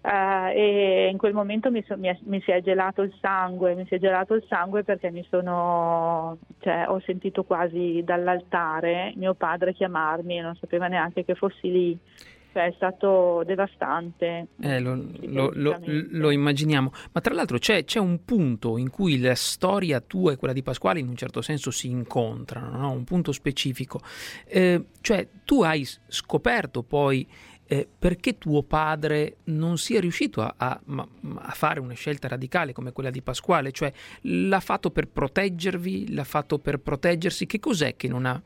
Uh, 0.00 0.50
e 0.54 1.08
in 1.10 1.18
quel 1.18 1.34
momento 1.34 1.70
mi, 1.70 1.82
so, 1.86 1.96
mi, 1.98 2.08
è, 2.08 2.16
mi, 2.22 2.40
si 2.40 2.52
è 2.52 2.62
gelato 2.62 3.02
il 3.02 3.12
sangue, 3.20 3.74
mi 3.74 3.84
si 3.86 3.96
è 3.96 3.98
gelato 3.98 4.34
il 4.34 4.44
sangue 4.48 4.84
perché 4.84 5.12
sono, 5.28 6.38
cioè, 6.60 6.84
ho 6.88 7.00
sentito 7.00 7.42
quasi 7.42 8.02
dall'altare 8.04 9.12
mio 9.16 9.34
padre 9.34 9.74
chiamarmi 9.74 10.38
e 10.38 10.42
non 10.42 10.54
sapeva 10.54 10.86
neanche 10.86 11.24
che 11.24 11.34
fossi 11.34 11.70
lì 11.70 11.98
cioè 12.52 12.66
è 12.66 12.72
stato 12.76 13.42
devastante. 13.44 14.48
Eh, 14.60 14.80
lo, 14.80 14.94
lo, 15.22 15.50
lo, 15.54 15.80
lo, 15.84 16.30
immaginiamo, 16.30 16.92
ma 17.12 17.20
tra 17.20 17.34
l'altro 17.34 17.58
c'è, 17.58 17.84
c'è, 17.84 17.98
un 17.98 18.24
punto 18.24 18.78
in 18.78 18.90
cui 18.90 19.18
la 19.18 19.34
storia 19.34 20.00
tua 20.00 20.32
e 20.32 20.36
quella 20.36 20.54
di 20.54 20.62
Pasquale 20.62 21.00
in 21.00 21.08
un 21.08 21.16
certo 21.16 21.42
senso 21.42 21.70
si 21.70 21.88
incontrano, 21.88 22.76
no? 22.76 22.90
un 22.90 23.04
punto 23.04 23.32
specifico, 23.32 24.00
eh, 24.46 24.84
cioè 25.00 25.26
tu 25.44 25.62
hai 25.62 25.86
scoperto 26.06 26.82
poi 26.82 27.26
eh, 27.70 27.86
perché 27.98 28.38
tuo 28.38 28.62
padre 28.62 29.36
non 29.44 29.76
sia 29.76 30.00
riuscito 30.00 30.40
a, 30.40 30.54
a, 30.56 30.80
a, 30.80 31.52
fare 31.52 31.80
una 31.80 31.92
scelta 31.92 32.26
radicale 32.26 32.72
come 32.72 32.92
quella 32.92 33.10
di 33.10 33.20
Pasquale, 33.20 33.72
cioè 33.72 33.92
l'ha 34.22 34.60
fatto 34.60 34.90
per 34.90 35.06
proteggervi, 35.06 36.14
l'ha 36.14 36.24
fatto 36.24 36.58
per 36.58 36.80
proteggersi, 36.80 37.44
che 37.44 37.60
cos'è 37.60 37.94
che 37.94 38.08
non 38.08 38.24
ha 38.24 38.40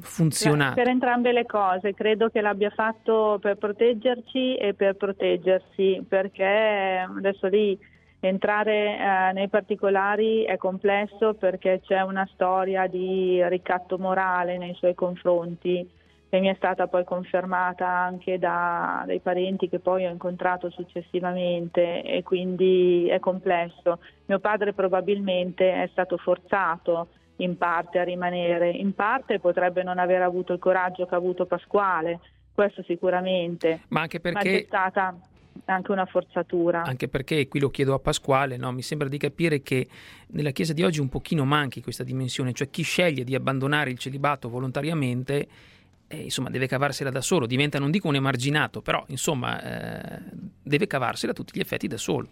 funzionato? 0.00 0.74
Per 0.74 0.88
entrambe 0.88 1.32
le 1.32 1.46
cose, 1.46 1.94
credo 1.94 2.28
che 2.28 2.40
l'abbia 2.40 2.70
fatto 2.70 3.38
per 3.40 3.56
proteggerci 3.56 4.56
e 4.56 4.74
per 4.74 4.96
proteggersi, 4.96 6.04
perché 6.08 7.06
adesso 7.16 7.46
lì 7.48 7.78
entrare 8.20 8.98
eh, 8.98 9.32
nei 9.32 9.48
particolari 9.48 10.44
è 10.44 10.56
complesso 10.56 11.34
perché 11.34 11.80
c'è 11.84 12.00
una 12.00 12.28
storia 12.32 12.86
di 12.86 13.46
ricatto 13.48 13.98
morale 13.98 14.58
nei 14.58 14.74
suoi 14.74 14.94
confronti 14.94 15.88
che 16.28 16.40
mi 16.40 16.48
è 16.48 16.54
stata 16.56 16.88
poi 16.88 17.04
confermata 17.04 17.86
anche 17.86 18.38
da, 18.38 19.04
dai 19.06 19.20
parenti 19.20 19.68
che 19.68 19.78
poi 19.78 20.06
ho 20.06 20.10
incontrato 20.10 20.70
successivamente 20.70 22.02
e 22.02 22.22
quindi 22.24 23.06
è 23.08 23.20
complesso. 23.20 24.00
Mio 24.26 24.40
padre 24.40 24.72
probabilmente 24.72 25.82
è 25.82 25.88
stato 25.92 26.16
forzato 26.16 27.08
in 27.36 27.56
parte 27.56 27.98
a 27.98 28.04
rimanere, 28.04 28.70
in 28.70 28.94
parte 28.94 29.38
potrebbe 29.38 29.82
non 29.82 29.98
aver 29.98 30.22
avuto 30.22 30.52
il 30.52 30.58
coraggio 30.58 31.06
che 31.06 31.14
ha 31.14 31.18
avuto 31.18 31.46
Pasquale, 31.46 32.20
questo 32.54 32.82
sicuramente. 32.82 33.80
Ma 33.88 34.02
anche 34.02 34.20
perché... 34.20 34.50
Ma 34.50 34.56
c'è 34.56 34.64
stata 34.66 35.16
anche 35.64 35.92
una 35.92 36.06
forzatura. 36.06 36.82
Anche 36.82 37.08
perché, 37.08 37.48
qui 37.48 37.60
lo 37.60 37.70
chiedo 37.70 37.94
a 37.94 37.98
Pasquale, 37.98 38.56
no? 38.56 38.72
mi 38.72 38.82
sembra 38.82 39.08
di 39.08 39.18
capire 39.18 39.62
che 39.62 39.88
nella 40.28 40.50
Chiesa 40.50 40.72
di 40.72 40.82
oggi 40.82 41.00
un 41.00 41.08
pochino 41.08 41.44
manchi 41.44 41.82
questa 41.82 42.04
dimensione, 42.04 42.52
cioè 42.52 42.70
chi 42.70 42.82
sceglie 42.82 43.24
di 43.24 43.34
abbandonare 43.34 43.90
il 43.90 43.98
celibato 43.98 44.48
volontariamente 44.48 45.48
eh, 46.08 46.18
insomma, 46.18 46.50
deve 46.50 46.66
cavarsela 46.66 47.10
da 47.10 47.20
solo, 47.20 47.46
diventa 47.46 47.78
non 47.78 47.90
dico 47.90 48.08
un 48.08 48.14
emarginato, 48.14 48.80
però 48.80 49.02
insomma 49.08 49.60
eh, 49.60 50.20
deve 50.62 50.86
cavarsela 50.86 51.32
a 51.32 51.34
tutti 51.34 51.52
gli 51.56 51.60
effetti 51.60 51.86
da 51.88 51.96
solo. 51.96 52.28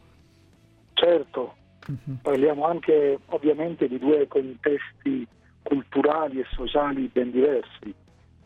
Certo, 0.92 1.54
uh-huh. 1.86 2.16
parliamo 2.22 2.66
anche 2.66 3.18
ovviamente 3.26 3.88
di 3.88 3.98
due 3.98 4.26
contesti 4.28 5.26
culturali 5.62 6.40
e 6.40 6.46
sociali 6.50 7.10
ben 7.12 7.30
diversi. 7.30 7.94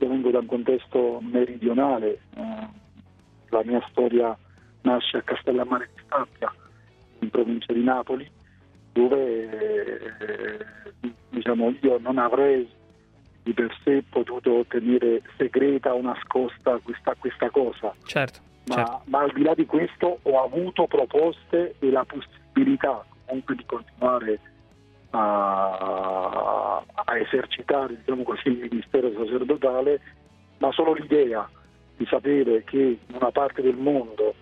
Io 0.00 0.08
vengo 0.08 0.30
da 0.30 0.38
un 0.38 0.46
contesto 0.46 1.20
meridionale, 1.20 2.20
eh, 2.36 2.68
la 3.48 3.62
mia 3.64 3.84
storia 3.90 4.36
nasce 4.82 5.16
a 5.18 5.22
Castellammare 5.22 5.90
di 5.94 6.02
Stabia, 6.04 6.54
in 7.20 7.30
provincia 7.30 7.72
di 7.72 7.82
Napoli, 7.82 8.30
dove 8.92 9.48
eh, 10.20 10.64
diciamo, 11.30 11.74
io 11.80 11.98
non 11.98 12.18
avrei 12.18 12.68
di 13.42 13.52
per 13.54 13.74
sé 13.82 14.04
potuto 14.08 14.64
tenere 14.68 15.22
segreta 15.36 15.94
o 15.94 16.00
nascosta 16.02 16.78
questa, 16.82 17.14
questa 17.18 17.50
cosa. 17.50 17.94
Certo, 18.04 18.40
ma, 18.66 18.74
certo. 18.74 19.02
ma, 19.06 19.20
al 19.20 19.32
di 19.32 19.42
là 19.42 19.54
di 19.54 19.66
questo 19.66 20.18
ho 20.22 20.44
avuto 20.44 20.86
proposte 20.86 21.74
e 21.78 21.90
la 21.90 22.04
possibilità 22.04 23.04
comunque 23.28 23.54
di 23.54 23.64
continuare 23.66 24.40
a, 25.10 26.82
a 26.94 27.18
esercitare 27.18 27.96
diciamo 27.96 28.22
così, 28.22 28.48
il 28.48 28.68
ministero 28.70 29.12
sacerdotale, 29.12 30.00
ma 30.58 30.72
solo 30.72 30.94
l'idea 30.94 31.48
di 31.96 32.06
sapere 32.06 32.64
che 32.64 32.98
in 33.06 33.14
una 33.14 33.30
parte 33.30 33.62
del 33.62 33.76
mondo 33.76 34.34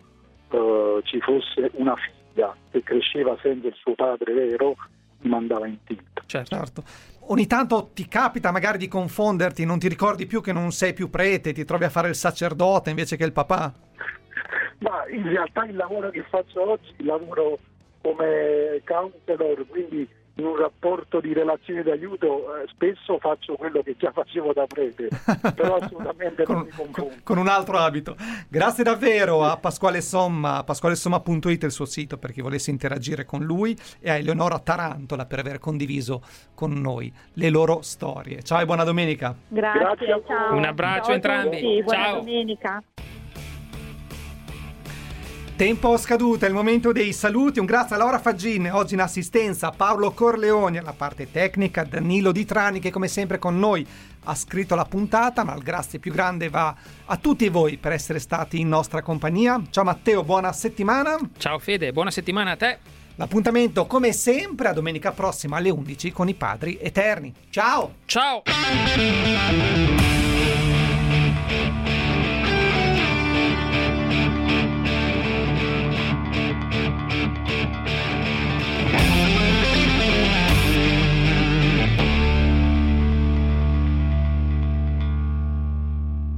eh, 0.51 1.01
ci 1.05 1.20
fosse 1.20 1.70
una 1.74 1.95
figlia 1.97 2.55
che 2.70 2.82
cresceva 2.82 3.37
senza 3.43 3.66
il 3.66 3.74
suo 3.74 3.95
padre 3.95 4.32
vero 4.32 4.76
mi 5.20 5.30
mandava 5.30 5.66
in 5.66 5.82
tilt. 5.84 6.22
Certo. 6.26 6.57
certo 6.57 6.84
ogni 7.28 7.47
tanto 7.47 7.91
ti 7.93 8.07
capita 8.07 8.51
magari 8.51 8.78
di 8.78 8.89
confonderti, 8.89 9.64
non 9.64 9.78
ti 9.78 9.89
ricordi 9.89 10.26
più 10.26 10.41
che 10.41 10.53
non 10.53 10.70
sei 10.72 10.93
più 10.93 11.09
prete, 11.09 11.53
ti 11.53 11.64
trovi 11.64 11.84
a 11.84 11.91
fare 11.91 12.09
il 12.09 12.14
sacerdote 12.14 12.91
invece 12.91 13.16
che 13.16 13.24
il 13.24 13.32
papà? 13.32 13.72
Ma 14.78 15.09
in 15.09 15.28
realtà 15.28 15.64
il 15.64 15.74
lavoro 15.74 16.11
che 16.11 16.22
faccio 16.28 16.70
oggi, 16.70 16.93
lavoro 16.99 17.59
come 18.07 18.83
counselor, 18.85 19.67
quindi 19.67 20.09
in 20.39 20.45
un 20.45 20.57
rapporto 20.57 21.19
di 21.19 21.33
relazione 21.33 21.83
d'aiuto 21.83 22.57
eh, 22.57 22.69
spesso 22.69 23.19
faccio 23.19 23.55
quello 23.55 23.83
che 23.83 23.97
già 23.97 24.13
facevo 24.13 24.53
da 24.53 24.67
prete, 24.67 25.09
però 25.57 25.77
assolutamente 25.77 26.45
con, 26.45 26.57
non 26.57 26.65
mi 26.65 26.71
confondo. 26.71 27.15
Con 27.25 27.39
un 27.39 27.49
altro 27.49 27.79
abito. 27.79 28.15
Grazie 28.49 28.85
davvero 28.85 29.43
a 29.43 29.57
Pasquale 29.57 30.03
Somma, 30.03 30.63
pasqualesomma.it 30.63 31.63
è 31.63 31.65
il 31.65 31.73
suo 31.73 31.87
sito 31.87 32.19
per 32.19 32.33
chi 32.33 32.43
volesse 32.43 32.71
interagire 32.71 33.25
con 33.25 33.43
lui 33.43 33.77
e 33.99 34.11
a 34.11 34.17
Eleonora 34.17 34.59
Tarantola 34.59 35.25
per 35.25 35.39
aver 35.39 35.59
condiviso 35.59 36.23
con 36.55 36.73
noi 36.73 37.13
le 37.33 37.51
loro 37.51 37.81
storie. 37.81 38.43
Ciao 38.43 38.61
e 38.61 38.67
buona 38.67 38.85
domenica. 38.85 39.35
Grazie, 39.49 39.81
Grazie 39.81 40.23
ciao. 40.27 40.55
Un 40.55 40.65
abbraccio 40.65 41.03
ciao 41.05 41.13
a 41.13 41.15
entrambi. 41.15 41.61
Tutti, 41.61 41.83
buona 41.83 42.05
ciao. 42.05 42.17
domenica. 42.17 42.83
Tempo 45.57 45.97
scaduto, 45.97 46.45
è 46.45 46.49
il 46.49 46.55
momento 46.55 46.93
dei 46.93 47.15
saluti. 47.15 47.61
Un 47.61 47.65
grazie 47.65 47.95
a 47.95 47.99
Laura 47.99 48.19
Faggin, 48.19 48.71
oggi 48.71 48.93
in 48.93 49.01
assistenza, 49.01 49.71
Paolo 49.71 50.11
Corleoni 50.11 50.77
alla 50.77 50.93
parte 50.93 51.31
tecnica, 51.31 51.83
Danilo 51.83 52.31
Di 52.31 52.45
Trani 52.45 52.79
che 52.79 52.91
come 52.91 53.09
sempre 53.09 53.39
con 53.39 53.59
noi 53.59 53.87
ha 54.25 54.35
scritto 54.35 54.75
la 54.75 54.85
puntata, 54.85 55.45
ma 55.45 55.55
il 55.55 55.63
grazie 55.63 55.99
più 55.99 56.13
grande 56.13 56.51
va 56.51 56.77
a 57.07 57.17
tutti 57.17 57.49
voi 57.49 57.79
per 57.79 57.93
essere 57.93 58.19
stati 58.19 58.61
in 58.61 58.69
nostra 58.69 59.01
compagnia. 59.01 59.63
Ciao 59.71 59.85
Matteo, 59.85 60.23
buona 60.25 60.53
settimana. 60.53 61.17
Ciao 61.39 61.59
Fede, 61.59 61.91
buona 61.91 62.11
settimana 62.11 62.51
a 62.51 62.57
te. 62.57 62.79
L'appuntamento 63.15 63.87
come 63.87 64.13
sempre 64.13 64.69
a 64.69 64.75
domenica 64.75 65.13
prossima 65.13 65.57
alle 65.57 65.71
11 65.71 66.13
con 66.13 66.29
i 66.29 66.35
Padri 66.35 66.77
Eterni. 66.79 67.33
Ciao! 67.49 67.95
Ciao! 68.05 68.43